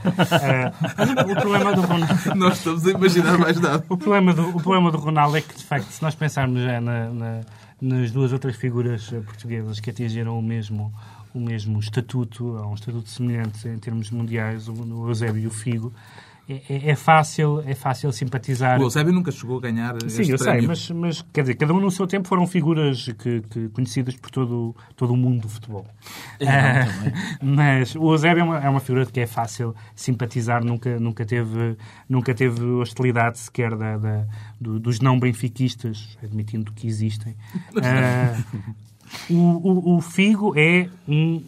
O, 1.29 1.35
problema 1.41 1.75
do 1.75 1.81
Ronaldo. 1.81 2.35
Nós 2.35 2.57
estamos 2.57 2.87
a 2.87 2.91
imaginar 2.91 3.37
mais 3.37 3.59
nada. 3.59 3.83
O 3.89 3.97
problema, 3.97 4.33
do, 4.33 4.47
o 4.49 4.61
problema 4.61 4.91
do 4.91 4.97
Ronaldo 4.97 5.35
é 5.35 5.41
que, 5.41 5.53
de 5.57 5.63
facto, 5.65 5.89
se 5.89 6.01
nós 6.01 6.15
pensarmos 6.15 6.61
na- 6.61 6.79
na- 6.79 7.41
nas 7.81 8.11
duas 8.11 8.31
outras 8.31 8.55
figuras 8.55 9.09
portuguesas 9.25 9.81
que 9.81 9.89
atingiram 9.89 10.39
o 10.39 10.41
mesmo, 10.41 10.93
o 11.33 11.39
mesmo 11.39 11.79
estatuto, 11.79 12.45
ou 12.45 12.71
um 12.71 12.73
estatuto 12.75 13.09
semelhante 13.09 13.67
em 13.67 13.77
termos 13.77 14.11
mundiais, 14.11 14.67
o, 14.67 15.07
Eusébio 15.07 15.41
e 15.43 15.47
o 15.47 15.51
Figo, 15.51 15.91
é, 16.49 16.61
é- 16.69 16.89
é 16.89 16.95
fácil, 16.95 17.63
é 17.65 17.73
fácil 17.73 18.11
simpatizar. 18.11 18.77
O 18.77 18.83
Eusébio 18.83 19.13
nunca 19.13 19.31
chegou 19.31 19.57
a 19.57 19.61
ganhar 19.61 19.95
Sim, 20.09 20.29
eu 20.29 20.37
sei, 20.37 20.47
prémio. 20.51 20.67
mas, 20.67 20.89
mas 20.91 21.21
quer 21.33 21.41
dizer, 21.41 21.55
cada 21.55 21.73
um 21.73 21.79
no 21.79 21.89
seu 21.89 22.05
tempo 22.05 22.27
foram 22.27 22.45
figuras 22.45 23.05
que, 23.17 23.39
que 23.49 23.69
conhecidas 23.69 24.13
por 24.17 24.29
todo, 24.29 24.75
todo 24.95 25.13
o 25.13 25.17
mundo 25.17 25.43
do 25.43 25.47
futebol. 25.49 25.87
Ah, 26.41 26.85
mas 27.41 27.95
o 27.95 28.11
Eusébio 28.11 28.41
é 28.41 28.43
uma, 28.43 28.59
é 28.59 28.69
uma 28.69 28.81
figura 28.81 29.05
de 29.05 29.11
que 29.13 29.21
é 29.21 29.25
fácil 29.25 29.73
simpatizar, 29.95 30.63
nunca, 30.65 30.99
nunca, 30.99 31.25
teve, 31.25 31.77
nunca 32.09 32.33
teve 32.35 32.61
hostilidade 32.61 33.39
sequer 33.39 33.73
da, 33.77 33.97
da- 33.97 34.25
do- 34.59 34.79
dos 34.81 34.99
não 34.99 35.17
benfiquistas, 35.17 36.17
admitindo 36.21 36.73
que 36.73 36.85
existem. 36.87 37.35
Ah, 37.81 38.37
o, 39.29 39.33
o- 39.35 39.97
o 39.97 40.01
Figo 40.01 40.53
é 40.57 40.89
um 41.07 41.43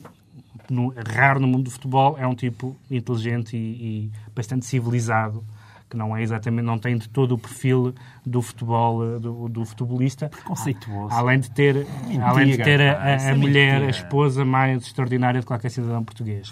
no- 0.70 0.94
raro 1.14 1.40
no 1.40 1.48
mundo 1.48 1.64
do 1.66 1.72
futebol, 1.72 2.16
é 2.20 2.26
um 2.26 2.36
tipo 2.36 2.76
inteligente 2.90 3.56
e, 3.56 3.60
e 3.60 4.12
bastante 4.36 4.66
civilizado, 4.66 5.44
que 5.90 5.96
não 5.96 6.16
é 6.18 6.24
exatamente, 6.24 6.66
não 6.66 6.80
tem 6.80 6.98
de 6.98 7.08
todo 7.08 7.34
o 7.34 7.38
perfil 7.38 7.94
do 8.26 8.42
futebol, 8.42 9.04
eh, 9.06 9.20
do, 9.20 9.48
do 9.48 9.64
futebolista. 9.66 10.32
Conceituoso. 10.44 11.14
Além 11.14 11.40
de 11.40 11.52
ter, 11.52 11.86
além 12.24 12.52
de 12.52 12.58
ter 12.58 12.82
a, 12.82 12.94
a- 12.94 13.06
a 13.06 13.22
é 13.22 13.34
mulher, 13.36 13.84
a 13.84 13.90
esposa 13.90 14.44
mais 14.44 14.82
extraordinária 14.84 15.40
de 15.40 15.46
qualquer 15.46 15.70
cidadão 15.70 16.04
português. 16.04 16.52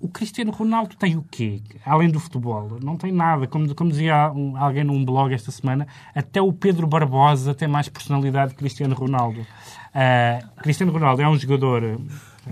O 0.00 0.08
Cristiano 0.08 0.52
Ronaldo 0.52 0.94
tem 0.96 1.16
o 1.16 1.24
quê? 1.28 1.60
Além 1.84 2.08
do 2.08 2.20
futebol? 2.20 2.78
Não 2.80 2.96
tem 2.96 3.10
nada. 3.10 3.48
Como, 3.48 3.74
como 3.74 3.90
dizia 3.90 4.30
um- 4.32 4.56
alguém 4.56 4.84
num 4.84 5.04
blog 5.04 5.34
esta 5.34 5.50
semana, 5.50 5.88
até 6.14 6.40
o 6.40 6.52
Pedro 6.52 6.86
Barbosa 6.86 7.52
tem 7.52 7.66
mais 7.66 7.88
personalidade 7.88 8.52
que 8.52 8.58
Cristiano 8.58 8.94
Ronaldo. 8.94 9.44
Ah, 9.92 10.38
Cristiano 10.62 10.92
Ronaldo 10.92 11.22
é 11.22 11.28
um 11.28 11.36
jogador... 11.36 12.00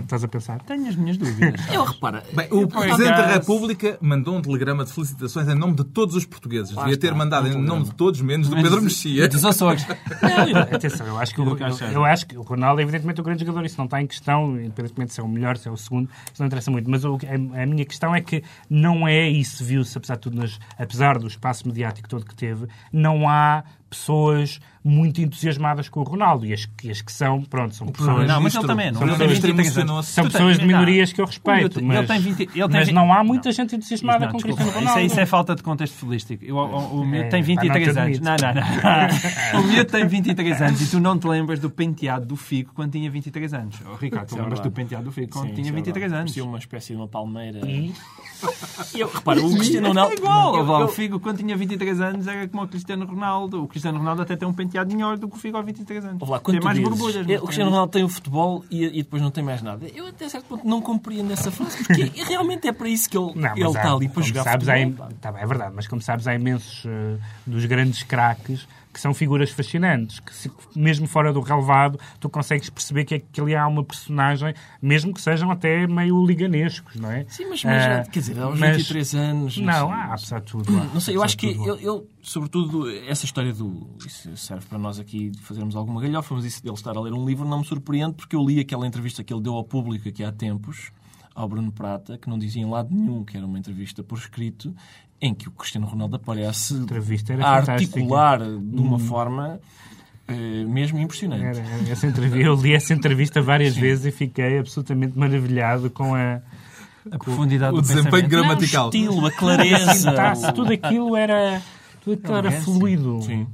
Estás 0.01 0.23
a 0.23 0.27
pensar? 0.27 0.61
Tenho 0.61 0.87
as 0.87 0.95
minhas 0.95 1.17
dúvidas. 1.17 1.61
Eu 1.71 1.83
repara, 1.83 2.23
Bem, 2.33 2.47
o 2.51 2.67
Presidente 2.67 3.17
da 3.17 3.27
República 3.33 3.97
mandou 4.01 4.35
um 4.37 4.41
telegrama 4.41 4.85
de 4.85 4.91
felicitações 4.93 5.47
em 5.47 5.55
nome 5.55 5.75
de 5.75 5.83
todos 5.83 6.15
os 6.15 6.25
portugueses. 6.25 6.69
Devia 6.75 6.97
ter 6.97 7.07
está, 7.07 7.15
mandado 7.17 7.45
um 7.45 7.49
em 7.49 7.53
nome 7.53 7.65
telegrama. 7.65 7.85
de 7.85 7.95
todos, 7.95 8.21
menos 8.21 8.49
do 8.49 8.55
Pedro 8.55 8.81
Mexia. 8.81 9.27
Dos 9.27 9.43
Açores. 9.45 9.85
Atenção, 10.71 11.07
eu 11.07 11.17
acho, 11.17 11.33
que 11.33 11.41
o, 11.41 11.57
eu, 11.93 12.05
acho 12.05 12.25
que 12.27 12.37
o 12.37 12.41
Ronaldo 12.41 12.79
é 12.79 12.83
evidentemente 12.83 13.19
um 13.21 13.23
grande 13.23 13.45
jogador, 13.45 13.65
isso 13.65 13.77
não 13.77 13.85
está 13.85 14.01
em 14.01 14.07
questão, 14.07 14.59
independentemente 14.59 15.13
se 15.13 15.19
é 15.19 15.23
o 15.23 15.27
melhor, 15.27 15.57
se 15.57 15.67
é 15.67 15.71
o 15.71 15.77
segundo, 15.77 16.09
isso 16.31 16.41
não 16.41 16.47
interessa 16.47 16.71
muito. 16.71 16.89
Mas 16.89 17.03
o- 17.05 17.17
a, 17.53 17.63
a 17.63 17.65
minha 17.65 17.85
questão 17.85 18.15
é 18.15 18.21
que 18.21 18.43
não 18.69 19.07
é 19.07 19.27
isso, 19.29 19.63
viu-se, 19.63 19.97
apesar 19.97 20.15
de 20.15 20.21
tudo, 20.21 20.37
nas- 20.37 20.59
apesar 20.77 21.17
do 21.19 21.27
espaço 21.27 21.67
mediático 21.67 22.07
todo 22.07 22.25
que 22.25 22.35
teve, 22.35 22.67
não 22.91 23.27
há 23.27 23.63
pessoas 23.89 24.59
muito 24.83 25.19
entusiasmadas 25.21 25.89
com 25.89 25.99
o 25.99 26.03
Ronaldo. 26.03 26.45
E 26.45 26.53
as, 26.53 26.65
que- 26.65 26.89
as 26.89 27.01
que 27.01 27.11
são, 27.11 27.41
pronto, 27.41 27.75
são 27.75 27.87
pessoas. 27.87 28.25
Não, 28.27 28.39
mas 28.41 28.55
ele 28.55 28.65
também 28.67 28.89
não. 28.91 28.99
São 28.99 29.07
Ele 29.09 29.17
tem 29.17 29.27
ministro 29.27 29.47
23 29.49 29.57
anos. 29.57 29.77
emocionou-se. 29.77 30.11
São 30.13 30.23
pessoas 30.29 30.53
de 30.55 30.61
não. 30.61 30.67
minorias 30.67 31.11
que 31.11 31.19
eu 31.19 31.25
respeito, 31.25 31.79
Ele 31.79 31.87
mas, 31.87 32.07
tem 32.07 32.19
20 32.21 32.39
ele 32.41 32.49
tem 32.51 32.67
mas 32.69 32.85
20 32.87 32.95
não 32.95 33.11
há 33.13 33.21
muita 33.23 33.51
gente 33.51 33.75
entusiasmada 33.75 34.25
Não, 34.25 34.31
com 34.31 34.37
o 34.37 34.41
desculpa, 34.41 34.61
Cristiano 34.63 34.69
isso, 34.69 34.79
Ronaldo. 34.79 34.99
é, 35.01 35.05
isso 35.05 35.19
é 35.19 35.25
falta 35.25 35.55
de 35.55 35.63
contexto 35.63 35.93
futbolístico. 35.95 36.45
Eu- 36.45 36.55
o, 36.55 37.01
o, 37.01 37.05
miúdo 37.05 37.25
É, 37.25 37.29
tem 37.29 37.41
pá, 37.43 37.47
não 37.49 37.61
23 37.63 37.93
te 37.93 37.99
anos. 37.99 38.19
Não, 38.21 38.35
não, 38.37 38.53
não. 38.53 39.59
o 39.59 39.67
miúdo 39.67 39.91
tem 39.91 40.07
23 40.07 40.61
anos 40.61 40.81
e 40.81 40.89
tu 40.89 40.99
não 41.01 41.17
te 41.19 41.27
lembras 41.27 41.59
do 41.59 41.69
penteado 41.69 42.25
do 42.25 42.37
Figo 42.37 42.71
quando 42.73 42.91
tinha 42.93 43.11
23 43.11 43.53
anos. 43.55 43.75
Oh, 43.85 43.95
Ricardo, 43.95 44.27
tu 44.27 44.29
Isso 44.29 44.37
é 44.37 44.41
lembras 44.41 44.59
do 44.61 44.71
penteado 44.71 45.03
do 45.05 45.11
Figo 45.11 45.31
quando 45.33 45.47
Sim, 45.49 45.53
tinha 45.55 45.63
isso 45.67 45.73
é 45.73 45.75
23 45.75 46.01
verdade. 46.03 46.19
anos? 46.21 46.31
Parecia 46.31 46.45
uma 46.49 46.57
espécie 46.59 46.87
de 46.93 46.95
uma 46.95 47.07
palmeira. 47.09 47.59
E 47.69 47.93
eu, 48.93 49.07
repara, 49.07 49.39
o 49.41 49.53
Cristiano 49.53 49.87
Ronaldo... 49.89 50.13
É 50.13 50.17
igual. 50.17 50.55
Eu- 50.55 50.65
eu- 50.65 50.85
O 50.85 50.87
Figo, 50.87 51.19
quando 51.19 51.37
tinha 51.37 51.55
23 51.55 51.99
anos, 52.01 52.27
era 52.27 52.47
como 52.47 52.63
o 52.63 52.67
Cristiano 52.67 53.05
Ronaldo. 53.05 53.63
O 53.63 53.67
Cristiano 53.67 53.97
Ronaldo 53.97 54.21
até 54.21 54.35
tem 54.35 54.47
um 54.47 54.53
penteado 54.53 54.93
melhor 54.93 55.17
do 55.17 55.27
que 55.27 55.35
o 55.35 55.39
Figo 55.39 55.57
aos 55.57 55.65
23 55.65 56.05
anos. 56.05 56.27
Lá, 56.29 56.39
tem 56.39 56.59
mais 56.59 56.79
borbulhas. 56.79 57.27
é, 57.29 57.37
o 57.39 57.43
Cristiano 57.43 57.69
Ronaldo 57.71 57.91
tem 57.91 58.03
o 58.03 58.09
futebol 58.09 58.63
e, 58.71 58.85
e 58.85 59.03
depois 59.03 59.21
não 59.21 59.31
tem 59.31 59.43
mais 59.43 59.61
nada. 59.61 59.85
Eu 59.93 60.07
até 60.07 60.27
certo 60.29 60.45
ponto 60.45 60.67
não 60.67 60.81
compreendo 60.81 61.31
essa 61.31 61.51
frase, 61.51 61.77
porque 61.83 62.03
realmente 62.23 62.67
é 62.67 62.71
para 62.71 62.87
isso 62.89 63.09
que 63.09 63.17
ele, 63.17 63.33
Não, 63.35 63.55
ele 63.55 63.63
há- 63.65 63.67
está 63.67 63.93
ali 63.93 64.09
para 64.09 64.23
jogar 64.23 64.43
sabes, 64.43 64.67
futebol. 64.67 65.07
há, 65.07 65.11
tá 65.31 65.39
é 65.39 65.45
verdade, 65.45 65.73
mas 65.75 65.87
como 65.87 66.01
sabes, 66.01 66.27
há 66.27 66.33
imensos 66.35 66.83
eh, 66.85 67.17
dos 67.45 67.65
grandes 67.65 68.03
craques 68.03 68.67
que 68.97 69.01
são 69.01 69.13
figuras 69.13 69.51
fascinantes, 69.51 70.19
que 70.19 70.33
se- 70.33 70.49
mesmo 70.75 71.05
fora 71.07 71.31
do 71.31 71.39
relevado, 71.39 71.99
tu 72.19 72.27
consegues 72.27 72.67
perceber 72.67 73.05
que, 73.05 73.13
é- 73.13 73.19
que 73.19 73.39
ali 73.39 73.55
há 73.55 73.67
uma 73.67 73.83
personagem, 73.83 74.55
mesmo 74.81 75.13
que 75.13 75.21
sejam 75.21 75.51
até 75.51 75.85
meio 75.85 76.25
liganescos, 76.25 76.95
não 76.95 77.11
é? 77.11 77.23
Sim, 77.29 77.45
mas, 77.47 77.63
mas 77.63 77.83
Ah, 77.83 78.03
quer 78.11 78.19
dizer, 78.21 78.39
aos 78.39 78.59
mas- 78.59 78.77
23 78.77 79.13
anos... 79.13 79.57
Não, 79.59 79.73
sei, 79.89 79.95
há, 79.97 80.03
apesar 80.13 80.39
de 80.39 80.45
tudo. 80.47 80.75
há. 80.79 80.83
Não 80.85 80.99
sei, 80.99 81.15
eu 81.15 81.21
acho 81.21 81.37
que 81.37 81.45
há. 81.45 81.51
ele, 81.51 81.87
ele, 81.87 82.01
sobretudo, 82.23 82.89
essa 83.07 83.25
história 83.25 83.53
do. 83.53 83.87
Isso 84.03 84.35
serve 84.35 84.65
para 84.65 84.79
nós 84.79 84.99
aqui 84.99 85.31
fazermos 85.43 85.75
alguma 85.75 86.01
galhofa, 86.01 86.33
mas 86.33 86.43
isso 86.45 86.63
dele 86.63 86.73
estar 86.75 86.97
a 86.97 86.99
ler 86.99 87.13
um 87.13 87.23
livro 87.23 87.47
não 87.47 87.59
me 87.59 87.65
surpreende, 87.65 88.15
porque 88.15 88.35
eu 88.35 88.43
li 88.43 88.59
aquela 88.59 88.87
entrevista 88.87 89.23
que 89.23 89.31
ele 89.31 89.41
deu 89.43 89.53
ao 89.53 89.63
público 89.63 90.09
aqui 90.09 90.23
há 90.23 90.31
tempos, 90.31 90.91
ao 91.35 91.47
Bruno 91.47 91.71
Prata, 91.71 92.17
que 92.17 92.27
não 92.27 92.39
dizia 92.39 92.63
em 92.63 92.65
lado 92.67 92.89
nenhum 92.91 93.23
que 93.23 93.37
era 93.37 93.45
uma 93.45 93.59
entrevista 93.59 94.03
por 94.03 94.17
escrito, 94.17 94.75
em 95.21 95.33
que 95.33 95.47
o 95.47 95.51
Cristiano 95.51 95.87
Ronaldo 95.87 96.15
aparece 96.15 96.75
a 96.75 96.77
fantástica. 96.79 97.71
articular 97.73 98.39
de 98.39 98.79
uma 98.81 98.99
forma 98.99 99.59
eh, 100.27 100.63
mesmo 100.65 100.99
impressionante. 100.99 101.43
Era- 101.43 101.59
era 101.59 101.89
essa 101.89 102.05
entrevista, 102.07 102.37
eu 102.47 102.55
li 102.55 102.73
essa 102.73 102.93
entrevista 102.93 103.41
várias 103.41 103.75
vezes 103.75 104.05
e 104.05 104.11
fiquei 104.11 104.59
absolutamente 104.59 105.17
maravilhado 105.17 105.89
com 105.89 106.13
a, 106.13 106.41
A 107.11 107.17
profundidade 107.17 107.73
O 107.73 107.77
do 107.77 107.81
desempenho 107.81 108.11
pensamento. 108.11 108.31
Não, 108.31 108.39
o 108.39 108.43
gramatical. 108.43 108.85
estilo, 108.89 109.25
a 109.25 109.31
clareza. 109.31 110.51
tudo 110.53 110.73
aquilo 110.73 111.15
era, 111.15 111.61
tudo 112.03 112.13
aquilo 112.13 112.35
era 112.37 112.51
fluido. 112.61 113.21
Sim. 113.21 113.47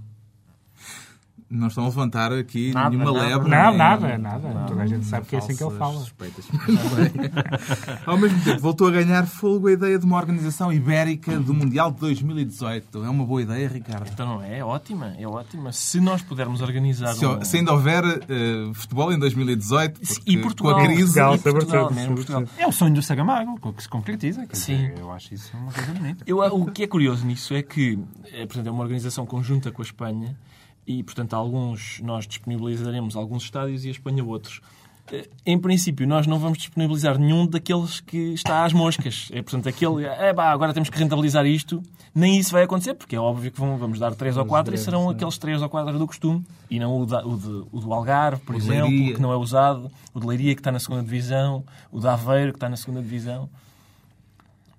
Não 1.56 1.68
estão 1.68 1.84
a 1.84 1.88
levantar 1.88 2.32
aqui 2.34 2.72
Nada, 2.74 2.90
nenhuma 2.90 3.12
nada. 3.14 3.28
lebre. 3.28 3.50
Não, 3.50 3.70
nem- 3.70 3.78
nada, 3.78 4.18
nada. 4.18 4.66
Toda 4.68 4.82
a 4.82 4.88
gente 4.88 5.06
sabe 5.06 5.28
que 5.28 5.36
é 5.36 5.40
assim 5.40 5.56
que 5.56 5.64
ele 5.64 5.78
fala. 5.78 6.00
suspeitas. 6.00 6.46
Ao 8.06 8.18
mesmo 8.18 8.42
tempo, 8.44 8.60
voltou 8.60 8.88
a 8.88 8.92
ganhar 8.92 9.26
fogo 9.28 9.68
a 9.68 9.72
ideia 9.72 10.00
de 10.00 10.06
uma 10.06 10.18
organização 10.18 10.72
ibérica 10.74 11.38
do 11.40 11.54
Mundial 11.54 11.92
de 11.92 12.00
2018. 12.00 13.04
É 13.04 13.10
uma 13.10 13.24
boa 13.26 13.42
ideia, 13.42 13.68
Ricardo? 13.68 14.10
Então 14.12 14.26
não 14.28 14.44
é? 14.44 14.60
É 14.60 14.66
ótima, 14.66 15.14
é 15.18 15.28
ótima. 15.28 15.72
Se 15.72 16.00
nós 16.00 16.22
pudermos 16.22 16.62
organizar 16.62 17.14
Se, 17.14 17.26
um... 17.26 17.44
se 17.44 17.58
ainda 17.58 17.72
houver 17.72 18.04
eh, 18.04 18.72
futebol 18.74 19.12
em 19.14 19.20
2018, 19.20 20.00
porque 20.00 20.32
E 20.32 20.38
Portugal, 20.42 20.74
com 20.76 20.80
a 20.82 20.86
crise... 20.86 21.04
Portugal, 21.20 21.36
e 21.36 21.40
Portugal, 21.40 21.64
sobretudo. 21.90 21.96
mesmo 21.96 22.16
Portugal. 22.16 22.44
É 22.58 22.68
o 22.68 22.72
sonho 22.72 22.94
do 22.96 23.02
Sagamago, 23.02 23.74
que 23.74 23.84
se 23.84 23.90
concretiza. 23.90 24.48
Sim. 24.54 24.92
Eu 24.98 25.12
acho 25.12 25.34
isso 25.34 25.56
uma 25.56 25.72
coisa 25.72 25.94
bonita. 25.94 26.24
Eu, 26.28 26.40
o 26.40 26.66
que 26.72 26.84
é 26.84 26.88
curioso 26.88 27.26
nisso 27.26 27.54
é 27.54 27.62
que 27.62 28.00
é, 28.32 28.46
portanto, 28.46 28.68
é 28.68 28.72
uma 28.72 28.82
organização 28.82 29.26
conjunta 29.26 29.72
com 29.72 29.82
a 29.82 29.86
Espanha 29.86 30.36
e, 30.86 31.02
portanto, 31.04 31.34
alguns 31.34 32.00
nós 32.02 32.28
disponibilizaremos 32.28 33.16
alguns 33.16 33.44
estádios 33.44 33.86
e 33.86 33.88
a 33.88 33.92
Espanha 33.92 34.24
outros. 34.24 34.62
Eh, 35.12 35.28
Em 35.46 35.60
princípio, 35.60 36.08
nós 36.08 36.26
não 36.28 36.40
vamos 36.40 36.58
disponibilizar 36.58 37.18
nenhum 37.18 37.46
daqueles 37.46 38.00
que 38.00 38.18
está 38.34 38.64
às 38.66 38.72
moscas. 38.74 39.30
É, 39.34 39.42
portanto, 39.42 39.68
aquele, 39.70 40.06
é 40.06 40.34
pá, 40.34 40.50
agora 40.52 40.74
temos 40.74 40.90
que 40.90 40.98
rentabilizar 40.98 41.46
isto. 41.46 41.82
Nem 42.16 42.38
isso 42.38 42.52
vai 42.52 42.64
acontecer, 42.64 42.94
porque 42.94 43.16
é 43.16 43.20
óbvio 43.20 43.52
que 43.52 43.60
vão, 43.60 43.76
vamos 43.78 43.98
dar 44.00 44.14
três 44.14 44.38
ou 44.38 44.46
quatro 44.46 44.74
e 44.76 44.78
serão 44.78 45.10
aqueles 45.10 45.38
três 45.38 45.62
ou 45.62 45.68
quatro 45.70 45.98
do 45.98 46.06
costume. 46.06 46.46
E 46.70 46.80
não 46.80 47.02
o, 47.02 47.06
da- 47.06 47.26
o 47.26 47.36
de- 47.38 47.68
o 47.72 47.80
do 47.82 47.92
Algarve, 47.94 48.42
por 48.44 48.54
O 48.56 48.58
exemplo, 48.58 48.88
Leiria. 48.90 49.16
que 49.16 49.22
não 49.22 49.32
é 49.34 49.36
usado. 49.36 49.90
O 50.14 50.20
de 50.20 50.28
Leiria, 50.28 50.54
que 50.54 50.60
está 50.62 50.72
na 50.72 50.80
segunda 50.80 51.02
divisão. 51.02 51.66
O 51.92 52.00
de 52.00 52.08
Aveiro, 52.08 52.52
que 52.52 52.58
está 52.58 52.70
na 52.70 52.78
segunda 52.78 53.02
divisão. 53.02 53.50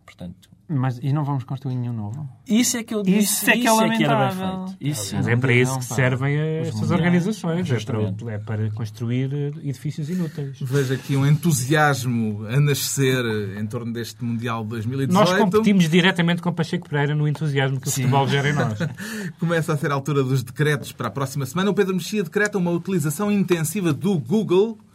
Portanto, 0.07 0.49
Mas 0.67 0.99
e 1.03 1.13
não 1.13 1.25
vamos 1.25 1.45
construir 1.45 1.75
nenhum 1.75 1.93
novo? 1.93 2.27
isso 2.49 2.79
é 2.79 2.83
que 2.83 2.95
eu 2.95 3.03
Isso 3.03 3.11
disse. 3.11 3.51
é 3.51 3.59
que 3.59 3.69
é 3.69 4.05
era 4.05 4.29
bem 4.29 4.37
feito. 4.37 4.77
Isso 4.81 5.15
Mas 5.17 5.27
sim. 5.27 5.31
é 5.31 5.37
para 5.37 5.53
isso 5.53 5.79
que 5.79 5.85
servem 5.85 6.37
estas 6.37 6.91
organizações. 6.91 7.71
É 7.71 7.79
para, 7.85 8.33
é 8.33 8.39
para 8.39 8.71
construir 8.71 9.31
eh, 9.35 9.53
edifícios 9.63 10.09
inúteis. 10.09 10.59
Vejo 10.61 10.95
aqui 10.95 11.17
um 11.17 11.27
entusiasmo 11.27 12.47
a 12.47 12.59
nascer 12.61 13.25
em 13.59 13.67
torno 13.67 13.93
deste 13.93 14.25
Mundial 14.25 14.63
de 14.63 14.71
2018. 14.71 15.13
Nós 15.13 15.39
competimos 15.39 15.89
diretamente 15.89 16.41
com 16.41 16.53
Pacheco 16.53 16.89
Pereira 16.89 17.15
no 17.15 17.29
entusiasmo 17.29 17.79
que 17.79 17.89
o 17.89 17.91
futebol 17.91 18.27
gera 18.27 18.49
em 18.49 18.55
nós. 18.55 18.79
Começa 19.39 19.73
a 19.73 19.77
ser 19.77 19.91
a 19.91 19.95
altura 19.95 20.23
dos 20.23 20.43
decretos 20.43 20.93
para 20.93 21.09
a 21.09 21.11
próxima 21.11 21.45
semana. 21.45 21.71
O 21.71 21.75
Pedro 21.75 21.95
Mexia 21.95 22.23
decreta 22.23 22.57
uma 22.57 22.71
utilização 22.71 23.31
intensiva 23.31 23.93
do 23.93 24.19
Google 24.19 24.79
eh, 24.79 24.94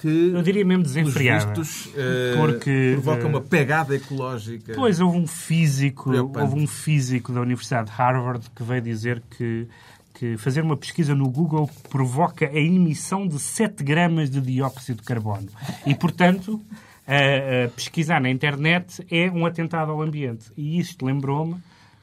que, 0.00 0.32
Eu 0.34 0.42
diria 0.42 0.64
mesmo 0.64 0.82
desenfreada. 0.82 1.46
vistos, 1.54 1.90
eh, 1.96 2.34
Porque, 2.36 2.90
provoca 2.94 3.22
eh, 3.22 3.26
uma 3.26 3.40
pegada 3.40 3.94
ecológica. 3.94 4.72
Pois, 4.74 5.00
houve 5.00 5.18
um 5.18 5.26
físico, 5.26 6.10
houve 6.12 6.58
um 6.60 6.66
físico 6.66 7.32
da 7.32 7.40
Universidade 7.40 7.90
de 7.90 7.96
Harvard 7.96 8.44
que 8.54 8.62
veio 8.62 8.82
dizer 8.82 9.22
que, 9.36 9.68
que 10.12 10.36
fazer 10.36 10.62
uma 10.62 10.76
pesquisa 10.76 11.14
no 11.14 11.30
Google 11.30 11.70
provoca 11.88 12.46
a 12.46 12.58
emissão 12.58 13.26
de 13.28 13.38
7 13.38 13.84
gramas 13.84 14.28
de 14.28 14.40
dióxido 14.40 14.96
de 14.96 15.02
carbono. 15.04 15.48
E, 15.86 15.94
portanto, 15.94 16.60
a, 17.06 17.66
a 17.66 17.68
pesquisar 17.68 18.20
na 18.20 18.30
internet 18.30 19.06
é 19.10 19.30
um 19.30 19.46
atentado 19.46 19.92
ao 19.92 20.02
ambiente. 20.02 20.50
E 20.56 20.78
isto 20.80 21.06
lembrou-me 21.06 21.56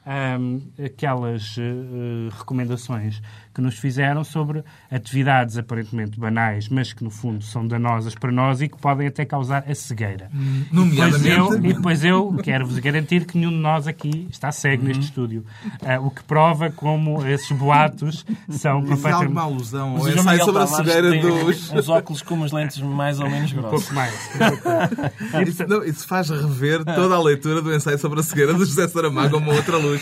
ahm, 0.06 0.60
aquelas 0.84 1.56
eh, 1.58 1.62
eh, 1.62 2.30
recomendações 2.38 3.22
que 3.54 3.62
nos 3.62 3.78
fizeram 3.78 4.24
sobre 4.24 4.64
atividades 4.89 5.58
aparentemente 5.58 6.20
banais, 6.20 6.70
mas 6.70 6.93
que 6.93 7.04
no 7.04 7.10
fundo 7.10 7.43
são 7.43 7.68
danosas 7.68 8.16
para 8.16 8.32
nós 8.32 8.62
e 8.62 8.68
que 8.68 8.78
podem 8.78 9.08
até 9.08 9.26
causar 9.26 9.64
a 9.70 9.76
cegueira. 9.76 10.30
Pois 10.32 10.72
Nomeadamente, 10.72 11.28
eu, 11.30 11.56
e 11.66 11.74
depois 11.74 12.04
eu 12.04 12.34
quero-vos 12.43 12.78
garantir 12.80 13.26
que 13.26 13.38
nenhum 13.38 13.52
de 13.52 13.58
nós 13.58 13.88
aqui 13.88 14.28
está 14.30 14.52
cego 14.52 14.82
Uhum. 14.82 14.88
neste 14.88 15.04
estúdio. 15.04 15.45
Ah, 15.86 15.99
o 15.99 16.10
que 16.10 16.24
prova 16.24 16.72
como 16.72 17.26
esses 17.28 17.52
boatos 17.52 18.26
são 18.49 18.72
é 18.72 18.74
alguma 18.76 18.95
completamente... 18.95 19.38
alusão 19.38 19.89
ao 19.97 20.08
ensaio 20.10 20.24
Miguel 20.26 20.45
sobre 20.45 20.62
a 20.64 20.68
cegueira 20.68 21.12
dos... 21.22 21.72
uns 21.72 21.89
óculos 21.89 22.22
com 22.22 22.36
umas 22.36 22.52
lentes 22.52 22.80
mais 22.82 23.20
ou 23.20 23.30
menos 23.30 23.52
Um 23.52 23.56
grossas. 23.58 23.80
pouco 23.82 23.93
mais. 23.93 24.14
um 24.36 24.39
pouco 24.49 24.70
mais. 24.70 25.47
Isso, 25.49 25.68
não, 25.68 25.84
isso 25.84 26.08
faz 26.08 26.30
rever 26.30 26.84
toda 26.84 27.16
a 27.16 27.22
leitura 27.22 27.62
do 27.62 27.74
ensaio 27.74 27.97
sobre 27.99 28.20
a 28.20 28.24
cegueira 28.24 28.54
do 28.54 28.66
José 28.66 28.88
Saramago 28.88 29.36
a 29.36 29.39
uma 29.39 29.54
outra 29.54 29.78
luz. 29.78 30.02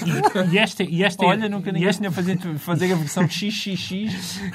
E 0.51 0.57
esta, 0.57 0.83
e 0.83 1.03
esta, 1.03 1.25
Olha, 1.25 1.49
nunca 1.49 1.69
e 1.69 1.73
ninguém 1.73 1.89
esta, 1.89 1.99
tinha 2.01 2.11
fazer, 2.11 2.37
fazer 2.59 2.93
a 2.93 2.95
versão 2.95 3.27
XXX 3.39 3.91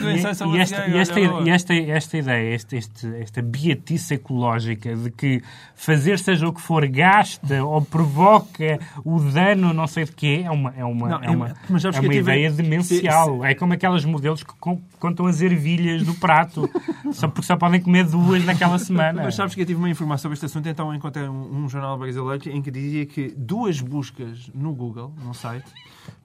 E, 0.00 0.04
e 0.04 0.08
a 0.26 0.30
esta, 0.30 0.46
e 0.88 0.96
esta, 0.98 1.20
e 1.44 1.50
esta, 1.50 1.74
esta 1.74 2.16
ideia, 2.18 2.54
este, 2.54 2.76
este, 2.76 3.06
esta 3.16 3.42
beatice 3.42 4.14
ecológica 4.14 4.94
de 4.94 5.10
que 5.10 5.42
fazer 5.74 6.18
seja 6.18 6.46
o 6.48 6.52
que 6.52 6.60
for 6.60 6.86
gasta 6.86 7.64
ou 7.64 7.80
provoca 7.82 8.78
o 9.04 9.18
dano 9.20 9.72
não 9.72 9.86
sei 9.86 10.04
de 10.04 10.12
quê, 10.12 10.42
é 10.44 10.50
uma, 10.50 10.72
é 10.76 10.84
uma, 10.84 11.08
Não, 11.08 11.22
é 11.22 11.30
uma, 11.30 11.54
mas 11.68 11.84
é 11.84 11.90
uma 11.90 12.00
tive- 12.00 12.18
ideia 12.18 12.50
demencial. 12.50 13.44
É 13.44 13.54
como 13.54 13.72
aquelas 13.72 14.04
modelos 14.04 14.42
que 14.42 14.52
con- 14.58 14.80
contam 14.98 15.26
as 15.26 15.40
ervilhas 15.40 16.02
do 16.04 16.14
prato, 16.14 16.68
só 17.12 17.28
porque 17.28 17.46
só 17.46 17.56
podem 17.56 17.80
comer 17.80 18.04
duas 18.04 18.44
naquela 18.44 18.78
semana. 18.78 19.22
Mas 19.24 19.34
sabes 19.34 19.54
que 19.54 19.62
eu 19.62 19.66
tive 19.66 19.78
uma 19.78 19.90
informação 19.90 20.24
sobre 20.24 20.34
este 20.34 20.46
assunto, 20.46 20.68
então 20.68 20.94
encontrei 20.94 21.28
um, 21.28 21.64
um 21.64 21.68
jornal 21.68 21.98
brasileiro 21.98 22.48
em 22.50 22.62
que 22.62 22.70
dizia 22.70 23.04
que 23.06 23.34
duas 23.36 23.80
buscas 23.80 24.50
no 24.54 24.72
Google, 24.72 25.12
num 25.24 25.34
site, 25.34 25.66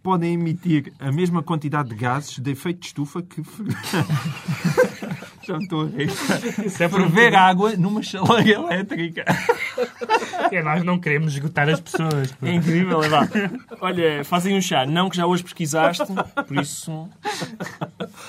podem 0.01 0.33
emitir 0.33 0.93
a 0.99 1.11
mesma 1.11 1.43
quantidade 1.43 1.89
de 1.89 1.95
gases 1.95 2.39
de 2.39 2.51
efeito 2.51 2.79
de 2.79 2.87
estufa 2.87 3.21
que. 3.21 3.41
Já 5.45 5.57
me 5.57 5.63
estou 5.63 5.81
a 5.81 5.85
rir. 5.87 6.09
Isso 6.65 6.83
é 6.83 6.89
Ferver 6.89 7.35
água 7.35 7.75
numa 7.75 8.03
chaleira 8.03 8.51
elétrica. 8.51 9.25
porque 10.43 10.61
nós 10.61 10.83
não 10.83 10.99
queremos 10.99 11.33
esgotar 11.33 11.67
as 11.69 11.79
pessoas. 11.79 12.35
É 12.41 12.53
incrível, 12.53 13.01
é 13.01 13.09
vá. 13.09 13.27
Olha, 13.81 14.23
fazem 14.23 14.55
um 14.55 14.61
chá. 14.61 14.85
Não 14.85 15.09
que 15.09 15.17
já 15.17 15.25
hoje 15.25 15.43
pesquisaste, 15.43 16.03
por 16.47 16.57
isso... 16.57 17.09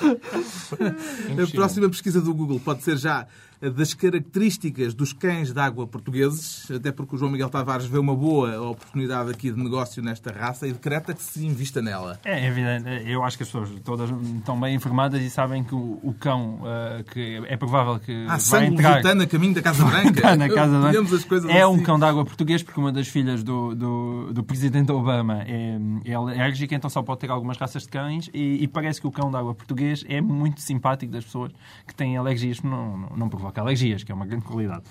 A 0.00 1.50
próxima 1.54 1.90
pesquisa 1.90 2.20
do 2.20 2.32
Google 2.32 2.60
pode 2.60 2.82
ser 2.82 2.96
já 2.96 3.26
das 3.68 3.92
características 3.92 4.94
dos 4.94 5.12
cães 5.12 5.52
de 5.52 5.60
água 5.60 5.86
portugueses, 5.86 6.70
até 6.70 6.90
porque 6.90 7.14
o 7.14 7.18
João 7.18 7.30
Miguel 7.30 7.50
Tavares 7.50 7.86
vê 7.86 7.98
uma 7.98 8.16
boa 8.16 8.60
oportunidade 8.70 9.30
aqui 9.30 9.50
de 9.50 9.62
negócio 9.62 10.02
nesta 10.02 10.32
raça 10.32 10.66
e 10.66 10.72
decreta 10.72 11.12
que 11.12 11.22
se 11.22 11.44
invista 11.44 11.82
nela. 11.82 12.18
É 12.24 12.46
evidente, 12.46 12.88
eu 13.06 13.22
acho 13.22 13.36
que 13.36 13.42
as 13.42 13.48
pessoas 13.48 13.70
todas 13.84 14.10
estão 14.36 14.58
bem 14.58 14.74
informadas 14.74 15.20
e 15.20 15.28
sabem 15.28 15.62
que 15.62 15.74
o, 15.74 15.98
o 16.02 16.14
cão, 16.18 16.60
eh, 16.64 17.04
que 17.12 17.42
é 17.46 17.56
provável 17.56 17.98
que 17.98 18.24
Há 18.24 18.28
vai 18.28 18.40
sangue 18.40 18.74
entrar 18.74 19.06
a 19.06 19.26
caminho 19.26 19.54
da 19.54 19.62
Casa 19.62 19.84
Branca. 19.86 20.36
Na 20.36 20.48
casa 20.48 20.78
coisas 21.24 21.50
É 21.50 21.66
um 21.66 21.74
assim. 21.74 21.82
cão 21.82 21.98
de 21.98 22.04
água 22.04 22.24
português 22.24 22.62
porque 22.62 22.80
uma 22.80 22.92
das 22.92 23.08
filhas 23.08 23.42
do, 23.42 23.74
do, 23.74 24.32
do 24.32 24.42
presidente 24.42 24.90
Obama 24.90 25.42
é, 25.46 25.78
é 26.04 26.14
alérgica, 26.14 26.74
então 26.74 26.88
só 26.88 27.02
pode 27.02 27.20
ter 27.20 27.30
algumas 27.30 27.58
raças 27.58 27.82
de 27.82 27.88
cães 27.88 28.30
e, 28.32 28.62
e 28.62 28.68
parece 28.68 29.00
que 29.00 29.06
o 29.06 29.10
cão 29.10 29.30
de 29.30 29.36
água 29.36 29.54
português 29.54 30.04
é 30.08 30.20
muito 30.20 30.60
simpático 30.60 31.12
das 31.12 31.24
pessoas 31.24 31.52
que 31.86 31.94
têm 31.94 32.16
alergias, 32.16 32.62
não, 32.62 32.96
não, 32.96 33.16
não 33.16 33.28
provoca 33.50 33.60
alergias, 33.60 34.02
que 34.04 34.12
é 34.12 34.14
uma 34.14 34.24
grande 34.26 34.44
qualidade. 34.44 34.82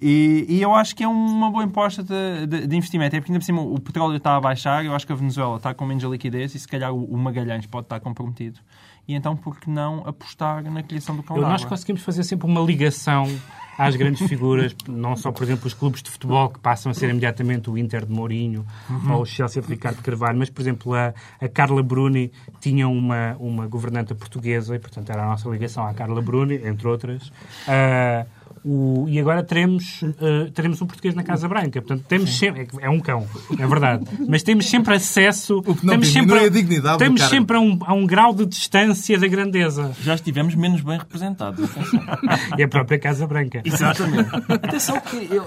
E, 0.00 0.44
e 0.48 0.60
eu 0.60 0.74
acho 0.74 0.94
que 0.94 1.02
é 1.04 1.08
uma 1.08 1.50
boa 1.50 1.64
imposta 1.64 2.02
de, 2.02 2.46
de- 2.46 2.66
de 2.66 2.76
investimento. 2.76 3.14
É 3.16 3.20
porque 3.20 3.32
ainda 3.32 3.40
por 3.40 3.46
cima 3.46 3.62
o 3.62 3.80
petróleo 3.80 4.16
está 4.16 4.36
a 4.36 4.40
baixar, 4.40 4.84
eu 4.84 4.94
acho 4.94 5.06
que 5.06 5.12
a 5.12 5.16
Venezuela 5.16 5.56
está 5.56 5.72
com 5.72 5.86
menos 5.86 6.02
liquidez 6.04 6.54
e 6.54 6.58
se 6.58 6.66
calhar 6.68 6.92
o, 6.92 7.04
o 7.04 7.16
Magalhães 7.16 7.66
pode 7.66 7.86
estar 7.86 8.00
comprometido. 8.00 8.58
E 9.06 9.14
então 9.14 9.34
por 9.36 9.58
que 9.58 9.70
não 9.70 10.02
apostar 10.06 10.62
na 10.70 10.82
criação 10.82 11.16
do 11.16 11.22
de 11.22 11.28
nós 11.40 11.64
conseguimos 11.64 12.02
fazer 12.02 12.22
sempre 12.24 12.46
uma 12.46 12.60
ligação 12.60 13.24
às 13.78 13.94
grandes 13.94 14.26
figuras, 14.28 14.74
não 14.88 15.16
só, 15.16 15.30
por 15.30 15.44
exemplo, 15.44 15.66
os 15.66 15.74
clubes 15.74 16.02
de 16.02 16.10
futebol 16.10 16.48
que 16.50 16.58
passam 16.58 16.90
a 16.90 16.94
ser 16.94 17.08
imediatamente 17.08 17.70
o 17.70 17.78
Inter 17.78 18.04
de 18.04 18.12
Mourinho 18.12 18.66
ou 19.08 19.22
o 19.22 19.24
Chelsea 19.24 19.62
de 19.62 19.68
Ricardo 19.68 20.02
Carvalho, 20.02 20.36
mas, 20.36 20.50
por 20.50 20.60
exemplo, 20.60 20.94
a, 20.94 21.14
a 21.40 21.48
Carla 21.48 21.82
Bruni 21.82 22.32
tinha 22.60 22.88
uma, 22.88 23.36
uma 23.38 23.66
governanta 23.68 24.14
portuguesa 24.14 24.74
e, 24.74 24.78
portanto, 24.78 25.10
era 25.10 25.22
a 25.22 25.26
nossa 25.26 25.48
ligação 25.48 25.86
à 25.86 25.94
Carla 25.94 26.20
Bruni, 26.20 26.56
entre 26.66 26.88
outras. 26.88 27.32
Ah, 27.68 28.26
o- 28.70 29.06
e 29.08 29.18
agora 29.18 29.42
teremos, 29.42 30.00
ah, 30.20 30.50
teremos 30.52 30.80
um 30.82 30.86
português 30.86 31.14
na 31.14 31.22
Casa 31.22 31.48
Branca. 31.48 31.80
Portanto, 31.80 32.04
temos 32.06 32.36
sempre. 32.36 32.68
É, 32.80 32.86
é 32.86 32.90
um 32.90 33.00
cão, 33.00 33.26
é 33.58 33.66
verdade. 33.66 34.04
Mas 34.28 34.42
temos 34.42 34.66
sempre 34.68 34.94
acesso. 34.94 35.58
O 35.66 35.74
que 35.74 35.86
não 35.86 35.92
temos 35.94 36.08
sempre, 36.08 36.38
a 36.38 36.48
dignidade 36.48 36.98
Temos 36.98 37.20
cara. 37.20 37.30
sempre 37.30 37.56
a 37.56 37.60
um, 37.60 37.78
a 37.82 37.94
um 37.94 38.06
grau 38.06 38.34
de 38.34 38.44
distância 38.46 39.18
da 39.18 39.26
grandeza. 39.26 39.92
Já 40.02 40.14
estivemos 40.14 40.54
menos 40.54 40.80
bem 40.82 40.98
representados. 40.98 41.64
atenção. 41.64 42.00
E 42.58 42.62
a 42.62 42.68
própria 42.68 42.98
Casa 42.98 43.26
Branca. 43.26 43.62
Exatamente. 43.64 44.28
Atenção 44.48 45.00
que 45.00 45.28
eu, 45.30 45.46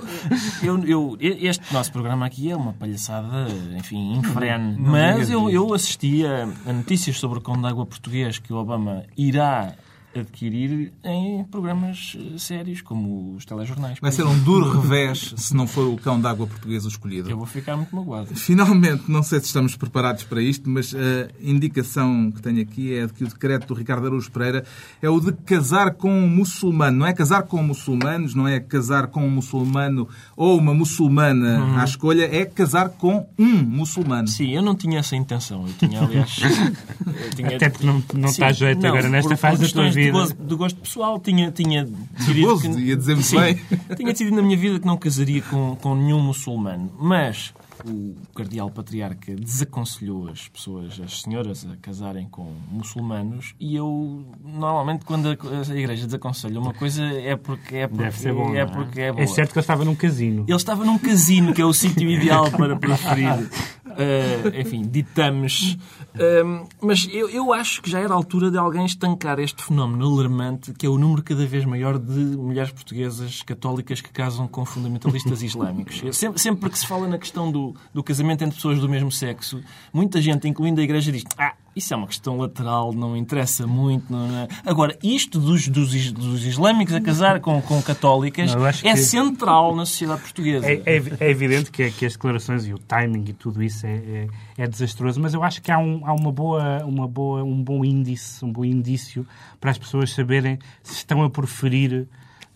eu, 0.63 1.17
eu- 1.19 1.37
este 1.41 1.73
nosso 1.73 1.91
programa 1.91 2.25
aqui 2.25 2.49
é 2.51 2.55
uma 2.55 2.73
palhaçada, 2.73 3.47
enfim, 3.77 4.13
infrene. 4.17 4.75
Mas 4.79 5.29
eu, 5.29 5.49
eu 5.49 5.73
assisti 5.73 6.25
a, 6.25 6.47
a 6.65 6.73
notícias 6.73 7.17
sobre 7.19 7.39
o 7.39 7.41
cão 7.41 7.59
de 7.59 7.67
água 7.67 7.85
português 7.85 8.39
que 8.39 8.53
o 8.53 8.57
Obama 8.57 9.03
irá 9.17 9.73
adquirir 10.15 10.91
em 11.03 11.43
programas 11.45 12.17
eh, 12.17 12.37
sérios, 12.37 12.81
como 12.81 13.35
os 13.35 13.45
telejornais. 13.45 13.97
Vai 14.01 14.11
ser 14.11 14.23
um 14.25 14.37
duro 14.39 14.69
revés 14.81 15.33
se 15.37 15.55
não 15.55 15.65
for 15.67 15.87
o 15.87 15.97
cão 15.97 16.19
d'água 16.19 16.47
português 16.47 16.85
o 16.85 16.87
escolhido. 16.89 17.29
Eu 17.29 17.37
vou 17.37 17.45
ficar 17.45 17.75
muito 17.77 17.95
magoado. 17.95 18.27
Finalmente, 18.35 19.03
não 19.07 19.23
sei 19.23 19.39
se 19.39 19.45
estamos 19.47 19.75
preparados 19.75 20.23
para 20.23 20.41
isto, 20.41 20.69
mas 20.69 20.93
a 20.93 21.31
indicação 21.41 22.31
que 22.31 22.41
tenho 22.41 22.61
aqui 22.61 22.93
é 22.93 23.05
de 23.07 23.13
que 23.13 23.23
o 23.23 23.27
decreto 23.27 23.67
do 23.67 23.73
Ricardo 23.73 24.05
Araújo 24.07 24.31
Pereira 24.31 24.65
é 25.01 25.09
o 25.09 25.19
de 25.19 25.31
casar 25.33 25.91
com 25.93 26.11
um 26.11 26.27
muçulmano. 26.27 26.97
Não 26.97 27.05
é 27.07 27.13
casar 27.13 27.43
com 27.43 27.61
muçulmanos, 27.63 28.35
não 28.35 28.47
é 28.47 28.59
casar 28.59 29.07
com 29.07 29.25
um 29.25 29.29
muçulmano 29.29 30.07
ou 30.35 30.57
uma 30.57 30.73
muçulmana 30.73 31.79
à 31.81 31.83
escolha, 31.83 32.23
é 32.31 32.45
casar 32.45 32.89
com 32.89 33.27
um 33.37 33.57
muçulmano. 33.63 34.27
Sim, 34.27 34.51
eu 34.51 34.61
não 34.61 34.75
tinha 34.75 34.99
essa 34.99 35.15
intenção. 35.15 35.65
Eu 35.67 35.73
tinha, 35.73 36.01
aliás. 36.01 36.37
eu 37.23 37.29
tinha- 37.35 37.55
Até 37.55 37.69
porque 37.69 37.85
não, 37.85 38.03
não 38.13 38.29
está 38.29 38.47
a 38.47 38.51
jeito 38.51 38.81
Não, 38.81 38.89
agora 38.89 39.09
nesta 39.09 39.29
por- 39.29 39.37
fase 39.37 39.57
por 39.57 39.67
da 39.67 39.73
tua 39.73 39.91
vida. 40.05 40.17
gosto, 40.17 40.35
de 40.43 40.55
gosto 40.55 40.79
pessoal, 40.81 41.19
tinha, 41.19 41.51
tinha 41.51 41.85
decidido. 42.17 42.47
gozo, 42.47 42.73
que- 42.73 42.79
ia 42.79 42.95
dizer 42.97 43.21
Sim, 43.23 43.39
bem. 43.39 43.55
Tinha 43.95 44.11
decidido 44.11 44.35
na 44.35 44.41
minha 44.41 44.57
vida 44.57 44.79
que 44.79 44.85
não 44.85 44.97
casaria 44.97 45.41
com, 45.41 45.75
com 45.75 45.95
nenhum 45.95 46.19
muçulmano. 46.19 46.91
Mas 46.99 47.53
o 47.85 48.15
cardeal 48.35 48.69
patriarca 48.69 49.35
desaconselhou 49.35 50.29
as 50.29 50.47
pessoas, 50.47 50.99
as 51.03 51.21
senhoras, 51.21 51.65
a 51.65 51.75
casarem 51.77 52.27
com 52.29 52.53
muçulmanos 52.69 53.55
e 53.59 53.75
eu, 53.75 54.23
normalmente, 54.43 55.03
quando 55.03 55.29
a, 55.29 55.75
igreja 55.75 56.05
desaconselha 56.05 56.59
uma 56.59 56.73
coisa, 56.73 57.03
é 57.03 57.35
porque 57.35 57.77
é, 57.77 57.87
porque, 57.87 58.03
Deve 58.03 58.19
ser 58.19 58.33
bom. 58.33 58.53
é, 58.55 58.65
não 58.65 58.71
porque 58.73 59.01
é 59.01 59.11
boa. 59.11 59.23
É 59.23 59.27
certo 59.27 59.51
que 59.53 59.57
eu 59.57 59.61
estava 59.61 59.83
num 59.83 59.95
casino. 59.95 60.45
Ele 60.47 60.55
estava 60.55 60.85
num 60.85 60.97
casino, 60.99 61.53
que 61.53 61.61
é 61.61 61.65
o 61.65 61.73
sítio 61.73 62.09
ideal 62.11 62.51
para 62.51 62.75
preferir, 62.75 63.49
eh, 63.97 64.61
enfim, 64.61 64.83
ditames. 64.83 65.77
Um, 66.13 66.67
mas 66.81 67.07
eu, 67.11 67.29
eu 67.29 67.53
acho 67.53 67.81
que 67.81 67.89
já 67.89 67.99
era 67.99 68.13
a 68.13 68.15
altura 68.15 68.51
de 68.51 68.57
alguém 68.57 68.85
estancar 68.85 69.39
este 69.39 69.63
fenómeno 69.63 70.05
alarmante, 70.05 70.73
que 70.73 70.85
é 70.85 70.89
o 70.89 70.97
número 70.97 71.23
cada 71.23 71.45
vez 71.45 71.63
maior 71.65 71.97
de 71.97 72.19
mulheres 72.19 72.71
portuguesas 72.71 73.41
católicas 73.43 74.01
que 74.01 74.09
casam 74.09 74.47
com 74.47 74.65
fundamentalistas 74.65 75.41
islâmicos. 75.43 76.01
Sempre, 76.15 76.41
sempre 76.41 76.69
que 76.69 76.77
se 76.77 76.85
fala 76.85 77.07
na 77.07 77.17
questão 77.17 77.51
do, 77.51 77.75
do 77.93 78.03
casamento 78.03 78.43
entre 78.43 78.55
pessoas 78.55 78.79
do 78.79 78.89
mesmo 78.89 79.11
sexo, 79.11 79.61
muita 79.93 80.21
gente, 80.21 80.47
incluindo 80.47 80.81
a 80.81 80.83
Igreja, 80.83 81.11
diz 81.11 81.23
ah, 81.37 81.53
isso 81.75 81.93
é 81.93 81.97
uma 81.97 82.07
questão 82.07 82.37
lateral, 82.37 82.91
não 82.93 83.15
interessa 83.15 83.65
muito. 83.65 84.11
Não 84.11 84.27
é? 84.39 84.47
Agora, 84.65 84.97
isto 85.01 85.39
dos, 85.39 85.67
dos, 85.67 86.11
dos 86.11 86.45
islâmicos 86.45 86.93
a 86.93 87.01
casar 87.01 87.39
com, 87.39 87.61
com 87.61 87.81
católicas 87.81 88.51
é 88.83 88.93
que- 88.93 88.97
central 88.97 89.75
na 89.75 89.85
sociedade 89.85 90.21
portuguesa. 90.21 90.65
É, 90.69 90.81
é 90.85 91.01
é 91.19 91.29
evidente 91.29 91.71
que, 91.71 91.89
que 91.91 92.05
as 92.05 92.13
declarações 92.13 92.65
e 92.65 92.73
o 92.73 92.77
timing 92.79 93.23
e 93.29 93.33
tudo 93.33 93.61
isso 93.63 93.85
é, 93.85 93.95
é, 93.95 94.27
é 94.57 94.67
desastroso, 94.67 95.19
mas 95.21 95.33
eu 95.33 95.43
acho 95.43 95.61
que 95.61 95.71
há, 95.71 95.77
um, 95.77 96.05
há 96.05 96.13
uma 96.13 96.31
boa, 96.31 96.83
uma 96.85 97.07
boa, 97.07 97.43
um 97.43 97.61
bom 97.63 97.83
índice, 97.85 98.43
um 98.43 98.51
bom 98.51 98.65
indício 98.65 99.25
para 99.59 99.71
as 99.71 99.77
pessoas 99.77 100.11
saberem 100.13 100.59
se 100.83 100.95
estão 100.95 101.23
a 101.23 101.29
preferir 101.29 102.07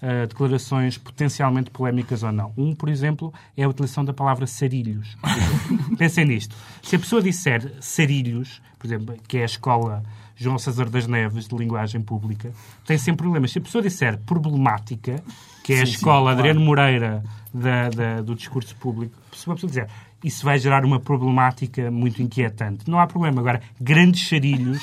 ah, 0.02 0.26
declarações 0.28 0.98
potencialmente 0.98 1.70
polémicas 1.72 2.24
ou 2.24 2.32
não. 2.32 2.54
Um, 2.58 2.74
por 2.76 2.89
exemplo, 2.89 3.34
é 3.56 3.64
a 3.64 3.70
utilização 3.70 4.04
da 4.06 4.14
palavra 4.14 4.46
sarilhos. 4.48 5.18
Pensem 5.98 6.26
nisto. 6.26 6.56
Se 6.84 6.96
a 6.96 7.00
pessoa 7.00 7.22
disser 7.22 7.74
sarilhos, 7.80 8.62
por 8.80 8.88
exemplo, 8.88 9.16
que 9.28 9.38
é 9.38 9.41
a 9.43 9.46
escola 9.46 10.04
João 10.36 10.58
César 10.60 10.89
das 10.89 11.08
Neves 11.08 11.48
de 11.48 11.56
linguagem 11.56 12.02
pública, 12.02 12.52
tem 12.86 12.98
sempre 12.98 13.24
problemas. 13.24 13.52
Se 13.52 13.60
a 13.60 13.62
pessoa 13.62 13.82
disser 13.82 14.18
problemática, 14.20 15.24
que 15.64 15.74
é 15.74 15.78
a 15.78 15.80
Sim, 15.80 15.86
sim, 15.86 15.91
escola 15.93 16.24
claro. 16.34 16.39
Adriano 16.39 16.60
Moreira 16.60 17.24
da- 17.54 17.89
da- 17.89 18.22
do 18.22 18.36
discurso 18.36 18.76
público, 18.76 19.16
se 19.34 19.48
uma 19.48 19.56
pessoa 19.56 19.70
dizer 19.70 19.88
isso 20.26 20.43
vai 20.45 20.57
gerar 20.59 20.84
uma 20.86 20.99
problemática 20.99 21.89
muito 21.91 22.21
inquietante. 22.21 22.89
Não 22.89 22.99
há 22.99 23.07
problema. 23.07 23.39
Agora, 23.41 23.61
grandes 23.80 24.21
charilhos, 24.21 24.82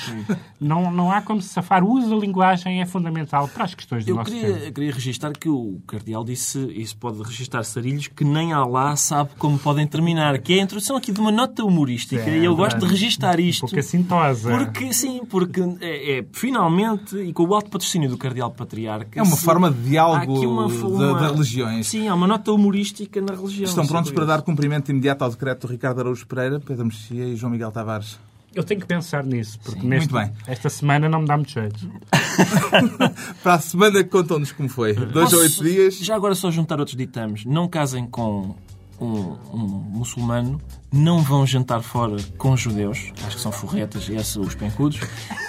não, 0.59 0.91
não 0.91 1.11
há 1.11 1.21
como 1.21 1.41
se 1.41 1.49
safar. 1.49 1.83
O 1.83 1.91
uso 1.91 2.09
da 2.09 2.15
linguagem 2.15 2.81
é 2.81 2.85
fundamental 2.85 3.47
para 3.47 3.65
as 3.65 3.75
questões 3.75 4.05
do 4.05 4.11
Eu 4.11 4.15
nosso 4.15 4.31
queria, 4.31 4.53
tempo. 4.57 4.73
queria 4.73 4.91
registrar 4.93 5.33
que 5.33 5.49
o 5.49 5.81
cardeal 5.87 6.23
disse, 6.23 6.59
isso 6.75 6.95
pode 6.97 7.21
registrar 7.21 7.63
sarilhos, 7.63 8.07
que 8.07 8.23
nem 8.23 8.53
Alá 8.53 8.95
sabe 8.95 9.31
como 9.37 9.57
podem 9.59 9.85
terminar, 9.87 10.37
que 10.39 10.53
é 10.53 10.59
a 10.59 10.63
introdução 10.63 10.95
aqui 10.95 11.11
de 11.11 11.19
uma 11.19 11.31
nota 11.31 11.63
humorística, 11.63 12.21
É, 12.29 12.37
e 12.39 12.45
eu 12.45 12.55
gosto 12.55 12.79
de 12.79 12.85
registar 12.85 13.37
Um 13.37 13.41
isto. 13.43 13.61
pouco 13.61 13.79
assintosa. 13.79 14.49
Porque, 14.57 14.93
sim, 14.93 15.21
porque 15.29 15.61
é, 15.81 16.19
é, 16.19 16.25
finalmente, 16.31 17.17
e 17.17 17.33
com 17.33 17.43
o 17.43 17.53
alto 17.53 17.69
patrocínio 17.69 18.09
do 18.09 18.17
Cardeal 18.17 18.51
Patriarca... 18.51 19.19
É 19.19 19.23
uma 19.23 19.35
se- 19.35 19.43
forma 19.43 19.71
de 19.71 19.81
diálogo 19.89 20.39
uma- 20.47 20.65
uma- 20.67 21.19
das 21.19 21.31
religiões. 21.31 21.87
Sim, 21.87 22.07
há 22.07 22.13
uma 22.15 22.27
nota 22.27 22.51
humorística 22.51 23.19
na 23.21 23.33
religião. 23.33 23.65
Estão 23.65 23.85
prontos 23.85 24.11
para 24.11 24.25
dar 24.25 24.35
isso. 24.35 24.43
cumprimento 24.45 24.91
imediato 24.91 25.23
ao 25.23 25.32
decreto 25.33 25.67
do 25.67 25.71
Ricardo 25.71 25.99
Araújo 25.99 26.25
Pereira, 26.25 26.59
Pedro 26.59 26.85
Mexia 26.85 27.25
e 27.25 27.35
João 27.35 27.51
Miguel 27.51 27.71
Tavares. 27.71 28.17
Eu 28.55 28.63
tenho 28.63 28.79
que 28.79 28.85
pensar 28.85 29.23
nisso, 29.23 29.59
porque 29.63 29.81
Sim, 29.81 29.87
neste- 29.87 30.13
muito 30.13 30.27
bem. 30.27 30.35
esta 30.45 30.69
semana 30.69 31.09
não 31.09 31.21
me 31.21 31.27
dá 31.27 31.35
muito 31.35 31.51
jeito. 31.51 31.89
Para 33.41 33.55
a 33.55 33.59
semana, 33.59 34.03
contam-nos 34.03 34.51
como 34.51 34.69
foi. 34.69 34.93
Dois 34.93 35.11
Posso- 35.31 35.35
a 35.35 35.39
oito 35.39 35.63
dias. 35.63 35.97
Já 35.97 36.15
agora 36.15 36.35
só 36.35 36.51
juntar 36.51 36.79
outros 36.79 36.95
ditames. 36.95 37.45
Não 37.45 37.67
casem 37.67 38.05
com 38.05 38.55
um, 38.99 39.35
um 39.53 39.57
muçulmano, 39.89 40.59
não 40.91 41.21
vão 41.21 41.45
jantar 41.45 41.81
fora 41.81 42.15
com 42.37 42.55
judeus, 42.55 43.11
acho 43.25 43.35
que 43.35 43.41
são 43.41 43.51
forretas, 43.51 44.07
esses 44.09 44.35
os 44.35 44.53
pencudos, 44.55 44.99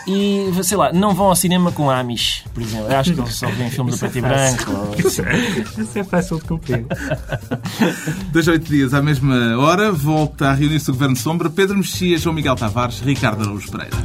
e, 0.07 0.51
sei 0.63 0.77
lá, 0.77 0.93
não 0.93 1.15
vão 1.15 1.27
ao 1.27 1.37
cinema 1.37 1.71
com 1.71 1.91
Amish, 1.91 2.45
por 2.55 2.63
exemplo. 2.63 2.87
Eu 2.91 2.97
acho 2.99 3.15
que 3.15 3.21
eles 3.21 3.35
só 3.35 3.47
veem 3.51 3.71
filmes 3.71 3.95
a 3.95 3.99
preto 4.09 4.19
e 4.19 4.21
branco. 4.23 4.71
ou- 4.71 4.95
Isso 5.83 5.99
é 5.99 6.05
fácil 6.05 6.39
de 6.39 6.45
cumprir. 6.45 6.87
Dois 8.33 8.49
a 8.49 8.53
oito 8.53 8.67
dias, 8.69 8.95
à 8.95 9.03
mesma 9.03 9.57
hora, 9.59 9.93
volta 9.93 10.49
a 10.49 10.53
reunir-se 10.55 10.91
o 10.91 10.93
Governo 10.95 11.15
de 11.15 11.21
Sombra. 11.21 11.51
Pedro 11.51 11.77
Mexia, 11.77 12.19
João 12.19 12.35
Miguel 12.35 12.57
Tavares, 12.57 13.01
Ricardo 13.01 13.43
Araújo 13.43 13.71
Pereira. 13.71 13.97